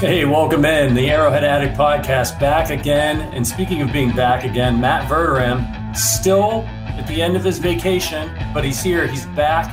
Hey, 0.00 0.24
welcome 0.24 0.64
in 0.64 0.94
the 0.94 1.10
Arrowhead 1.10 1.42
Addict 1.42 1.76
podcast 1.76 2.38
back 2.38 2.70
again. 2.70 3.20
And 3.34 3.44
speaking 3.44 3.82
of 3.82 3.92
being 3.92 4.12
back 4.12 4.44
again, 4.44 4.80
Matt 4.80 5.10
Verderame 5.10 5.96
still 5.96 6.62
at 6.86 7.04
the 7.08 7.20
end 7.20 7.34
of 7.34 7.42
his 7.42 7.58
vacation, 7.58 8.30
but 8.54 8.64
he's 8.64 8.80
here. 8.80 9.08
He's 9.08 9.26
back 9.26 9.66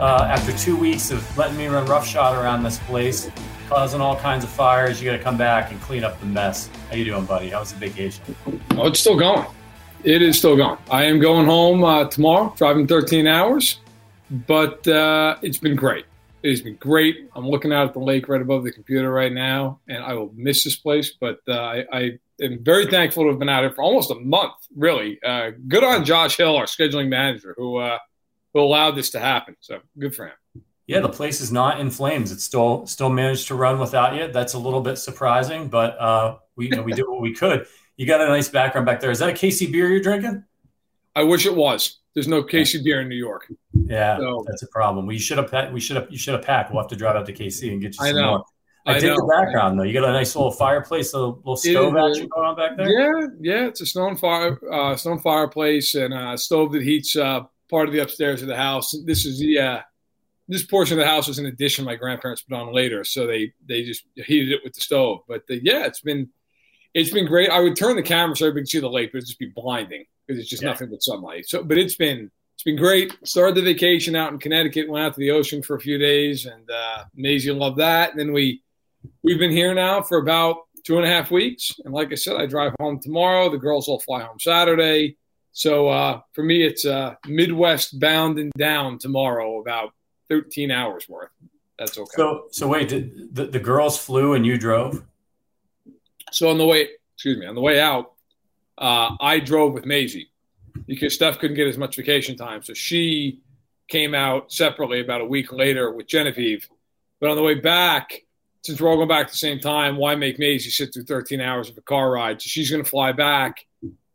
uh, 0.00 0.24
after 0.24 0.50
two 0.58 0.76
weeks 0.76 1.12
of 1.12 1.38
letting 1.38 1.56
me 1.56 1.68
run 1.68 1.86
roughshod 1.86 2.36
around 2.36 2.64
this 2.64 2.80
place, 2.80 3.30
causing 3.68 4.00
all 4.00 4.16
kinds 4.16 4.42
of 4.42 4.50
fires. 4.50 5.00
You 5.00 5.08
got 5.08 5.16
to 5.16 5.22
come 5.22 5.38
back 5.38 5.70
and 5.70 5.80
clean 5.82 6.02
up 6.02 6.18
the 6.18 6.26
mess. 6.26 6.68
How 6.88 6.96
you 6.96 7.04
doing, 7.04 7.24
buddy? 7.24 7.50
How 7.50 7.60
was 7.60 7.72
the 7.72 7.78
vacation? 7.78 8.24
Oh, 8.72 8.88
it's 8.88 8.98
still 8.98 9.16
going. 9.16 9.46
It 10.02 10.20
is 10.20 10.36
still 10.36 10.56
going. 10.56 10.78
I 10.90 11.04
am 11.04 11.20
going 11.20 11.46
home 11.46 11.84
uh, 11.84 12.06
tomorrow, 12.06 12.52
driving 12.56 12.88
13 12.88 13.28
hours, 13.28 13.78
but 14.48 14.84
uh, 14.88 15.36
it's 15.42 15.58
been 15.58 15.76
great. 15.76 16.06
It 16.42 16.50
has 16.50 16.62
been 16.62 16.76
great. 16.76 17.28
I'm 17.34 17.46
looking 17.46 17.72
out 17.72 17.86
at 17.86 17.92
the 17.92 18.00
lake 18.00 18.28
right 18.28 18.40
above 18.40 18.64
the 18.64 18.72
computer 18.72 19.10
right 19.10 19.32
now, 19.32 19.80
and 19.88 20.02
I 20.02 20.14
will 20.14 20.32
miss 20.34 20.64
this 20.64 20.76
place. 20.76 21.12
But 21.20 21.40
uh, 21.46 21.52
I, 21.52 21.84
I, 21.92 22.18
am 22.40 22.64
very 22.64 22.86
thankful 22.86 23.24
to 23.24 23.30
have 23.30 23.38
been 23.38 23.50
out 23.50 23.62
here 23.62 23.72
for 23.72 23.82
almost 23.82 24.10
a 24.10 24.14
month. 24.14 24.54
Really, 24.74 25.18
uh, 25.22 25.50
good 25.68 25.84
on 25.84 26.04
Josh 26.04 26.38
Hill, 26.38 26.56
our 26.56 26.64
scheduling 26.64 27.08
manager, 27.08 27.54
who 27.58 27.76
uh, 27.76 27.98
who 28.54 28.60
allowed 28.60 28.92
this 28.92 29.10
to 29.10 29.20
happen. 29.20 29.56
So 29.60 29.80
good 29.98 30.14
for 30.14 30.28
him. 30.28 30.64
Yeah, 30.86 31.00
the 31.00 31.08
place 31.08 31.40
is 31.40 31.52
not 31.52 31.78
in 31.78 31.90
flames. 31.90 32.32
It's 32.32 32.44
still 32.44 32.86
still 32.86 33.10
managed 33.10 33.48
to 33.48 33.54
run 33.54 33.78
without 33.78 34.16
you. 34.16 34.32
That's 34.32 34.54
a 34.54 34.58
little 34.58 34.80
bit 34.80 34.96
surprising, 34.96 35.68
but 35.68 36.00
uh, 36.00 36.38
we 36.56 36.66
you 36.66 36.70
know, 36.70 36.82
we 36.82 36.92
did 36.92 37.06
what 37.06 37.20
we 37.20 37.34
could. 37.34 37.66
You 37.96 38.06
got 38.06 38.22
a 38.22 38.26
nice 38.26 38.48
background 38.48 38.86
back 38.86 39.00
there. 39.00 39.10
Is 39.10 39.18
that 39.18 39.28
a 39.28 39.32
KC 39.32 39.70
beer 39.70 39.88
you're 39.88 40.00
drinking? 40.00 40.44
I 41.14 41.24
wish 41.24 41.44
it 41.44 41.54
was. 41.54 41.99
There's 42.14 42.28
no 42.28 42.42
KC 42.42 42.82
beer 42.82 43.00
in 43.02 43.08
New 43.08 43.16
York. 43.16 43.46
Yeah, 43.72 44.18
so, 44.18 44.44
that's 44.46 44.62
a 44.62 44.68
problem. 44.68 45.06
We 45.06 45.18
should 45.18 45.38
have 45.38 45.72
we 45.72 45.80
should 45.80 45.96
have 45.96 46.10
you 46.10 46.18
should 46.18 46.34
have 46.34 46.44
packed. 46.44 46.72
We'll 46.72 46.82
have 46.82 46.90
to 46.90 46.96
drive 46.96 47.16
out 47.16 47.26
to 47.26 47.32
KC 47.32 47.72
and 47.72 47.80
get 47.80 47.94
you 47.94 48.04
I 48.04 48.08
some 48.08 48.16
know. 48.16 48.30
more. 48.30 48.44
I, 48.86 48.96
I 48.96 49.00
dig 49.00 49.14
the 49.14 49.26
background 49.30 49.78
though. 49.78 49.84
You 49.84 49.92
got 49.92 50.08
a 50.08 50.12
nice 50.12 50.34
little 50.34 50.50
fireplace, 50.50 51.12
a 51.12 51.18
little 51.18 51.56
stove 51.56 51.96
action 51.96 52.28
going 52.28 52.48
on 52.48 52.56
back 52.56 52.76
there. 52.76 52.88
Yeah, 52.88 53.26
yeah. 53.40 53.66
It's 53.66 53.80
a 53.80 53.86
stone 53.86 54.16
fire, 54.16 54.58
uh, 54.72 54.96
stone 54.96 55.20
fireplace, 55.20 55.94
and 55.94 56.14
a 56.14 56.36
stove 56.36 56.72
that 56.72 56.82
heats 56.82 57.14
uh, 57.14 57.42
part 57.70 57.88
of 57.88 57.94
the 57.94 58.00
upstairs 58.00 58.42
of 58.42 58.48
the 58.48 58.56
house. 58.56 58.94
This 59.04 59.26
is 59.26 59.38
the 59.38 59.58
uh, 59.58 59.80
this 60.48 60.64
portion 60.64 60.98
of 60.98 61.04
the 61.04 61.10
house 61.10 61.28
was 61.28 61.38
an 61.38 61.46
addition 61.46 61.84
my 61.84 61.94
grandparents 61.94 62.42
put 62.42 62.56
on 62.56 62.74
later, 62.74 63.04
so 63.04 63.26
they 63.26 63.52
they 63.66 63.84
just 63.84 64.04
heated 64.16 64.52
it 64.52 64.60
with 64.64 64.72
the 64.72 64.80
stove. 64.80 65.20
But 65.28 65.46
the, 65.46 65.62
yeah, 65.62 65.84
it's 65.84 66.00
been 66.00 66.30
it's 66.94 67.10
been 67.10 67.26
great. 67.26 67.50
I 67.50 67.60
would 67.60 67.76
turn 67.76 67.96
the 67.96 68.02
camera 68.02 68.34
so 68.34 68.46
everybody 68.46 68.62
could 68.62 68.70
see 68.70 68.80
the 68.80 68.90
lake, 68.90 69.12
but 69.12 69.18
it'd 69.18 69.28
just 69.28 69.38
be 69.38 69.52
blinding 69.54 70.06
because 70.30 70.40
it's 70.40 70.50
just 70.50 70.62
yeah. 70.62 70.68
nothing 70.68 70.90
but 70.90 71.02
sunlight. 71.02 71.48
So, 71.48 71.64
but 71.64 71.76
it's 71.76 71.96
been 71.96 72.30
it's 72.54 72.62
been 72.62 72.76
great. 72.76 73.12
Started 73.24 73.56
the 73.56 73.62
vacation 73.62 74.14
out 74.14 74.32
in 74.32 74.38
Connecticut, 74.38 74.88
went 74.88 75.04
out 75.04 75.14
to 75.14 75.20
the 75.20 75.32
ocean 75.32 75.60
for 75.62 75.74
a 75.74 75.80
few 75.80 75.98
days, 75.98 76.46
and 76.46 76.70
uh, 76.70 77.04
Maisie 77.16 77.50
loved 77.50 77.78
that. 77.78 78.10
And 78.10 78.20
then 78.20 78.32
we 78.32 78.62
we've 79.24 79.38
been 79.38 79.50
here 79.50 79.74
now 79.74 80.02
for 80.02 80.18
about 80.18 80.56
two 80.84 80.96
and 80.96 81.04
a 81.04 81.08
half 81.08 81.30
weeks. 81.32 81.74
And 81.84 81.92
like 81.92 82.12
I 82.12 82.14
said, 82.14 82.36
I 82.36 82.46
drive 82.46 82.72
home 82.80 83.00
tomorrow. 83.00 83.50
The 83.50 83.58
girls 83.58 83.88
will 83.88 84.00
fly 84.00 84.22
home 84.22 84.38
Saturday. 84.38 85.16
So 85.52 85.88
uh, 85.88 86.20
for 86.32 86.44
me, 86.44 86.64
it's 86.64 86.84
uh, 86.84 87.16
Midwest 87.26 87.98
bound 87.98 88.38
and 88.38 88.52
down 88.56 88.98
tomorrow, 88.98 89.58
about 89.60 89.90
13 90.28 90.70
hours 90.70 91.08
worth. 91.08 91.30
That's 91.76 91.98
okay. 91.98 92.10
So, 92.14 92.44
so 92.52 92.68
wait, 92.68 92.88
did 92.88 93.34
the, 93.34 93.46
the 93.46 93.58
girls 93.58 93.98
flew 93.98 94.34
and 94.34 94.46
you 94.46 94.58
drove? 94.58 95.02
So 96.30 96.48
on 96.50 96.58
the 96.58 96.66
way, 96.66 96.88
excuse 97.14 97.36
me, 97.36 97.46
on 97.46 97.56
the 97.56 97.60
way 97.60 97.80
out, 97.80 98.12
uh, 98.80 99.14
I 99.20 99.38
drove 99.38 99.74
with 99.74 99.84
Maisie 99.84 100.30
because 100.86 101.14
Steph 101.14 101.38
couldn't 101.38 101.56
get 101.56 101.68
as 101.68 101.78
much 101.78 101.96
vacation 101.96 102.36
time. 102.36 102.62
So 102.62 102.74
she 102.74 103.40
came 103.88 104.14
out 104.14 104.52
separately 104.52 105.00
about 105.00 105.20
a 105.20 105.26
week 105.26 105.52
later 105.52 105.92
with 105.92 106.06
Genevieve. 106.06 106.68
But 107.20 107.30
on 107.30 107.36
the 107.36 107.42
way 107.42 107.54
back, 107.54 108.22
since 108.62 108.80
we're 108.80 108.88
all 108.88 108.96
going 108.96 109.08
back 109.08 109.26
at 109.26 109.32
the 109.32 109.36
same 109.36 109.60
time, 109.60 109.96
why 109.96 110.14
make 110.14 110.38
Maisie 110.38 110.70
sit 110.70 110.92
through 110.92 111.04
13 111.04 111.40
hours 111.40 111.68
of 111.68 111.76
a 111.76 111.82
car 111.82 112.10
ride? 112.10 112.40
So 112.40 112.48
she's 112.48 112.70
going 112.70 112.82
to 112.82 112.88
fly 112.88 113.12
back. 113.12 113.66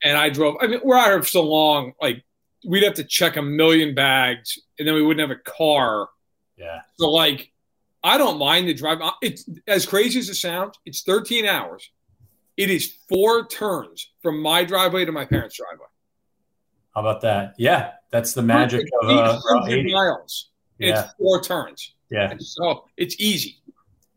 And 0.03 0.17
I 0.17 0.29
drove. 0.29 0.55
I 0.61 0.67
mean, 0.67 0.81
we're 0.83 0.97
out 0.97 1.07
here 1.07 1.21
for 1.21 1.27
so 1.27 1.43
long. 1.43 1.93
Like, 2.01 2.23
we'd 2.65 2.83
have 2.83 2.95
to 2.95 3.03
check 3.03 3.37
a 3.37 3.41
million 3.41 3.95
bags, 3.95 4.59
and 4.77 4.87
then 4.87 4.93
we 4.93 5.01
wouldn't 5.01 5.27
have 5.27 5.35
a 5.35 5.41
car. 5.41 6.09
Yeah. 6.57 6.81
So, 6.99 7.09
like, 7.09 7.51
I 8.03 8.19
don't 8.19 8.37
mind 8.37 8.67
the 8.67 8.73
drive. 8.75 8.99
It's 9.21 9.49
as 9.67 9.85
crazy 9.85 10.19
as 10.19 10.29
it 10.29 10.35
sounds. 10.35 10.77
It's 10.85 11.01
13 11.01 11.45
hours. 11.45 11.89
It 12.57 12.69
is 12.69 12.95
four 13.09 13.47
turns 13.47 14.11
from 14.21 14.41
my 14.41 14.63
driveway 14.63 15.05
to 15.05 15.11
my 15.11 15.25
parents' 15.25 15.57
driveway. 15.57 15.87
How 16.93 17.01
about 17.01 17.21
that? 17.21 17.55
Yeah, 17.57 17.91
that's 18.11 18.33
the 18.33 18.41
magic 18.41 18.87
of 19.01 19.09
uh, 19.09 19.39
miles. 19.43 20.49
Yeah. 20.77 21.01
It's 21.01 21.13
four 21.15 21.41
turns. 21.41 21.93
Yeah. 22.09 22.33
So 22.39 22.85
it's 22.95 23.19
easy. 23.19 23.57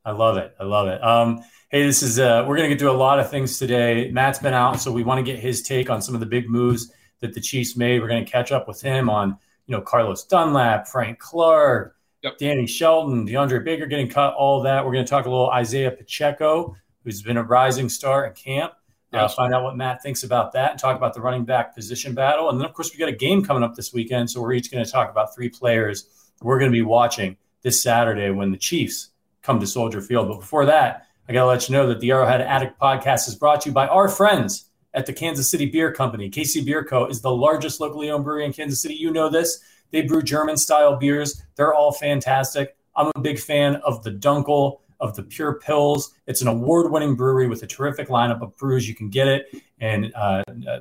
I 0.04 0.12
love 0.12 0.36
it. 0.36 0.54
I 0.60 0.64
love 0.64 0.86
it. 0.86 1.02
Um, 1.02 1.42
hey, 1.70 1.84
this 1.84 2.02
is 2.02 2.20
uh, 2.20 2.44
we're 2.46 2.56
going 2.56 2.70
to 2.70 2.74
get 2.74 2.78
to 2.80 2.90
a 2.90 2.92
lot 2.92 3.18
of 3.18 3.28
things 3.30 3.58
today. 3.58 4.10
Matt's 4.12 4.38
been 4.38 4.54
out, 4.54 4.80
so 4.80 4.92
we 4.92 5.02
want 5.02 5.18
to 5.18 5.32
get 5.32 5.40
his 5.40 5.62
take 5.62 5.90
on 5.90 6.00
some 6.00 6.14
of 6.14 6.20
the 6.20 6.26
big 6.26 6.48
moves 6.48 6.92
that 7.20 7.34
the 7.34 7.40
Chiefs 7.40 7.76
made. 7.76 8.00
We're 8.00 8.08
going 8.08 8.24
to 8.24 8.30
catch 8.30 8.52
up 8.52 8.68
with 8.68 8.80
him 8.80 9.10
on 9.10 9.36
you 9.66 9.76
know 9.76 9.82
Carlos 9.82 10.24
Dunlap, 10.24 10.86
Frank 10.86 11.18
Clark, 11.18 11.96
yep. 12.22 12.38
Danny 12.38 12.66
Shelton, 12.66 13.26
DeAndre 13.26 13.64
Baker 13.64 13.86
getting 13.86 14.08
cut. 14.08 14.34
All 14.34 14.62
that. 14.62 14.84
We're 14.84 14.92
going 14.92 15.04
to 15.04 15.10
talk 15.10 15.26
a 15.26 15.30
little 15.30 15.50
Isaiah 15.50 15.90
Pacheco 15.90 16.76
who's 17.08 17.22
been 17.22 17.38
a 17.38 17.42
rising 17.42 17.88
star 17.88 18.26
at 18.26 18.34
camp. 18.34 18.72
Uh, 19.14 19.18
yes. 19.22 19.34
Find 19.34 19.54
out 19.54 19.62
what 19.62 19.76
Matt 19.76 20.02
thinks 20.02 20.22
about 20.22 20.52
that 20.52 20.72
and 20.72 20.80
talk 20.80 20.94
about 20.96 21.14
the 21.14 21.20
running 21.22 21.44
back 21.46 21.74
position 21.74 22.14
battle. 22.14 22.50
And 22.50 22.60
then, 22.60 22.66
of 22.66 22.74
course, 22.74 22.92
we 22.92 22.98
got 22.98 23.08
a 23.08 23.16
game 23.16 23.42
coming 23.42 23.62
up 23.62 23.74
this 23.74 23.92
weekend. 23.92 24.30
So 24.30 24.42
we're 24.42 24.52
each 24.52 24.70
going 24.70 24.84
to 24.84 24.90
talk 24.90 25.10
about 25.10 25.34
three 25.34 25.48
players 25.48 26.06
we're 26.42 26.58
going 26.58 26.70
to 26.70 26.76
be 26.76 26.82
watching 26.82 27.36
this 27.62 27.82
Saturday 27.82 28.30
when 28.30 28.52
the 28.52 28.58
Chiefs 28.58 29.10
come 29.42 29.58
to 29.60 29.66
Soldier 29.66 30.00
Field. 30.00 30.28
But 30.28 30.40
before 30.40 30.66
that, 30.66 31.06
I 31.28 31.32
got 31.32 31.42
to 31.42 31.46
let 31.46 31.68
you 31.68 31.74
know 31.74 31.88
that 31.88 32.00
the 32.00 32.10
Arrowhead 32.10 32.40
Addict 32.40 32.78
podcast 32.78 33.28
is 33.28 33.34
brought 33.34 33.62
to 33.62 33.70
you 33.70 33.74
by 33.74 33.88
our 33.88 34.08
friends 34.08 34.70
at 34.94 35.06
the 35.06 35.12
Kansas 35.12 35.50
City 35.50 35.66
Bier 35.66 35.92
Company. 35.92 36.30
KC 36.30 36.64
Bier 36.64 36.84
Co. 36.84 37.06
is 37.06 37.20
the 37.20 37.34
largest 37.34 37.80
locally 37.80 38.10
owned 38.10 38.24
brewery 38.24 38.44
in 38.44 38.52
Kansas 38.52 38.80
City. 38.80 38.94
You 38.94 39.10
know 39.10 39.28
this. 39.28 39.60
They 39.90 40.02
brew 40.02 40.22
German 40.22 40.58
style 40.58 40.96
beers, 40.96 41.42
they're 41.56 41.72
all 41.72 41.92
fantastic. 41.92 42.76
I'm 42.94 43.10
a 43.14 43.20
big 43.20 43.38
fan 43.38 43.76
of 43.76 44.02
the 44.02 44.10
Dunkel 44.10 44.80
of 45.00 45.14
the 45.16 45.22
Pure 45.22 45.60
Pills. 45.60 46.14
It's 46.26 46.42
an 46.42 46.48
award 46.48 46.90
winning 46.90 47.14
brewery 47.14 47.48
with 47.48 47.62
a 47.62 47.66
terrific 47.66 48.08
lineup 48.08 48.42
of 48.42 48.56
brews. 48.56 48.88
You 48.88 48.94
can 48.94 49.08
get 49.10 49.28
it 49.28 49.62
in 49.80 50.12
uh, 50.14 50.42
uh, 50.68 50.80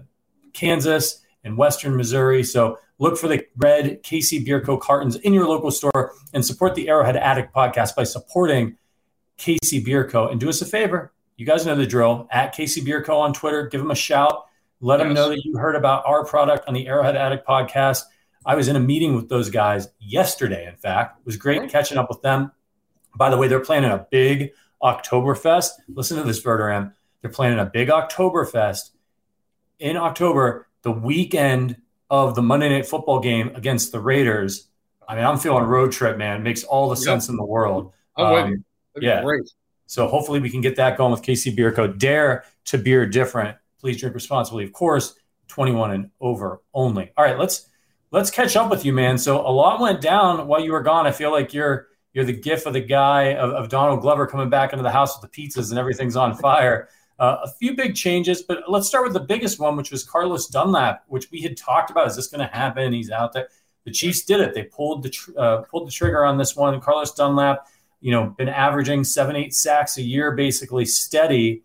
Kansas 0.54 1.22
and 1.44 1.58
Western 1.58 1.96
Missouri. 1.96 2.44
So 2.44 2.80
look 3.00 3.18
for 3.18 3.28
the 3.28 3.46
red 3.58 4.04
KC 4.04 4.44
Bier 4.46 4.62
Co. 4.62 4.78
cartons 4.78 5.16
in 5.18 5.34
your 5.34 5.48
local 5.48 5.72
store 5.72 6.14
and 6.34 6.46
support 6.46 6.76
the 6.76 6.90
Arrowhead 6.90 7.16
Addict 7.16 7.54
podcast 7.54 7.96
by 7.96 8.04
supporting 8.04 8.78
KC 9.38 9.84
Bier 9.84 10.08
Co. 10.10 10.28
And 10.28 10.40
do 10.40 10.50
us 10.50 10.62
a 10.62 10.66
favor. 10.66 11.14
You 11.38 11.46
guys 11.46 11.66
know 11.66 11.76
the 11.76 11.86
drill. 11.86 12.28
At 12.32 12.56
KC 12.56 12.84
Bier 12.84 13.04
Co. 13.04 13.20
on 13.20 13.34
Twitter, 13.34 13.68
give 13.68 13.82
them 13.82 13.92
a 13.92 13.96
shout. 13.96 14.46
Let 14.82 15.00
yes. 15.00 15.06
them 15.06 15.14
know 15.14 15.30
that 15.30 15.44
you 15.44 15.58
heard 15.58 15.76
about 15.76 16.04
our 16.06 16.26
product 16.26 16.68
on 16.68 16.74
the 16.74 16.88
Arrowhead 16.88 17.16
Addict 17.16 17.48
podcast. 17.48 18.04
I 18.46 18.56
was 18.56 18.68
in 18.68 18.76
a 18.76 18.80
meeting 18.80 19.16
with 19.16 19.30
those 19.30 19.50
guys 19.50 19.90
yesterday, 20.00 20.68
in 20.68 20.76
fact. 20.76 21.20
It 21.20 21.26
was 21.26 21.38
great 21.38 21.70
catching 21.70 21.98
up 21.98 22.10
with 22.10 22.22
them. 22.22 22.52
By 23.18 23.30
the 23.30 23.38
way, 23.38 23.48
they're 23.48 23.60
planning 23.60 23.92
a 23.92 24.06
big 24.10 24.52
Oktoberfest. 24.82 25.72
Listen 25.90 26.18
to 26.18 26.24
this, 26.24 26.42
Verderame. 26.42 26.94
They're 27.22 27.32
planning 27.32 27.60
a 27.60 27.66
big 27.66 27.90
Oktoberfest 27.90 28.92
in 29.80 29.98
October, 29.98 30.68
the 30.84 30.92
weekend 30.92 31.78
of 32.10 32.36
the 32.36 32.42
Monday 32.42 32.70
Night 32.70 32.88
Football 32.88 33.20
game 33.20 33.52
against 33.56 33.92
the 33.92 34.00
Raiders. 34.00 34.68
I 35.08 35.16
mean, 35.16 35.26
I'm 35.26 35.38
feeling 35.38 35.64
road 35.64 35.92
trip, 35.92 36.18
man. 36.18 36.42
It 36.42 36.44
makes 36.44 36.64
all 36.64 36.90
the 36.90 36.96
sense 36.96 37.30
in 37.30 37.38
the 37.38 37.46
world. 37.46 37.94
Um, 38.18 38.64
yeah. 39.00 39.24
Great. 39.24 39.50
So 39.86 40.08
hopefully 40.08 40.40
we 40.40 40.50
can 40.50 40.62
get 40.62 40.76
that 40.76 40.98
going 40.98 41.12
with 41.12 41.22
KC 41.22 41.56
Bier 41.56 41.72
Co. 41.72 41.88
Dare 41.88 42.44
to 42.66 42.78
beer 42.78 43.06
different. 43.06 43.58
Please 43.80 44.00
drink 44.00 44.16
responsibly, 44.16 44.64
of 44.66 44.74
course. 44.74 45.16
21 45.48 45.92
and 45.92 46.12
over 46.20 46.62
only. 46.74 47.12
All 47.18 47.24
right, 47.24 47.40
let's 47.40 47.70
let's 48.12 48.30
catch 48.30 48.56
up 48.56 48.70
with 48.70 48.86
you, 48.86 48.92
man. 48.92 49.18
So 49.18 49.40
a 49.40 49.50
lot 49.50 49.80
went 49.80 50.02
down 50.02 50.48
while 50.48 50.62
you 50.62 50.72
were 50.74 50.81
gone. 50.81 51.08
I 51.08 51.12
feel 51.12 51.31
like 51.31 51.54
you're 51.54 51.87
you're 52.18 52.25
the 52.25 52.34
gif 52.34 52.66
of 52.66 52.74
the 52.74 52.81
guy 52.81 53.36
of, 53.36 53.52
of 53.52 53.69
Donald 53.69 54.02
Glover 54.02 54.25
coming 54.25 54.50
back 54.50 54.74
into 54.74 54.81
the 54.81 54.90
house 54.90 55.16
with 55.16 55.31
the 55.31 55.48
pizzas 55.48 55.69
and 55.69 55.78
everything's 55.78 56.16
on 56.16 56.34
fire. 56.34 56.90
Uh, 57.19 57.38
a 57.44 57.48
few 57.48 57.75
big 57.75 57.94
changes, 57.94 58.42
but 58.42 58.64
let's 58.68 58.88
start 58.88 59.04
with 59.04 59.14
the 59.14 59.19
biggest 59.19 59.60
one, 59.60 59.75
which 59.75 59.92
was 59.92 60.04
Carlos 60.04 60.48
Dunlap, 60.48 61.04
which 61.10 61.30
we 61.30 61.44
had 61.44 61.56
talked 61.56 61.92
about. 61.92 62.08
Is 62.08 62.16
this 62.16 62.25
going 62.25 62.40
to 62.40 62.52
happen? 62.52 62.92
He's 62.92 63.12
out 63.12 63.34
there. 63.34 63.50
The 63.86 63.92
Chiefs 63.92 64.24
did 64.24 64.40
it. 64.40 64.56
They 64.56 64.64
pulled 64.64 65.04
the 65.04 65.12
tr- 65.12 65.31
uh, 65.38 65.58
pulled 65.58 65.88
the 65.88 65.92
trigger 65.92 66.25
on 66.25 66.40
this 66.40 66.56
one. 66.56 66.81
Carlos 66.81 67.14
Dunlap, 67.14 67.68
you 68.02 68.10
know, 68.10 68.34
been 68.36 68.50
averaging 68.50 69.04
seven, 69.04 69.36
eight 69.36 69.54
sacks 69.54 70.00
a 70.00 70.02
year, 70.02 70.31
basically 70.31 70.86
steady. 70.86 71.62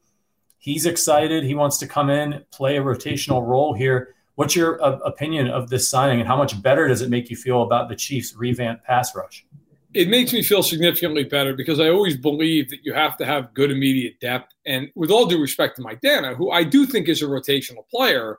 He's 0.59 0.85
excited. 0.85 1.45
He 1.45 1.55
wants 1.55 1.79
to 1.79 1.87
come 1.87 2.11
in, 2.11 2.45
play 2.51 2.77
a 2.77 2.83
rotational 2.83 3.43
role 3.43 3.73
here. 3.73 4.15
What's 4.35 4.55
your 4.55 4.85
uh, 4.85 4.99
opinion 4.99 5.49
of 5.49 5.71
this 5.71 5.89
signing, 5.89 6.21
and 6.21 6.29
how 6.29 6.37
much 6.37 6.61
better 6.61 6.89
does 6.89 7.01
it 7.01 7.09
make 7.09 7.31
you 7.31 7.37
feel 7.37 7.63
about 7.63 7.89
the 7.89 7.97
Chiefs' 7.97 8.37
revamped 8.37 8.85
pass 8.85 9.17
rush? 9.17 9.47
It 9.95 10.09
makes 10.09 10.33
me 10.33 10.43
feel 10.43 10.63
significantly 10.63 11.25
better 11.25 11.55
because 11.55 11.81
I 11.81 11.89
always 11.89 12.17
believe 12.17 12.71
that 12.71 12.85
you 12.85 12.95
have 12.95 13.17
to 13.19 13.27
have 13.27 13.53
good 13.55 13.71
immediate 13.71 14.21
depth. 14.21 14.53
And 14.65 14.91
with 14.95 15.11
all 15.11 15.27
due 15.27 15.41
respect 15.41 15.77
to 15.77 15.83
Mike 15.83 16.01
Danna, 16.01 16.35
who 16.37 16.51
I 16.51 16.65
do 16.65 16.87
think 16.87 17.09
is 17.09 17.23
a 17.23 17.27
rotational 17.27 17.87
player, 17.89 18.39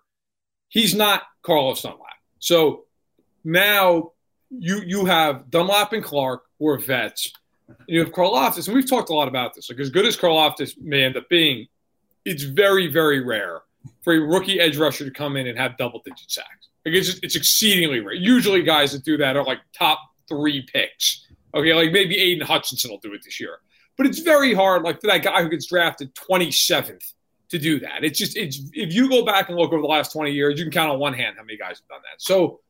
he's 0.70 0.96
not 0.96 1.24
Carlos 1.44 1.82
Dunlap. 1.82 2.00
So 2.40 2.86
now 3.44 4.12
you 4.50 4.82
you 4.86 5.06
have 5.06 5.50
Dunlap 5.50 5.94
and 5.94 6.04
Clark 6.04 6.44
who 6.60 6.68
are 6.68 6.78
vets. 6.78 7.32
You 7.88 8.00
have 8.00 8.12
Karlaftis, 8.12 8.68
and 8.68 8.76
we've 8.76 8.90
talked 8.90 9.10
a 9.10 9.14
lot 9.14 9.28
about 9.28 9.54
this. 9.54 9.70
Like 9.70 9.80
as 9.80 9.90
good 9.90 10.06
as 10.06 10.18
Karlaftis 10.18 10.80
may 10.80 11.04
end 11.04 11.18
up 11.18 11.28
being, 11.30 11.68
it's 12.26 12.44
very, 12.44 12.88
very 12.88 13.22
rare 13.22 13.62
for 14.02 14.14
a 14.14 14.20
rookie 14.20 14.60
edge 14.60 14.78
rusher 14.78 15.06
to 15.06 15.12
come 15.12 15.38
in 15.38 15.48
and 15.48 15.58
have 15.58 15.78
double 15.78 16.02
digit 16.04 16.30
sacks. 16.30 16.70
Like 16.86 16.96
it's, 16.96 17.20
it's 17.24 17.36
exceedingly 17.36 18.00
rare. 18.00 18.14
Usually, 18.14 18.62
guys 18.64 18.92
that 18.92 19.04
do 19.04 19.18
that 19.18 19.38
are 19.38 19.44
like 19.44 19.60
top 19.78 20.00
three 20.28 20.66
picks. 20.72 21.28
Okay, 21.56 21.74
like 21.74 21.92
maybe 21.92 22.16
Aiden 22.16 22.44
Hutchinson 22.44 22.92
will 22.92 23.00
do 23.00 23.14
it 23.14 23.22
this 23.24 23.40
year, 23.40 23.60
but 23.98 24.06
it's 24.06 24.20
very 24.20 24.54
hard. 24.54 24.84
Like 24.84 25.02
for 25.02 25.08
that 25.08 25.24
guy 25.24 25.44
who 25.44 25.50
gets 25.50 25.68
drafted 25.68 26.14
27th 26.16 27.14
to 27.54 27.60
do 27.60 27.80
that. 27.80 28.04
It's 28.04 28.18
just 28.18 28.36
it's 28.36 28.60
if 28.74 28.94
you 28.94 29.08
go 29.08 29.24
back 29.24 29.50
and 29.50 29.58
look 29.58 29.72
over 29.72 29.82
the 29.82 29.88
last 29.88 30.12
20 30.12 30.32
years, 30.32 30.58
you 30.58 30.66
can 30.66 30.72
count 30.72 30.92
on 30.92 31.00
one 31.00 31.14
hand 31.14 31.36
how 31.38 31.44
many 31.44 31.58
guys 31.58 31.80
have 31.80 31.88
done 31.88 32.02
that. 32.02 32.20
So 32.20 32.62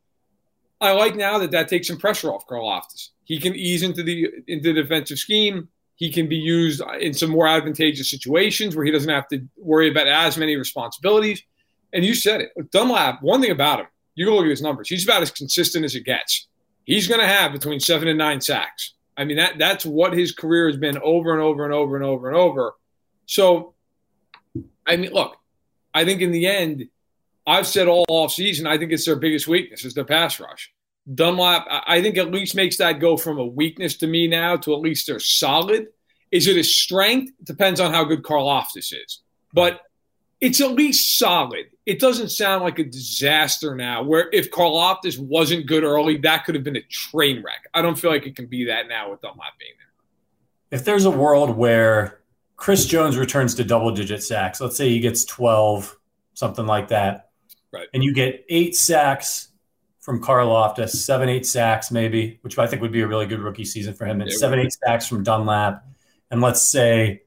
I 0.81 0.91
like 0.91 1.15
now 1.15 1.37
that 1.39 1.51
that 1.51 1.69
takes 1.69 1.87
some 1.87 1.97
pressure 1.97 2.33
off 2.33 2.45
Karlaftis. 2.45 3.09
He 3.23 3.39
can 3.39 3.55
ease 3.55 3.83
into 3.83 4.03
the 4.03 4.29
into 4.47 4.73
the 4.73 4.81
defensive 4.81 5.17
scheme. 5.17 5.69
He 5.95 6.11
can 6.11 6.27
be 6.27 6.35
used 6.35 6.81
in 6.99 7.13
some 7.13 7.29
more 7.29 7.47
advantageous 7.47 8.09
situations 8.09 8.75
where 8.75 8.83
he 8.83 8.91
doesn't 8.91 9.09
have 9.09 9.27
to 9.29 9.47
worry 9.55 9.89
about 9.89 10.07
as 10.07 10.37
many 10.37 10.57
responsibilities. 10.57 11.41
And 11.93 12.03
you 12.03 12.13
said 12.13 12.41
it, 12.41 12.71
Dunlap. 12.71 13.21
One 13.21 13.41
thing 13.41 13.51
about 13.51 13.79
him, 13.79 13.87
you 14.15 14.25
can 14.25 14.33
look 14.33 14.43
at 14.43 14.49
his 14.49 14.61
numbers. 14.61 14.89
He's 14.89 15.05
about 15.05 15.21
as 15.21 15.31
consistent 15.31 15.85
as 15.85 15.95
it 15.95 16.03
gets. 16.03 16.47
He's 16.85 17.07
going 17.07 17.21
to 17.21 17.27
have 17.27 17.51
between 17.51 17.79
seven 17.79 18.07
and 18.07 18.17
nine 18.17 18.41
sacks. 18.41 18.93
I 19.15 19.25
mean 19.25 19.37
that 19.37 19.57
that's 19.59 19.85
what 19.85 20.13
his 20.13 20.31
career 20.31 20.67
has 20.67 20.77
been 20.77 20.97
over 20.97 21.33
and 21.33 21.41
over 21.41 21.63
and 21.63 21.73
over 21.73 21.95
and 21.95 22.05
over 22.05 22.27
and 22.27 22.37
over. 22.37 22.73
So, 23.25 23.73
I 24.85 24.97
mean, 24.97 25.11
look, 25.13 25.37
I 25.93 26.03
think 26.03 26.21
in 26.21 26.31
the 26.31 26.47
end, 26.47 26.89
I've 27.45 27.67
said 27.67 27.87
all 27.87 28.05
off 28.07 28.33
season, 28.33 28.67
I 28.67 28.77
think 28.77 28.91
it's 28.91 29.05
their 29.05 29.15
biggest 29.15 29.47
weakness 29.47 29.85
is 29.85 29.93
their 29.93 30.05
pass 30.05 30.39
rush. 30.39 30.71
Dunlap, 31.13 31.65
I 31.69 32.01
think 32.01 32.17
at 32.17 32.31
least 32.31 32.55
makes 32.55 32.77
that 32.77 32.99
go 32.99 33.17
from 33.17 33.37
a 33.37 33.45
weakness 33.45 33.97
to 33.97 34.07
me 34.07 34.27
now 34.27 34.55
to 34.57 34.73
at 34.73 34.79
least 34.79 35.07
they're 35.07 35.19
solid. 35.19 35.87
Is 36.31 36.47
it 36.47 36.57
a 36.57 36.63
strength? 36.63 37.33
Depends 37.43 37.79
on 37.79 37.93
how 37.93 38.05
good 38.05 38.23
Karlaftis 38.23 38.93
is. 38.93 39.21
But 39.53 39.81
it's 40.39 40.61
at 40.61 40.71
least 40.71 41.19
solid. 41.19 41.65
It 41.85 41.99
doesn't 41.99 42.29
sound 42.29 42.63
like 42.63 42.79
a 42.79 42.83
disaster 42.83 43.75
now, 43.75 44.03
where 44.03 44.29
if 44.31 44.51
Karlaftis 44.51 45.19
wasn't 45.19 45.65
good 45.65 45.83
early, 45.83 46.17
that 46.19 46.45
could 46.45 46.55
have 46.55 46.63
been 46.63 46.77
a 46.77 46.81
train 46.83 47.43
wreck. 47.43 47.67
I 47.73 47.81
don't 47.81 47.99
feel 47.99 48.09
like 48.09 48.25
it 48.25 48.35
can 48.35 48.45
be 48.45 48.65
that 48.65 48.87
now 48.87 49.11
with 49.11 49.21
Dunlap 49.21 49.59
being 49.59 49.73
there. 49.77 50.79
If 50.79 50.85
there's 50.85 51.05
a 51.05 51.11
world 51.11 51.49
where 51.49 52.21
Chris 52.55 52.85
Jones 52.85 53.17
returns 53.17 53.55
to 53.55 53.65
double 53.65 53.91
digit 53.91 54.23
sacks, 54.23 54.61
let's 54.61 54.77
say 54.77 54.89
he 54.89 55.01
gets 55.01 55.25
12, 55.25 55.97
something 56.33 56.65
like 56.65 56.87
that, 56.87 57.31
right. 57.73 57.87
and 57.93 58.01
you 58.01 58.13
get 58.13 58.45
eight 58.47 58.75
sacks 58.75 59.49
from 59.99 60.21
Karlaftis, 60.21 60.89
seven, 60.89 61.29
eight 61.29 61.45
sacks 61.45 61.91
maybe, 61.91 62.39
which 62.41 62.57
I 62.57 62.67
think 62.67 62.81
would 62.81 62.91
be 62.91 63.01
a 63.01 63.07
really 63.07 63.25
good 63.25 63.39
rookie 63.39 63.65
season 63.65 63.93
for 63.93 64.05
him, 64.05 64.21
and 64.21 64.31
seven, 64.31 64.59
eight 64.59 64.73
sacks 64.73 65.07
from 65.07 65.23
Dunlap, 65.23 65.85
and 66.31 66.41
let's 66.41 66.61
say 66.61 67.23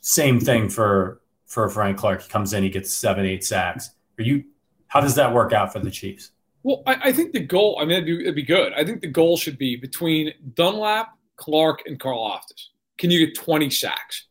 same 0.00 0.38
thing 0.38 0.68
for 0.68 1.20
for 1.54 1.68
Frank 1.68 1.96
Clark. 1.96 2.22
He 2.22 2.28
comes 2.28 2.52
in, 2.52 2.62
he 2.62 2.68
gets 2.68 2.92
seven, 2.92 3.24
eight 3.24 3.44
sacks. 3.44 3.90
Are 4.18 4.22
you? 4.22 4.44
How 4.88 5.00
does 5.00 5.14
that 5.14 5.32
work 5.32 5.52
out 5.52 5.72
for 5.72 5.78
the 5.78 5.90
Chiefs? 5.90 6.32
Well, 6.62 6.82
I, 6.86 6.96
I 7.04 7.12
think 7.12 7.32
the 7.32 7.40
goal. 7.40 7.78
I 7.80 7.84
mean, 7.84 7.92
it'd 7.92 8.06
be, 8.06 8.20
it'd 8.20 8.34
be, 8.34 8.42
good. 8.42 8.72
I 8.74 8.84
think 8.84 9.00
the 9.00 9.08
goal 9.08 9.36
should 9.36 9.56
be 9.56 9.76
between 9.76 10.32
Dunlap, 10.54 11.16
Clark, 11.36 11.82
and 11.86 11.98
Karlaftis. 11.98 12.68
Can 12.98 13.10
you 13.10 13.24
get 13.24 13.36
twenty 13.36 13.70
sacks? 13.70 14.26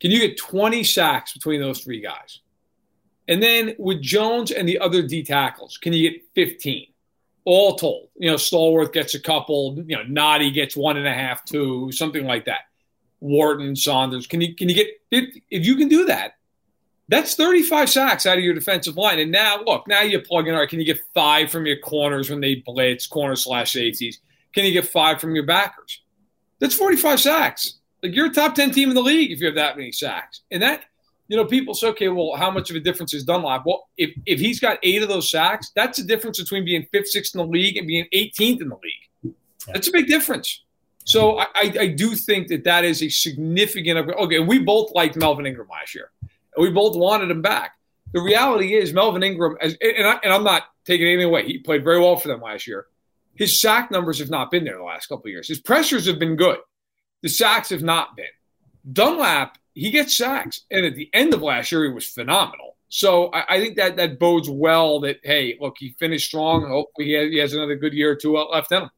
Can 0.00 0.10
you 0.10 0.20
get 0.20 0.38
twenty 0.38 0.84
sacks 0.84 1.32
between 1.32 1.60
those 1.60 1.80
three 1.80 2.00
guys? 2.00 2.40
And 3.28 3.42
then 3.42 3.74
with 3.78 4.00
Jones 4.00 4.52
and 4.52 4.68
the 4.68 4.78
other 4.78 5.02
D 5.02 5.24
tackles, 5.24 5.78
can 5.78 5.92
you 5.92 6.10
get 6.10 6.22
15? 6.34 6.86
All 7.44 7.76
told, 7.76 8.08
you 8.16 8.30
know, 8.30 8.36
Stallworth 8.36 8.92
gets 8.92 9.14
a 9.14 9.20
couple, 9.20 9.82
you 9.86 9.96
know, 9.96 10.04
Nnadi 10.04 10.52
gets 10.52 10.76
one 10.76 10.96
and 10.96 11.06
a 11.06 11.12
half, 11.12 11.44
two, 11.44 11.90
something 11.92 12.24
like 12.24 12.44
that. 12.44 12.60
Wharton, 13.20 13.74
Saunders, 13.74 14.26
can 14.26 14.40
you 14.40 14.54
can 14.54 14.68
you 14.68 14.74
get 14.74 14.88
50? 15.10 15.42
If 15.50 15.64
you 15.64 15.76
can 15.76 15.88
do 15.88 16.06
that, 16.06 16.35
that's 17.08 17.34
35 17.34 17.88
sacks 17.88 18.26
out 18.26 18.38
of 18.38 18.44
your 18.44 18.54
defensive 18.54 18.96
line. 18.96 19.18
And 19.18 19.30
now, 19.30 19.62
look, 19.62 19.86
now 19.86 20.02
you 20.02 20.20
plug 20.20 20.48
in, 20.48 20.54
all 20.54 20.60
right, 20.60 20.68
can 20.68 20.80
you 20.80 20.86
get 20.86 21.00
five 21.14 21.50
from 21.50 21.66
your 21.66 21.78
corners 21.78 22.30
when 22.30 22.40
they 22.40 22.56
blitz, 22.56 23.06
corner 23.06 23.36
slash 23.36 23.72
safeties? 23.72 24.20
Can 24.54 24.64
you 24.64 24.72
get 24.72 24.88
five 24.88 25.20
from 25.20 25.34
your 25.34 25.46
backers? 25.46 26.02
That's 26.58 26.74
45 26.74 27.20
sacks. 27.20 27.74
Like 28.02 28.14
you're 28.14 28.26
a 28.26 28.34
top 28.34 28.54
10 28.54 28.72
team 28.72 28.88
in 28.88 28.94
the 28.94 29.02
league 29.02 29.30
if 29.30 29.40
you 29.40 29.46
have 29.46 29.56
that 29.56 29.76
many 29.76 29.92
sacks. 29.92 30.42
And 30.50 30.62
that– 30.62 30.84
you 31.28 31.36
know, 31.36 31.44
people 31.44 31.74
say, 31.74 31.88
okay, 31.88 32.08
well, 32.08 32.36
how 32.36 32.50
much 32.50 32.70
of 32.70 32.76
a 32.76 32.80
difference 32.80 33.12
is 33.12 33.24
Dunlap? 33.24 33.64
Well, 33.66 33.88
if, 33.96 34.10
if 34.26 34.38
he's 34.38 34.60
got 34.60 34.78
eight 34.82 35.02
of 35.02 35.08
those 35.08 35.30
sacks, 35.30 35.72
that's 35.74 35.98
the 35.98 36.04
difference 36.04 36.40
between 36.40 36.64
being 36.64 36.86
fifth, 36.92 37.08
sixth 37.08 37.34
in 37.34 37.40
the 37.40 37.46
league 37.46 37.76
and 37.76 37.86
being 37.86 38.06
18th 38.14 38.62
in 38.62 38.68
the 38.68 38.78
league. 38.82 39.34
That's 39.66 39.88
a 39.88 39.92
big 39.92 40.06
difference. 40.06 40.62
So 41.04 41.38
I, 41.38 41.46
I 41.54 41.86
do 41.88 42.14
think 42.14 42.48
that 42.48 42.64
that 42.64 42.84
is 42.84 43.02
a 43.02 43.08
significant. 43.08 44.10
Okay, 44.10 44.40
we 44.40 44.58
both 44.58 44.92
liked 44.92 45.16
Melvin 45.16 45.46
Ingram 45.46 45.68
last 45.68 45.94
year, 45.94 46.10
we 46.56 46.70
both 46.70 46.96
wanted 46.96 47.30
him 47.30 47.42
back. 47.42 47.72
The 48.12 48.20
reality 48.20 48.74
is, 48.74 48.92
Melvin 48.92 49.22
Ingram, 49.22 49.56
and, 49.60 49.76
I, 49.82 50.18
and 50.22 50.32
I'm 50.32 50.44
not 50.44 50.64
taking 50.84 51.06
anything 51.06 51.26
away. 51.26 51.44
He 51.44 51.58
played 51.58 51.84
very 51.84 52.00
well 52.00 52.16
for 52.16 52.28
them 52.28 52.40
last 52.40 52.66
year. 52.66 52.86
His 53.34 53.60
sack 53.60 53.90
numbers 53.90 54.18
have 54.20 54.30
not 54.30 54.50
been 54.50 54.64
there 54.64 54.78
the 54.78 54.84
last 54.84 55.06
couple 55.06 55.26
of 55.26 55.30
years. 55.30 55.48
His 55.48 55.60
pressures 55.60 56.06
have 56.06 56.18
been 56.18 56.36
good. 56.36 56.58
The 57.22 57.28
sacks 57.28 57.70
have 57.70 57.82
not 57.82 58.16
been. 58.16 58.26
Dunlap 58.90 59.58
he 59.76 59.90
gets 59.90 60.16
sacks. 60.16 60.62
And 60.70 60.84
at 60.84 60.96
the 60.96 61.10
end 61.12 61.34
of 61.34 61.42
last 61.42 61.70
year, 61.70 61.84
he 61.84 61.92
was 61.92 62.06
phenomenal. 62.06 62.76
So 62.88 63.30
I, 63.32 63.56
I, 63.56 63.60
think 63.60 63.76
that 63.76 63.96
that 63.96 64.18
bodes 64.18 64.48
well 64.48 65.00
that, 65.00 65.18
hey, 65.22 65.58
look, 65.60 65.76
he 65.78 65.94
finished 65.98 66.28
strong. 66.28 66.66
Hopefully 66.66 67.08
he 67.08 67.12
has, 67.12 67.30
he 67.30 67.38
has 67.38 67.52
another 67.52 67.76
good 67.76 67.92
year 67.92 68.12
or 68.12 68.16
two 68.16 68.36
left 68.38 68.72
in 68.72 68.84
him. 68.84 68.90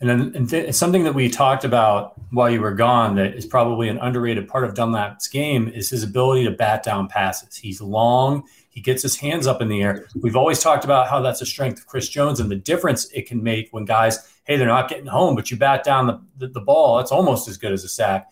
And 0.00 0.08
then 0.08 0.32
and 0.34 0.48
th- 0.48 0.74
something 0.74 1.04
that 1.04 1.14
we 1.14 1.28
talked 1.28 1.64
about 1.64 2.14
while 2.30 2.48
you 2.48 2.60
were 2.60 2.74
gone 2.74 3.16
that 3.16 3.34
is 3.34 3.46
probably 3.46 3.88
an 3.88 3.98
underrated 3.98 4.46
part 4.46 4.64
of 4.64 4.74
Dunlap's 4.74 5.28
game 5.28 5.68
is 5.68 5.90
his 5.90 6.04
ability 6.04 6.44
to 6.44 6.52
bat 6.52 6.84
down 6.84 7.08
passes. 7.08 7.56
He's 7.56 7.80
long. 7.80 8.44
He 8.68 8.80
gets 8.80 9.02
his 9.02 9.16
hands 9.16 9.48
up 9.48 9.60
in 9.60 9.68
the 9.68 9.82
air. 9.82 10.06
We've 10.20 10.36
always 10.36 10.60
talked 10.60 10.84
about 10.84 11.08
how 11.08 11.20
that's 11.20 11.40
a 11.40 11.46
strength 11.46 11.80
of 11.80 11.86
Chris 11.86 12.08
Jones 12.08 12.38
and 12.38 12.48
the 12.48 12.56
difference 12.56 13.10
it 13.10 13.26
can 13.26 13.42
make 13.42 13.70
when 13.72 13.84
guys, 13.84 14.32
hey, 14.44 14.56
they're 14.56 14.68
not 14.68 14.88
getting 14.88 15.06
home, 15.06 15.34
but 15.34 15.50
you 15.50 15.56
bat 15.56 15.82
down 15.82 16.06
the, 16.06 16.20
the, 16.36 16.46
the 16.46 16.60
ball. 16.60 16.98
That's 16.98 17.10
almost 17.10 17.48
as 17.48 17.56
good 17.56 17.72
as 17.72 17.82
a 17.82 17.88
sack. 17.88 18.30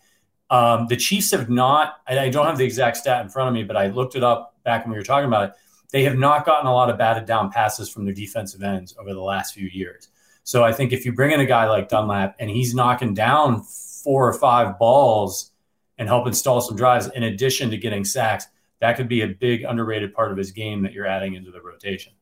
Um, 0.49 0.87
the 0.87 0.95
Chiefs 0.95 1.31
have 1.31 1.49
not, 1.49 1.95
I 2.07 2.29
don't 2.29 2.45
have 2.45 2.57
the 2.57 2.63
exact 2.63 2.95
stat 2.95 3.21
in 3.21 3.29
front 3.29 3.49
of 3.49 3.53
me, 3.53 3.63
but 3.63 3.75
I 3.75 3.87
looked 3.87 4.15
it 4.15 4.23
up 4.23 4.55
back 4.63 4.85
when 4.85 4.93
we 4.93 4.97
were 4.97 5.03
talking 5.03 5.27
about 5.27 5.49
it. 5.49 5.55
They 5.91 6.03
have 6.03 6.17
not 6.17 6.45
gotten 6.45 6.67
a 6.67 6.73
lot 6.73 6.89
of 6.89 6.97
batted 6.97 7.25
down 7.25 7.51
passes 7.51 7.89
from 7.89 8.05
their 8.05 8.13
defensive 8.13 8.61
ends 8.61 8.95
over 8.97 9.13
the 9.13 9.21
last 9.21 9.53
few 9.53 9.67
years. 9.67 10.07
So 10.47 10.63
I 10.63 10.71
think 10.71 10.93
if 10.93 11.03
you 11.03 11.11
bring 11.11 11.31
in 11.31 11.41
a 11.41 11.45
guy 11.45 11.67
like 11.67 11.89
Dunlap 11.89 12.37
and 12.39 12.49
he's 12.49 12.73
knocking 12.73 13.13
down 13.13 13.63
four 13.63 14.25
or 14.25 14.31
five 14.31 14.79
balls 14.79 15.51
and 15.97 16.07
help 16.07 16.25
install 16.25 16.61
some 16.61 16.77
drives 16.77 17.07
in 17.07 17.23
addition 17.23 17.69
to 17.71 17.75
getting 17.75 18.05
sacks, 18.05 18.47
that 18.79 18.95
could 18.95 19.09
be 19.09 19.23
a 19.23 19.27
big 19.27 19.63
underrated 19.63 20.13
part 20.13 20.31
of 20.31 20.37
his 20.37 20.53
game 20.53 20.83
that 20.83 20.93
you're 20.93 21.05
adding 21.05 21.33
into 21.33 21.51
the 21.51 21.59
rotation. 21.59 22.13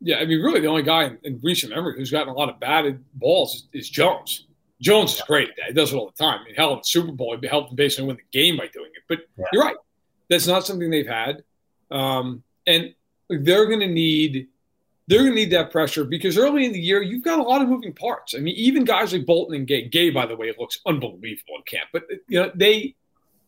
Yeah, 0.00 0.18
I 0.18 0.26
mean, 0.26 0.40
really, 0.40 0.60
the 0.60 0.68
only 0.68 0.84
guy 0.84 1.10
in 1.24 1.40
recent 1.42 1.74
memory 1.74 1.96
who's 1.96 2.12
gotten 2.12 2.28
a 2.28 2.32
lot 2.32 2.48
of 2.48 2.60
batted 2.60 3.04
balls 3.14 3.66
is, 3.72 3.80
is 3.80 3.90
Jones. 3.90 4.46
Jones 4.80 5.16
is 5.16 5.22
great. 5.22 5.50
He 5.66 5.72
does 5.72 5.92
it 5.92 5.96
all 5.96 6.06
the 6.06 6.24
time. 6.24 6.38
I 6.42 6.44
mean, 6.44 6.54
hell, 6.54 6.74
in 6.74 6.78
the 6.78 6.84
Super 6.84 7.10
Bowl, 7.10 7.36
he 7.36 7.48
helped 7.48 7.70
them 7.70 7.76
basically 7.76 8.06
win 8.06 8.16
the 8.16 8.38
game 8.38 8.58
by 8.58 8.68
doing 8.68 8.92
it. 8.94 9.02
But 9.08 9.26
yeah. 9.36 9.46
you're 9.52 9.64
right. 9.64 9.76
That's 10.30 10.46
not 10.46 10.64
something 10.64 10.88
they've 10.88 11.04
had. 11.04 11.42
Um, 11.90 12.44
and 12.64 12.94
they're 13.28 13.66
going 13.66 13.80
to 13.80 13.88
need 13.88 14.46
they're 15.06 15.20
going 15.20 15.32
to 15.32 15.36
need 15.36 15.50
that 15.52 15.70
pressure 15.70 16.04
because 16.04 16.38
early 16.38 16.64
in 16.64 16.72
the 16.72 16.80
year 16.80 17.02
you've 17.02 17.24
got 17.24 17.38
a 17.38 17.42
lot 17.42 17.60
of 17.60 17.68
moving 17.68 17.92
parts. 17.92 18.34
I 18.34 18.38
mean, 18.38 18.54
even 18.56 18.84
guys 18.84 19.12
like 19.12 19.26
Bolton 19.26 19.56
and 19.56 19.66
Gay. 19.66 19.88
Gay, 19.88 20.10
by 20.10 20.26
the 20.26 20.36
way, 20.36 20.52
looks 20.58 20.80
unbelievable 20.86 21.54
in 21.56 21.62
camp. 21.66 21.88
But 21.92 22.04
you 22.28 22.40
know, 22.40 22.50
they 22.54 22.94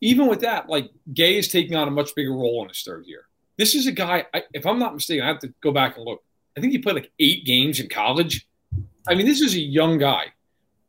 even 0.01 0.27
with 0.27 0.41
that, 0.41 0.69
like 0.69 0.89
Gay 1.13 1.37
is 1.37 1.47
taking 1.47 1.75
on 1.75 1.87
a 1.87 1.91
much 1.91 2.13
bigger 2.15 2.33
role 2.33 2.61
in 2.63 2.69
his 2.69 2.81
third 2.83 3.05
year. 3.05 3.25
This 3.57 3.73
is 3.73 3.87
a 3.87 3.91
guy. 3.91 4.25
I, 4.33 4.43
if 4.53 4.65
I'm 4.65 4.79
not 4.79 4.93
mistaken, 4.93 5.23
I 5.23 5.27
have 5.27 5.39
to 5.39 5.53
go 5.61 5.71
back 5.71 5.95
and 5.95 6.05
look. 6.05 6.21
I 6.57 6.61
think 6.61 6.73
he 6.73 6.79
played 6.79 6.95
like 6.95 7.11
eight 7.19 7.45
games 7.45 7.79
in 7.79 7.89
college. 7.89 8.47
I 9.07 9.15
mean, 9.15 9.25
this 9.25 9.41
is 9.41 9.55
a 9.55 9.59
young 9.59 9.97
guy 9.97 10.33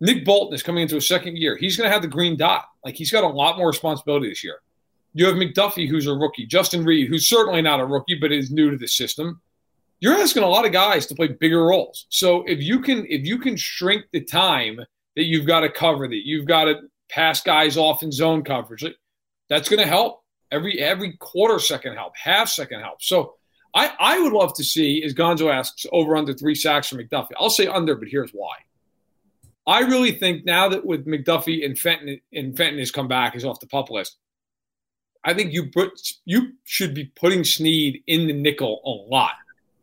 Nick 0.01 0.25
Bolton 0.25 0.55
is 0.55 0.63
coming 0.63 0.83
into 0.83 0.97
his 0.97 1.09
second 1.09 1.37
year. 1.39 1.57
He's 1.57 1.77
going 1.77 1.89
to 1.89 1.93
have 1.93 2.03
the 2.03 2.09
green 2.09 2.37
dot. 2.37 2.67
Like 2.85 2.97
he's 2.97 3.11
got 3.11 3.25
a 3.25 3.29
lot 3.29 3.57
more 3.57 3.69
responsibility 3.69 4.29
this 4.29 4.45
year. 4.45 4.61
You 5.15 5.27
have 5.27 5.37
McDuffie, 5.37 5.89
who's 5.89 6.07
a 6.07 6.13
rookie, 6.13 6.45
Justin 6.45 6.85
Reid, 6.85 7.09
who's 7.09 7.29
certainly 7.29 7.63
not 7.63 7.81
a 7.81 7.87
rookie, 7.87 8.19
but 8.21 8.33
is 8.33 8.51
new 8.51 8.71
to 8.71 8.77
the 8.77 8.89
system. 8.89 9.41
You're 10.01 10.15
asking 10.15 10.43
a 10.43 10.49
lot 10.49 10.67
of 10.67 10.73
guys 10.73 11.07
to 11.07 11.15
play 11.15 11.29
bigger 11.29 11.65
roles. 11.65 12.07
So 12.11 12.45
if 12.47 12.63
you 12.63 12.81
can, 12.81 13.07
if 13.09 13.27
you 13.27 13.39
can 13.39 13.57
shrink 13.57 14.05
the 14.13 14.23
time 14.25 14.79
that 15.17 15.25
you've 15.25 15.47
got 15.47 15.61
to 15.61 15.71
cover, 15.71 16.07
that 16.07 16.27
you've 16.27 16.47
got 16.47 16.65
to 16.65 16.81
pass 17.09 17.43
guys 17.43 17.77
off 17.77 18.03
in 18.03 18.13
zone 18.13 18.45
coverage, 18.45 18.85
that's 19.49 19.69
going 19.69 19.81
to 19.81 19.89
help. 19.89 20.23
Every 20.53 20.79
every 20.79 21.17
quarter 21.17 21.59
second 21.59 21.95
help, 21.95 22.13
half 22.17 22.49
second 22.49 22.81
help. 22.81 23.03
So 23.03 23.35
I 23.75 23.93
I 23.99 24.21
would 24.21 24.33
love 24.33 24.55
to 24.55 24.65
see, 24.65 25.03
as 25.03 25.13
Gonzo 25.13 25.53
asks, 25.53 25.87
over 25.91 26.17
under 26.17 26.33
three 26.33 26.55
sacks 26.55 26.89
for 26.89 26.97
McDuffie. 26.97 27.33
I'll 27.39 27.51
say 27.51 27.67
under, 27.67 27.97
but 27.97 28.09
here's 28.09 28.31
why. 28.31 28.55
I 29.67 29.81
really 29.81 30.13
think 30.13 30.45
now 30.45 30.69
that 30.69 30.85
with 30.87 31.07
McDuffie 31.07 31.65
and 31.65 31.77
Fenton 31.77 32.21
and 32.33 32.57
Fenton 32.57 32.79
has 32.79 32.93
come 32.93 33.09
back, 33.09 33.35
is 33.35 33.45
off 33.45 33.59
the 33.59 33.67
pup 33.67 33.91
list. 33.91 34.17
I 35.25 35.35
think 35.35 35.53
you 35.53 35.71
put 35.71 35.91
you 36.25 36.53
should 36.65 36.95
be 36.95 37.07
putting 37.17 37.43
Sneed 37.43 38.03
in 38.07 38.29
the 38.29 38.33
nickel 38.33 38.81
a 38.85 39.13
lot. 39.13 39.35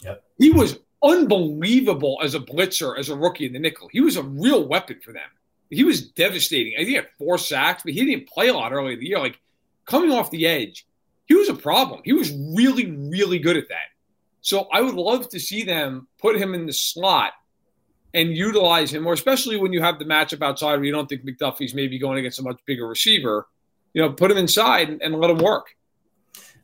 Yep. 0.03 0.23
He 0.37 0.51
was 0.51 0.79
unbelievable 1.03 2.19
as 2.23 2.33
a 2.33 2.39
blitzer, 2.39 2.97
as 2.97 3.09
a 3.09 3.15
rookie 3.15 3.45
in 3.45 3.53
the 3.53 3.59
nickel. 3.59 3.89
He 3.91 4.01
was 4.01 4.15
a 4.15 4.23
real 4.23 4.67
weapon 4.67 4.99
for 5.03 5.11
them. 5.13 5.29
he 5.69 5.83
was 5.83 6.09
devastating. 6.09 6.73
I 6.75 6.77
think 6.79 6.89
he 6.89 6.95
had 6.95 7.09
four 7.17 7.37
sacks, 7.37 7.83
but 7.83 7.93
he 7.93 8.05
didn't 8.05 8.29
play 8.29 8.47
a 8.49 8.53
lot 8.53 8.71
early 8.71 8.93
in 8.93 8.99
the 8.99 9.07
year. 9.07 9.19
Like 9.19 9.39
coming 9.85 10.11
off 10.11 10.31
the 10.31 10.45
edge, 10.45 10.85
he 11.25 11.35
was 11.35 11.49
a 11.49 11.53
problem. 11.53 12.01
He 12.03 12.13
was 12.13 12.31
really, 12.31 12.91
really 12.91 13.39
good 13.39 13.57
at 13.57 13.69
that. 13.69 13.89
So 14.41 14.67
I 14.71 14.81
would 14.81 14.95
love 14.95 15.29
to 15.29 15.39
see 15.39 15.63
them 15.63 16.07
put 16.19 16.35
him 16.35 16.53
in 16.53 16.65
the 16.65 16.73
slot 16.73 17.31
and 18.13 18.35
utilize 18.35 18.93
him, 18.93 19.03
more, 19.03 19.13
especially 19.13 19.57
when 19.57 19.73
you 19.73 19.81
have 19.81 19.99
the 19.99 20.05
matchup 20.05 20.43
outside 20.43 20.75
where 20.75 20.83
you 20.83 20.91
don't 20.91 21.07
think 21.07 21.25
McDuffie's 21.25 21.73
maybe 21.73 21.97
going 21.97 22.19
against 22.19 22.39
a 22.39 22.43
much 22.43 22.59
bigger 22.65 22.87
receiver. 22.87 23.47
You 23.93 24.01
know, 24.01 24.11
put 24.11 24.31
him 24.31 24.37
inside 24.37 24.89
and, 24.89 25.01
and 25.01 25.15
let 25.15 25.29
him 25.29 25.37
work. 25.37 25.75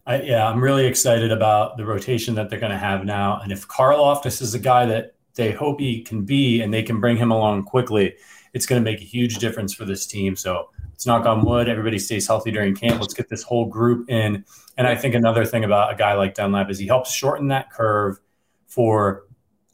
I, 0.10 0.24
yeah, 0.24 0.48
I'm 0.48 0.60
really 0.60 0.88
excited 0.88 1.32
about 1.32 1.78
the 1.78 1.86
rotation 1.86 2.34
that 2.34 2.50
they're 2.50 2.60
going 2.60 2.72
to 2.72 2.78
have 2.80 3.06
now. 3.06 3.40
And 3.44 3.52
if 3.52 3.68
Karlaftis 3.68 4.42
is 4.42 4.56
a 4.56 4.60
guy 4.60 4.88
that 4.88 5.14
they 5.36 5.52
hope 5.52 5.80
he 5.80 6.02
can 6.02 6.26
be 6.26 6.62
and 6.62 6.74
they 6.74 6.82
can 6.82 7.00
bring 7.00 7.16
him 7.16 7.30
along 7.30 7.66
quickly, 7.66 8.16
it's 8.56 8.66
going 8.66 8.84
to 8.84 8.84
make 8.84 9.02
a 9.02 9.06
huge 9.06 9.36
difference 9.38 9.72
for 9.72 9.86
this 9.86 10.08
team. 10.08 10.36
So 10.36 10.72
let's 10.90 11.06
knock 11.06 11.28
on 11.28 11.46
wood. 11.46 11.70
Everybody 11.70 12.00
stays 12.00 12.26
healthy 12.26 12.50
during 12.50 12.74
camp. 12.74 13.00
Let's 13.00 13.14
get 13.14 13.30
this 13.30 13.44
whole 13.44 13.68
group 13.68 14.10
in. 14.10 14.44
And 14.78 14.88
I 14.88 14.96
think 14.96 15.14
another 15.14 15.46
thing 15.46 15.64
about 15.64 15.94
a 15.94 15.96
guy 15.96 16.14
like 16.14 16.34
Dunlap 16.34 16.72
is 16.72 16.80
he 16.80 16.88
helps 16.88 17.14
shorten 17.14 17.50
that 17.50 17.72
curve 17.72 18.20
for 18.66 19.28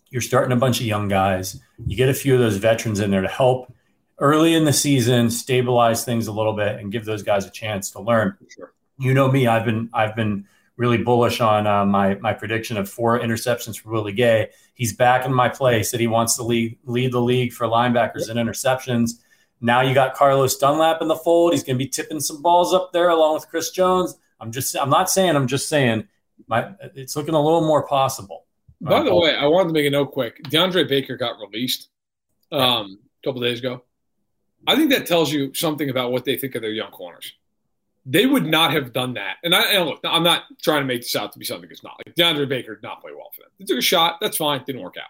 you're 0.09 0.21
starting 0.21 0.51
a 0.51 0.59
bunch 0.59 0.81
of 0.81 0.85
young 0.85 1.07
guys. 1.07 1.61
You 1.87 1.95
get 1.95 2.09
a 2.09 2.13
few 2.13 2.33
of 2.33 2.41
those 2.41 2.57
veterans 2.57 2.99
in 2.99 3.09
there 3.09 3.21
to 3.21 3.29
help 3.29 3.73
early 4.19 4.53
in 4.53 4.65
the 4.65 4.73
season 4.73 5.29
stabilize 5.29 6.03
things 6.03 6.27
a 6.27 6.33
little 6.33 6.53
bit 6.53 6.75
and 6.75 6.91
give 6.91 7.05
those 7.05 7.23
guys 7.23 7.45
a 7.45 7.49
chance 7.49 7.89
to 7.91 8.01
learn. 8.01 8.35
Sure. 8.49 8.74
You 8.97 9.13
know 9.13 9.31
me, 9.31 9.47
I've 9.47 9.65
been 9.65 9.89
I've 9.93 10.15
been 10.15 10.45
really 10.77 10.97
bullish 10.97 11.41
on 11.41 11.67
uh, 11.67 11.85
my 11.85 12.15
my 12.15 12.33
prediction 12.33 12.77
of 12.77 12.89
four 12.89 13.19
interceptions 13.19 13.79
for 13.79 13.89
Willie 13.89 14.13
Gay. 14.13 14.49
He's 14.73 14.93
back 14.93 15.25
in 15.25 15.33
my 15.33 15.49
place 15.49 15.91
that 15.91 15.99
he 15.99 16.07
wants 16.07 16.35
to 16.37 16.43
lead 16.43 16.77
lead 16.85 17.11
the 17.11 17.21
league 17.21 17.53
for 17.53 17.67
linebackers 17.67 18.29
and 18.29 18.39
interceptions. 18.39 19.21
Now 19.61 19.81
you 19.81 19.93
got 19.93 20.15
Carlos 20.15 20.57
Dunlap 20.57 21.01
in 21.01 21.07
the 21.07 21.15
fold. 21.15 21.53
He's 21.53 21.63
going 21.63 21.77
to 21.77 21.83
be 21.83 21.89
tipping 21.89 22.19
some 22.19 22.41
balls 22.41 22.73
up 22.73 22.91
there 22.91 23.09
along 23.09 23.35
with 23.35 23.47
Chris 23.47 23.71
Jones. 23.71 24.15
I'm 24.39 24.51
just 24.51 24.75
I'm 24.77 24.89
not 24.89 25.09
saying 25.09 25.35
I'm 25.35 25.47
just 25.47 25.69
saying 25.69 26.07
my 26.47 26.71
it's 26.95 27.15
looking 27.15 27.35
a 27.35 27.41
little 27.41 27.65
more 27.65 27.87
possible. 27.87 28.45
By 28.81 29.01
the 29.03 29.15
way, 29.15 29.35
I 29.35 29.45
wanted 29.45 29.69
to 29.69 29.73
make 29.73 29.87
a 29.87 29.89
note 29.89 30.11
quick. 30.11 30.43
DeAndre 30.43 30.87
Baker 30.87 31.15
got 31.15 31.39
released 31.39 31.87
um, 32.51 32.99
a 33.23 33.27
couple 33.27 33.41
days 33.41 33.59
ago. 33.59 33.83
I 34.67 34.75
think 34.75 34.91
that 34.91 35.07
tells 35.07 35.31
you 35.31 35.53
something 35.53 35.89
about 35.89 36.11
what 36.11 36.25
they 36.25 36.37
think 36.37 36.55
of 36.55 36.61
their 36.61 36.71
young 36.71 36.91
corners 36.91 37.33
they 38.05 38.25
would 38.25 38.45
not 38.45 38.71
have 38.71 38.93
done 38.93 39.15
that. 39.15 39.37
And 39.43 39.55
I 39.55 39.73
and 39.73 39.85
look, 39.85 39.99
I'm 40.03 40.23
not 40.23 40.43
trying 40.61 40.81
to 40.81 40.85
make 40.85 41.01
this 41.01 41.15
out 41.15 41.33
to 41.33 41.39
be 41.39 41.45
something 41.45 41.69
it's 41.69 41.83
not. 41.83 41.99
Like 42.05 42.15
DeAndre 42.15 42.47
Baker 42.47 42.75
did 42.75 42.83
not 42.83 43.01
play 43.01 43.11
well 43.15 43.31
for 43.35 43.41
them. 43.41 43.49
They 43.57 43.65
took 43.65 43.79
a 43.79 43.81
shot. 43.81 44.17
That's 44.21 44.37
fine. 44.37 44.63
Didn't 44.65 44.81
work 44.81 44.95
out. 44.97 45.09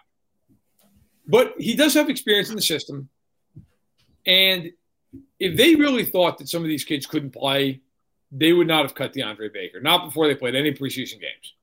But 1.28 1.54
he 1.58 1.74
does 1.74 1.94
have 1.94 2.08
experience 2.08 2.48
in 2.50 2.56
the 2.56 2.62
system. 2.62 3.08
And 4.26 4.72
if 5.38 5.56
they 5.56 5.74
really 5.74 6.04
thought 6.04 6.38
that 6.38 6.48
some 6.48 6.62
of 6.62 6.68
these 6.68 6.84
kids 6.84 7.06
couldn't 7.06 7.30
play, 7.32 7.80
they 8.32 8.52
would 8.52 8.66
not 8.66 8.82
have 8.82 8.94
cut 8.94 9.12
DeAndre 9.12 9.52
Baker. 9.52 9.80
Not 9.80 10.06
before 10.06 10.26
they 10.26 10.34
played 10.34 10.54
any 10.54 10.72
preseason 10.72 11.20
games. 11.20 11.54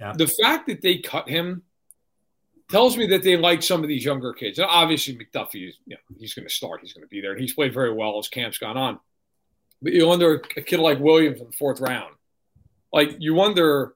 Yeah. 0.00 0.12
The 0.12 0.28
fact 0.28 0.68
that 0.68 0.80
they 0.80 0.98
cut 0.98 1.28
him 1.28 1.62
tells 2.70 2.96
me 2.96 3.06
that 3.08 3.22
they 3.22 3.36
like 3.36 3.62
some 3.62 3.82
of 3.82 3.88
these 3.88 4.04
younger 4.04 4.32
kids. 4.32 4.58
Now, 4.58 4.68
obviously, 4.68 5.16
McDuffie 5.16 5.68
is, 5.68 5.76
you 5.86 5.96
know, 5.96 6.16
he's 6.18 6.34
going 6.34 6.46
to 6.46 6.54
start. 6.54 6.80
He's 6.82 6.92
going 6.92 7.04
to 7.04 7.08
be 7.08 7.20
there. 7.20 7.32
And 7.32 7.40
he's 7.40 7.54
played 7.54 7.74
very 7.74 7.92
well 7.92 8.18
as 8.18 8.28
camp's 8.28 8.58
gone 8.58 8.76
on. 8.76 9.00
But 9.80 9.92
you 9.92 10.06
wonder 10.06 10.42
a 10.56 10.62
kid 10.62 10.80
like 10.80 10.98
Williams 10.98 11.40
in 11.40 11.46
the 11.46 11.52
fourth 11.52 11.80
round. 11.80 12.14
Like 12.92 13.16
you 13.18 13.34
wonder, 13.34 13.94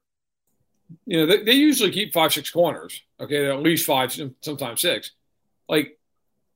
you 1.05 1.17
know, 1.17 1.25
they, 1.25 1.43
they 1.43 1.53
usually 1.53 1.91
keep 1.91 2.13
five, 2.13 2.31
six 2.31 2.49
corners. 2.49 3.01
Okay, 3.19 3.49
at 3.49 3.59
least 3.61 3.85
five, 3.85 4.15
sometimes 4.41 4.81
six. 4.81 5.11
Like 5.67 5.99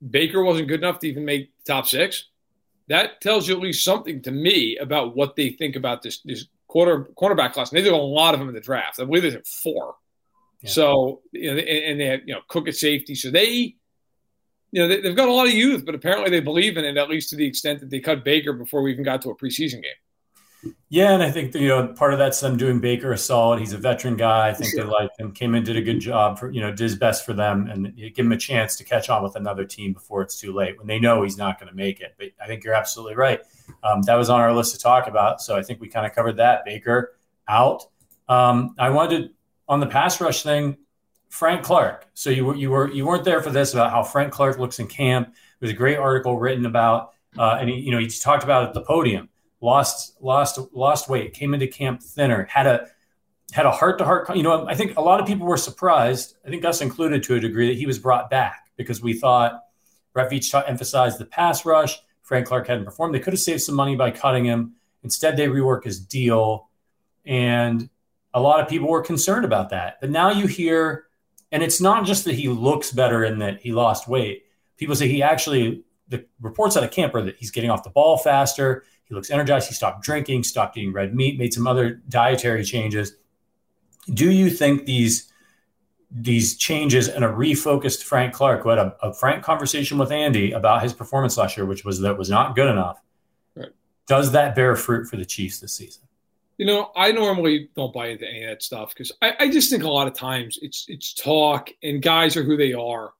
Baker 0.07 0.43
wasn't 0.43 0.67
good 0.67 0.81
enough 0.81 0.99
to 0.99 1.07
even 1.07 1.25
make 1.25 1.51
top 1.65 1.87
six. 1.87 2.25
That 2.87 3.19
tells 3.19 3.47
you 3.47 3.55
at 3.55 3.61
least 3.61 3.83
something 3.83 4.21
to 4.21 4.31
me 4.31 4.77
about 4.77 5.15
what 5.15 5.35
they 5.35 5.49
think 5.49 5.75
about 5.75 6.01
this 6.01 6.21
this 6.23 6.47
quarter 6.67 7.09
cornerback 7.17 7.53
class. 7.53 7.71
And 7.71 7.77
they 7.77 7.83
did 7.83 7.93
a 7.93 7.97
lot 7.97 8.33
of 8.33 8.39
them 8.39 8.49
in 8.49 8.55
the 8.55 8.61
draft. 8.61 8.99
I 8.99 9.05
believe 9.05 9.23
they 9.23 9.31
did 9.31 9.47
four. 9.47 9.95
Yeah. 10.61 10.69
So 10.69 11.21
you 11.31 11.53
know, 11.53 11.59
and, 11.59 11.67
and 11.67 11.99
they 11.99 12.05
had 12.05 12.21
you 12.25 12.33
know 12.33 12.41
Cook 12.47 12.67
at 12.67 12.75
safety. 12.75 13.15
So 13.15 13.29
they 13.29 13.75
you 14.71 14.81
know, 14.81 14.87
they, 14.87 15.07
have 15.07 15.15
got 15.15 15.29
a 15.29 15.33
lot 15.33 15.47
of 15.47 15.53
youth, 15.53 15.85
but 15.85 15.95
apparently 15.95 16.29
they 16.29 16.39
believe 16.39 16.77
in 16.77 16.85
it, 16.85 16.97
at 16.97 17.09
least 17.09 17.29
to 17.29 17.35
the 17.35 17.45
extent 17.45 17.79
that 17.79 17.89
they 17.89 17.99
cut 17.99 18.23
Baker 18.23 18.53
before 18.53 18.81
we 18.81 18.91
even 18.91 19.03
got 19.03 19.21
to 19.21 19.29
a 19.29 19.35
preseason 19.35 19.81
game. 19.81 20.73
Yeah, 20.89 21.11
and 21.11 21.21
I 21.21 21.29
think 21.29 21.53
you 21.53 21.67
know 21.67 21.87
part 21.89 22.13
of 22.13 22.19
that's 22.19 22.39
them 22.39 22.57
doing 22.57 22.79
Baker 22.79 23.11
a 23.11 23.17
solid. 23.17 23.59
He's 23.59 23.73
a 23.73 23.77
veteran 23.77 24.17
guy. 24.17 24.49
I 24.49 24.53
think 24.53 24.71
sure. 24.71 24.83
they 24.83 24.89
liked 24.89 25.19
him. 25.19 25.31
Came 25.31 25.53
in, 25.53 25.63
did 25.63 25.77
a 25.77 25.81
good 25.81 25.99
job 25.99 26.39
for 26.39 26.49
you 26.49 26.61
know, 26.61 26.71
did 26.71 26.79
his 26.79 26.95
best 26.95 27.25
for 27.25 27.33
them, 27.33 27.67
and 27.67 27.95
give 27.95 28.25
him 28.25 28.31
a 28.31 28.37
chance 28.37 28.75
to 28.77 28.83
catch 28.83 29.09
on 29.09 29.23
with 29.23 29.35
another 29.35 29.65
team 29.65 29.93
before 29.93 30.21
it's 30.21 30.39
too 30.39 30.53
late 30.53 30.77
when 30.77 30.87
they 30.87 30.99
know 30.99 31.21
he's 31.21 31.37
not 31.37 31.59
going 31.59 31.69
to 31.69 31.75
make 31.75 31.99
it. 32.01 32.15
But 32.17 32.29
I 32.41 32.47
think 32.47 32.63
you're 32.63 32.73
absolutely 32.73 33.15
right. 33.15 33.39
Um, 33.83 34.01
that 34.03 34.15
was 34.15 34.29
on 34.29 34.39
our 34.39 34.53
list 34.53 34.73
to 34.73 34.79
talk 34.79 35.07
about, 35.07 35.41
so 35.41 35.55
I 35.55 35.61
think 35.61 35.79
we 35.79 35.89
kind 35.89 36.05
of 36.05 36.13
covered 36.13 36.37
that. 36.37 36.65
Baker 36.65 37.17
out. 37.47 37.83
Um, 38.27 38.75
I 38.79 38.89
wanted 38.89 39.31
on 39.67 39.79
the 39.79 39.87
pass 39.87 40.19
rush 40.19 40.43
thing. 40.43 40.77
Frank 41.29 41.63
Clark. 41.63 42.07
So 42.13 42.29
you 42.29 42.45
were 42.45 42.55
you 42.55 42.69
were 42.71 42.91
you 42.91 43.05
weren't 43.05 43.23
there 43.23 43.41
for 43.41 43.49
this 43.49 43.73
about 43.73 43.91
how 43.91 44.03
Frank 44.03 44.31
Clark 44.31 44.59
looks 44.59 44.79
in 44.79 44.87
camp. 44.87 45.35
There's 45.59 45.71
a 45.71 45.75
great 45.75 45.97
article 45.97 46.39
written 46.39 46.65
about, 46.65 47.13
uh, 47.37 47.57
and 47.59 47.69
he, 47.69 47.77
you 47.79 47.91
know 47.91 47.99
he 47.99 48.07
talked 48.07 48.43
about 48.43 48.67
at 48.67 48.73
the 48.73 48.81
podium. 48.81 49.29
Lost 49.59 50.21
lost 50.21 50.59
lost 50.73 51.09
weight. 51.09 51.33
Came 51.33 51.53
into 51.53 51.67
camp 51.67 52.01
thinner. 52.01 52.45
Had 52.45 52.67
a 52.67 52.87
had 53.51 53.65
a 53.65 53.71
heart 53.71 53.97
to 53.97 54.05
heart. 54.05 54.35
You 54.35 54.43
know, 54.43 54.67
I 54.67 54.75
think 54.75 54.97
a 54.97 55.01
lot 55.01 55.19
of 55.19 55.25
people 55.25 55.47
were 55.47 55.57
surprised. 55.57 56.35
I 56.45 56.49
think 56.49 56.63
us 56.65 56.81
included 56.81 57.23
to 57.23 57.35
a 57.35 57.39
degree 57.39 57.67
that 57.67 57.77
he 57.77 57.85
was 57.85 57.99
brought 57.99 58.29
back 58.29 58.69
because 58.75 59.01
we 59.01 59.13
thought 59.13 59.63
Veach 60.15 60.67
emphasized 60.67 61.19
the 61.19 61.25
pass 61.25 61.65
rush. 61.65 61.99
Frank 62.21 62.47
Clark 62.47 62.67
hadn't 62.67 62.85
performed. 62.85 63.15
They 63.15 63.19
could 63.19 63.33
have 63.33 63.39
saved 63.39 63.61
some 63.61 63.75
money 63.75 63.95
by 63.95 64.11
cutting 64.11 64.45
him. 64.45 64.73
Instead, 65.03 65.37
they 65.37 65.47
rework 65.47 65.85
his 65.85 65.99
deal, 65.99 66.69
and 67.25 67.89
a 68.33 68.41
lot 68.41 68.59
of 68.59 68.67
people 68.67 68.89
were 68.89 69.01
concerned 69.01 69.45
about 69.45 69.69
that. 69.69 69.97
But 70.01 70.09
now 70.09 70.31
you 70.31 70.47
hear 70.47 71.06
and 71.51 71.63
it's 71.63 71.79
not 71.79 72.05
just 72.05 72.25
that 72.25 72.35
he 72.35 72.49
looks 72.49 72.91
better 72.91 73.23
and 73.23 73.41
that 73.41 73.61
he 73.61 73.71
lost 73.71 74.07
weight. 74.07 74.43
People 74.77 74.95
say 74.95 75.07
he 75.07 75.23
actually, 75.23 75.83
the 76.09 76.25
reports 76.41 76.75
out 76.75 76.83
of 76.83 76.91
camp 76.91 77.15
are 77.15 77.21
that 77.21 77.37
he's 77.37 77.51
getting 77.51 77.69
off 77.69 77.83
the 77.83 77.89
ball 77.89 78.17
faster. 78.17 78.83
He 79.05 79.15
looks 79.15 79.31
energized. 79.31 79.69
He 79.69 79.73
stopped 79.73 80.03
drinking, 80.03 80.43
stopped 80.43 80.77
eating 80.77 80.93
red 80.93 81.15
meat, 81.15 81.39
made 81.39 81.53
some 81.53 81.67
other 81.67 82.01
dietary 82.09 82.63
changes. 82.63 83.13
Do 84.13 84.31
you 84.31 84.49
think 84.49 84.85
these 84.85 85.31
these 86.09 86.55
changes 86.55 87.09
and 87.09 87.25
a 87.25 87.27
refocused 87.27 88.03
Frank 88.03 88.33
Clark, 88.33 88.63
who 88.63 88.69
had 88.69 88.79
a, 88.79 88.95
a 89.03 89.13
frank 89.13 89.43
conversation 89.43 89.97
with 89.97 90.09
Andy 90.09 90.53
about 90.53 90.81
his 90.81 90.93
performance 90.93 91.37
last 91.37 91.57
year, 91.57 91.65
which 91.65 91.83
was 91.83 91.99
that 91.99 92.17
was 92.17 92.29
not 92.29 92.55
good 92.55 92.69
enough, 92.69 93.01
right. 93.55 93.69
does 94.07 94.31
that 94.31 94.55
bear 94.55 94.75
fruit 94.77 95.07
for 95.07 95.17
the 95.17 95.25
Chiefs 95.25 95.59
this 95.59 95.73
season? 95.73 96.03
You 96.57 96.65
know, 96.65 96.91
I 96.95 97.11
normally 97.11 97.69
don't 97.75 97.93
buy 97.93 98.07
into 98.07 98.27
any 98.27 98.43
of 98.43 98.49
that 98.49 98.63
stuff 98.63 98.89
because 98.89 99.11
I, 99.21 99.33
I, 99.39 99.49
just 99.49 99.69
think 99.69 99.83
a 99.83 99.89
lot 99.89 100.07
of 100.07 100.13
times 100.13 100.57
it's 100.61 100.85
it's 100.87 101.13
talk 101.13 101.69
and 101.83 102.01
guys 102.01 102.35
are 102.35 102.43
who 102.43 102.57
they 102.57 102.73
are. 102.73 103.11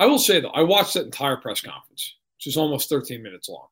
I 0.00 0.06
will 0.06 0.18
say 0.18 0.40
though, 0.40 0.50
I 0.50 0.62
watched 0.62 0.94
that 0.94 1.04
entire 1.04 1.36
press 1.36 1.60
conference, 1.60 2.16
which 2.36 2.46
is 2.46 2.56
almost 2.56 2.88
13 2.88 3.22
minutes 3.22 3.48
long. 3.48 3.66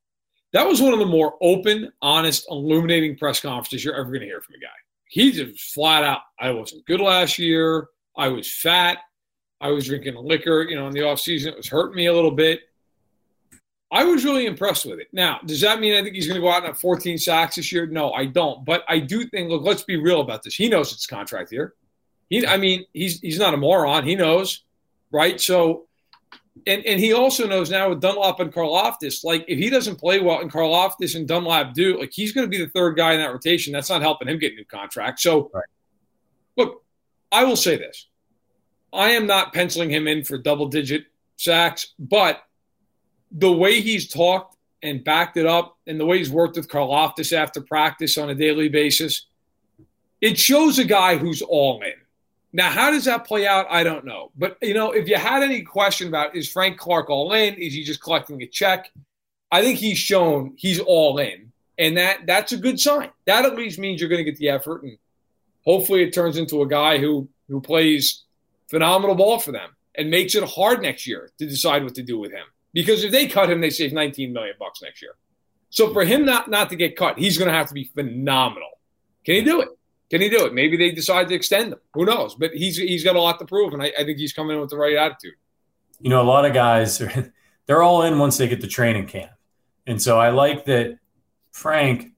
That 0.53 0.67
was 0.67 0.83
one 0.83 0.93
of 0.93 0.99
the 0.99 1.07
more 1.07 1.35
open, 1.41 1.93
honest, 2.03 2.47
illuminating 2.51 3.17
press 3.17 3.41
conferences 3.41 3.85
you're 3.85 3.97
ever 3.97 4.11
going 4.11 4.21
to 4.21 4.27
hear 4.27 4.41
from 4.41 4.57
a 4.57 4.59
guy. 4.59 4.69
He 5.09 5.33
just 5.33 5.73
flat 5.73 6.05
out, 6.05 6.21
I 6.39 6.51
wasn't 6.51 6.87
good 6.87 7.01
last 7.01 7.39
year. 7.39 7.89
I 8.17 8.29
was 8.29 8.51
fat. 8.53 8.99
I 9.61 9.71
was 9.71 9.87
drinking 9.87 10.15
liquor, 10.17 10.63
you 10.63 10.77
know, 10.77 10.87
in 10.87 10.93
the 10.93 11.03
off 11.03 11.21
season. 11.21 11.53
It 11.53 11.57
was 11.57 11.69
hurting 11.69 11.97
me 11.97 12.07
a 12.07 12.13
little 12.13 12.31
bit. 12.31 12.61
I 13.91 14.05
was 14.05 14.25
really 14.25 14.47
impressed 14.47 14.85
with 14.85 14.99
it. 14.99 15.09
Now, 15.13 15.39
does 15.47 15.61
that 15.61 15.81
mean 15.81 15.95
I 15.95 16.03
think 16.03 16.17
he's 16.17 16.27
going 16.27 16.37
to 16.37 16.41
go 16.41 16.51
out 16.51 16.59
and 16.59 16.67
have 16.67 16.79
14 16.79 17.19
sacks 17.19 17.57
this 17.57 17.71
year? 17.71 17.87
No, 17.87 18.13
I 18.13 18.27
don't. 18.27 18.65
But 18.65 18.85
I 18.89 18.99
do 18.99 19.25
think. 19.27 19.49
Look, 19.49 19.63
let's 19.63 19.85
be 19.85 19.97
real 19.97 20.21
about 20.21 20.43
this. 20.43 20.55
He 20.57 20.69
knows 20.69 20.93
it's 20.93 21.07
contract 21.07 21.53
year. 21.53 21.75
He, 22.29 22.45
I 22.45 22.57
mean, 22.57 22.85
he's 22.93 23.21
he's 23.21 23.39
not 23.39 23.55
a 23.55 23.57
moron. 23.57 24.05
He 24.05 24.17
knows, 24.17 24.65
right? 25.13 25.41
So, 25.41 25.87
and 26.67 26.85
and 26.85 26.99
he 26.99 27.13
also 27.13 27.47
knows 27.47 27.71
now 27.71 27.91
with 27.91 28.01
Dunlap 28.01 28.41
and 28.41 28.53
Karlaftis, 28.53 29.23
like 29.23 29.45
if 29.47 29.59
he 29.59 29.71
doesn't 29.71 29.97
play 29.97 30.19
well 30.21 30.41
and 30.41 30.51
Karlaftis 30.51 31.15
and 31.15 31.29
Dunlap 31.29 31.75
do, 31.75 32.01
like 32.01 32.11
he's 32.13 32.33
going 32.33 32.45
to 32.45 32.51
be 32.51 32.59
the 32.59 32.71
third 32.71 32.97
guy 32.97 33.13
in 33.13 33.21
that 33.21 33.33
rotation. 33.33 33.73
That's 33.73 33.91
not 33.91 34.03
helping 34.03 34.27
him 34.27 34.41
get 34.41 34.53
a 34.53 34.57
new 34.57 34.65
contract. 34.65 35.21
So, 35.21 35.49
right. 35.55 35.65
look, 36.57 36.83
I 37.31 37.45
will 37.45 37.55
say 37.55 37.77
this: 37.77 38.09
I 38.93 39.11
am 39.11 39.29
not 39.29 39.53
penciling 39.53 39.91
him 39.91 40.09
in 40.09 40.25
for 40.25 40.39
double 40.39 40.67
digit 40.67 41.05
sacks, 41.37 41.95
but 42.01 42.43
the 43.31 43.53
way 43.53 43.81
he's 43.81 44.09
talked 44.09 44.57
and 44.83 45.03
backed 45.03 45.37
it 45.37 45.47
up 45.47 45.77
and 45.87 45.99
the 45.99 46.07
way 46.07 46.19
he's 46.19 46.31
worked 46.31 46.57
with 46.57 46.69
Karlaftis 46.69 47.33
after 47.33 47.61
practice 47.61 48.19
on 48.19 48.31
a 48.31 48.35
daily 48.35 48.69
basis, 48.69 49.27
it 50.21 50.39
shows 50.39 50.79
a 50.79 50.85
guy 50.85 51.17
who's 51.17 51.43
all 51.43 51.83
in. 51.83 51.95
Now, 52.53 52.71
how 52.71 52.91
does 52.91 53.05
that 53.05 53.27
play 53.27 53.47
out? 53.47 53.67
I 53.69 53.85
don't 53.85 54.05
know. 54.05 54.31
But, 54.37 54.57
you 54.63 54.75
know, 54.75 54.93
if 54.93 55.09
you 55.09 55.17
had 55.17 55.43
any 55.43 55.63
question 55.63 56.09
about 56.09 56.37
is 56.37 56.51
Frank 56.51 56.79
Clark 56.79 57.11
all 57.11 57.33
in? 57.33 57.55
Is 57.55 57.75
he 57.75 57.85
just 57.85 58.03
collecting 58.03 58.41
a 58.43 58.47
check? 58.47 58.91
I 59.51 59.63
think 59.63 59.79
he's 59.79 59.99
shown 59.99 60.55
he's 60.57 60.81
all 60.81 61.19
in. 61.19 61.53
And 61.79 61.99
that 61.99 62.27
that's 62.27 62.53
a 62.53 62.57
good 62.57 62.81
sign. 62.81 63.11
That 63.27 63.45
at 63.45 63.57
least 63.57 63.79
means 63.79 64.01
you're 64.01 64.09
going 64.09 64.25
to 64.25 64.31
get 64.31 64.39
the 64.39 64.49
effort. 64.49 64.83
And 64.85 64.97
hopefully 65.65 66.03
it 66.03 66.15
turns 66.15 66.39
into 66.39 66.63
a 66.63 66.67
guy 66.67 66.99
who 66.99 67.29
who 67.49 67.61
plays 67.61 68.23
phenomenal 68.69 69.15
ball 69.15 69.39
for 69.39 69.53
them 69.53 69.77
and 69.95 70.11
makes 70.11 70.35
it 70.35 70.45
hard 70.45 70.81
next 70.81 71.07
year 71.07 71.31
to 71.39 71.47
decide 71.47 71.85
what 71.85 71.95
to 71.97 72.03
do 72.03 72.19
with 72.19 72.33
him 72.33 72.45
because 72.77 73.03
if 73.03 73.11
they 73.11 73.27
cut 73.27 73.51
him, 73.51 73.63
they 73.63 73.71
save 73.71 73.95
19 73.95 74.33
million 74.35 74.55
bucks 74.59 74.83
next 74.83 75.01
year. 75.01 75.13
So 75.71 75.93
for 75.95 76.05
him 76.05 76.27
not 76.27 76.49
not 76.51 76.69
to 76.71 76.77
get 76.77 76.95
cut, 76.97 77.19
he's 77.19 77.39
going 77.39 77.49
to 77.49 77.55
have 77.55 77.69
to 77.69 77.75
be 77.75 77.85
phenomenal. 77.85 78.69
Can 79.25 79.37
he 79.37 79.43
do 79.43 79.63
it? 79.63 79.69
Can 80.11 80.21
he 80.21 80.29
do 80.29 80.45
it? 80.47 80.55
Maybe 80.55 80.77
they 80.77 80.93
decide 80.93 81.29
to 81.29 81.35
extend 81.35 81.73
him. 81.73 81.81
Who 81.95 82.05
knows? 82.05 82.35
But 82.35 82.53
he's 82.53 82.77
he's 82.77 83.03
got 83.03 83.17
a 83.17 83.21
lot 83.21 83.39
to 83.39 83.47
prove, 83.47 83.73
and 83.73 83.83
I, 83.83 83.93
I 83.99 84.05
think 84.05 84.19
he's 84.19 84.35
coming 84.35 84.55
in 84.55 84.61
with 84.61 84.71
the 84.71 84.77
right 84.77 84.95
attitude. 84.95 85.35
You 86.01 86.11
know, 86.11 86.21
a 86.21 86.29
lot 86.29 86.45
of 86.45 86.53
guys 86.53 87.01
are 87.01 87.33
they're 87.67 87.83
all 87.83 88.03
in 88.03 88.19
once 88.19 88.37
they 88.37 88.47
get 88.47 88.61
to 88.61 88.69
training 88.69 89.07
camp, 89.07 89.33
and 89.87 90.01
so 90.01 90.21
I 90.21 90.29
like 90.29 90.67
that 90.67 90.99
Frank 91.51 92.13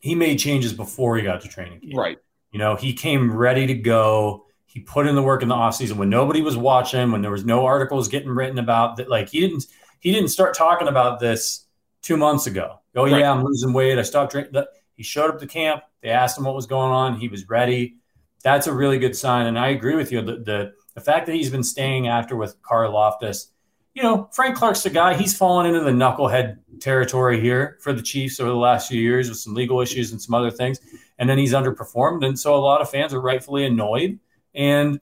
he 0.00 0.14
made 0.14 0.38
changes 0.38 0.72
before 0.72 1.16
he 1.16 1.22
got 1.22 1.40
to 1.40 1.48
training 1.48 1.80
camp. 1.80 1.94
Right. 1.96 2.18
You 2.52 2.58
know, 2.58 2.76
he 2.76 2.92
came 2.92 3.34
ready 3.34 3.66
to 3.66 3.74
go. 3.74 4.46
He 4.66 4.80
put 4.80 5.06
in 5.06 5.14
the 5.16 5.22
work 5.22 5.42
in 5.42 5.48
the 5.48 5.54
offseason 5.54 5.94
when 5.94 6.08
nobody 6.08 6.40
was 6.40 6.56
watching, 6.56 7.10
when 7.10 7.22
there 7.22 7.30
was 7.30 7.44
no 7.44 7.66
articles 7.66 8.08
getting 8.08 8.30
written 8.30 8.58
about 8.58 8.96
that. 8.96 9.08
Like 9.08 9.28
he 9.30 9.40
didn't 9.40 9.66
he 10.00 10.12
didn't 10.12 10.28
start 10.28 10.54
talking 10.54 10.88
about 10.88 11.20
this 11.20 11.66
two 12.02 12.16
months 12.16 12.46
ago. 12.46 12.80
Oh 12.96 13.04
right. 13.04 13.20
yeah, 13.20 13.32
I'm 13.32 13.44
losing 13.44 13.72
weight. 13.72 13.98
I 13.98 14.02
stopped 14.02 14.32
drinking. 14.32 14.62
He 14.94 15.02
showed 15.02 15.30
up 15.30 15.38
to 15.40 15.46
camp. 15.46 15.82
They 16.02 16.10
asked 16.10 16.38
him 16.38 16.44
what 16.44 16.54
was 16.54 16.66
going 16.66 16.92
on. 16.92 17.18
He 17.18 17.28
was 17.28 17.48
ready. 17.48 17.96
That's 18.42 18.66
a 18.66 18.72
really 18.72 18.98
good 18.98 19.16
sign. 19.16 19.46
And 19.46 19.58
I 19.58 19.68
agree 19.68 19.94
with 19.94 20.10
you. 20.10 20.22
The 20.22 20.36
the, 20.36 20.72
the 20.94 21.00
fact 21.00 21.26
that 21.26 21.34
he's 21.34 21.50
been 21.50 21.62
staying 21.62 22.08
after 22.08 22.36
with 22.36 22.60
Karlaftis, 22.62 23.46
you 23.94 24.02
know, 24.02 24.28
Frank 24.32 24.56
Clark's 24.56 24.82
the 24.82 24.90
guy. 24.90 25.14
He's 25.14 25.36
fallen 25.36 25.66
into 25.66 25.80
the 25.80 25.90
knucklehead 25.90 26.58
territory 26.80 27.40
here 27.40 27.78
for 27.80 27.92
the 27.92 28.02
Chiefs 28.02 28.40
over 28.40 28.50
the 28.50 28.56
last 28.56 28.88
few 28.88 29.00
years 29.00 29.28
with 29.28 29.38
some 29.38 29.54
legal 29.54 29.80
issues 29.80 30.12
and 30.12 30.20
some 30.20 30.34
other 30.34 30.50
things 30.50 30.80
and 31.18 31.28
then 31.28 31.38
he's 31.38 31.52
underperformed. 31.52 32.24
And 32.24 32.38
so 32.38 32.54
a 32.54 32.58
lot 32.58 32.80
of 32.80 32.90
fans 32.90 33.12
are 33.12 33.20
rightfully 33.20 33.64
annoyed. 33.64 34.18
And 34.54 35.00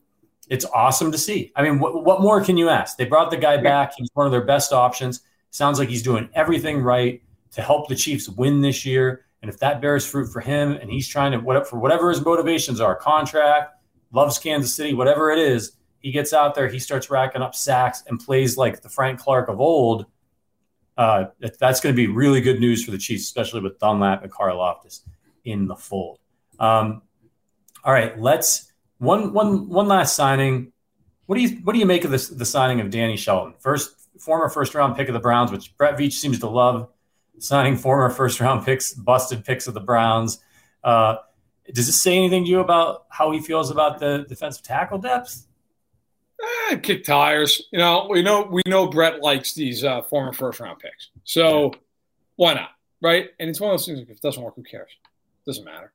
it's 0.49 0.65
awesome 0.65 1.11
to 1.13 1.19
see. 1.19 1.53
I 1.57 1.63
mean, 1.63 1.79
what, 1.79 2.05
what 2.05 2.21
more 2.21 2.43
can 2.43 2.57
you 2.57 2.69
ask? 2.69 2.97
They 2.97 3.05
brought 3.05 3.31
the 3.31 3.37
guy 3.37 3.57
back. 3.57 3.95
He's 3.97 4.11
one 4.15 4.27
of 4.27 4.33
their 4.33 4.45
best 4.45 4.73
options. 4.73 5.23
Sounds 5.51 5.79
like 5.79 5.89
he's 5.89 6.03
doing 6.03 6.29
everything 6.35 6.81
right 6.81 7.23
to 7.53 7.63
help 7.63 7.89
the 7.89 7.95
Chiefs 7.95 8.29
win 8.29 8.61
this 8.61 8.85
year. 8.85 9.25
And 9.43 9.49
if 9.49 9.59
that 9.59 9.81
bears 9.81 10.07
fruit 10.07 10.27
for 10.27 10.41
him 10.41 10.73
and 10.73 10.91
he's 10.91 11.09
trying 11.09 11.33
to, 11.33 11.39
what, 11.39 11.69
for 11.69 11.79
whatever 11.79 12.11
his 12.11 12.25
motivations 12.25 12.81
are, 12.81 12.95
contract, 12.95 13.75
loves 14.13 14.39
Kansas 14.39 14.75
City, 14.75 14.95
whatever 14.95 15.31
it 15.31 15.39
is, 15.39 15.73
he 16.01 16.13
gets 16.13 16.33
out 16.33 16.55
there, 16.55 16.69
he 16.69 16.79
starts 16.79 17.11
racking 17.11 17.43
up 17.43 17.55
sacks 17.55 18.03
and 18.07 18.21
plays 18.21 18.57
like 18.57 18.83
the 18.83 18.89
Frank 18.89 19.19
Clark 19.19 19.49
of 19.49 19.61
old. 19.61 20.07
Uh, 20.97 21.27
that's 21.59 21.81
going 21.81 21.95
to 21.95 21.97
be 21.97 22.07
really 22.07 22.41
good 22.41 22.61
news 22.61 22.85
for 22.85 22.91
the 22.91 22.99
Chiefs, 22.99 23.25
especially 23.25 23.61
with 23.61 23.79
Dunlap 23.79 24.23
and 24.23 24.33
Karlaftis 24.33 25.01
in 25.45 25.67
the 25.67 25.77
fold. 25.77 26.19
Um, 26.59 27.03
all 27.85 27.93
right, 27.93 28.19
let's 28.19 28.66
one 28.99 29.33
one 29.33 29.69
one 29.69 29.89
last 29.89 30.17
signing. 30.17 30.73
What 31.27 31.37
do 31.37 31.43
you 31.43 31.57
what 31.59 31.73
do 31.73 31.79
you 31.79 31.87
make 31.87 32.05
of 32.05 32.11
this 32.11 32.29
the 32.29 32.45
signing 32.45 32.81
of 32.81 32.91
Danny 32.91 33.17
Shelton? 33.17 33.55
First 33.59 33.95
former 34.19 34.49
first 34.49 34.75
round 34.75 34.97
pick 34.97 35.09
of 35.09 35.15
the 35.15 35.21
Browns, 35.21 35.53
which 35.53 35.77
Brett 35.77 35.97
Veach 35.97 36.15
seems 36.15 36.39
to 36.41 36.49
love 36.49 36.89
signing 37.39 37.77
former 37.77 38.11
first 38.11 38.41
round 38.41 38.65
picks, 38.65 38.95
busted 38.95 39.45
picks 39.45 39.67
of 39.67 39.75
the 39.75 39.81
Browns. 39.81 40.39
Uh, 40.83 41.17
does 41.73 41.87
this 41.87 42.01
say 42.01 42.17
anything 42.17 42.45
to 42.45 42.51
you 42.51 42.61
about 42.61 43.07
how 43.09 43.33
he 43.33 43.41
feels 43.41 43.71
about 43.71 43.99
the 43.99 44.25
defensive 44.29 44.63
tackle 44.63 44.99
depth? 44.99 45.47
Eh, 46.71 46.77
kick 46.77 47.05
tires. 47.05 47.63
You 47.73 47.79
know, 47.79 48.07
we 48.09 48.23
know 48.23 48.43
we 48.43 48.63
know 48.67 48.87
Brett 48.87 49.21
likes 49.21 49.55
these 49.55 49.85
uh, 49.85 50.03
former 50.03 50.33
first 50.33 50.61
round 50.61 50.79
picks, 50.79 51.11
so 51.25 51.73
why 52.37 52.55
not, 52.55 52.71
right? 53.03 53.31
And 53.41 53.51
it's 53.51 53.61
one 53.61 53.71
of 53.71 53.79
those 53.79 53.87
things. 53.87 54.01
If 54.01 54.11
it 54.11 54.21
doesn't 54.21 54.43
work, 54.43 54.55
who 54.55 54.63
cares? 54.63 54.91
It 54.93 55.51
Doesn't 55.51 55.65
matter. 55.65 55.93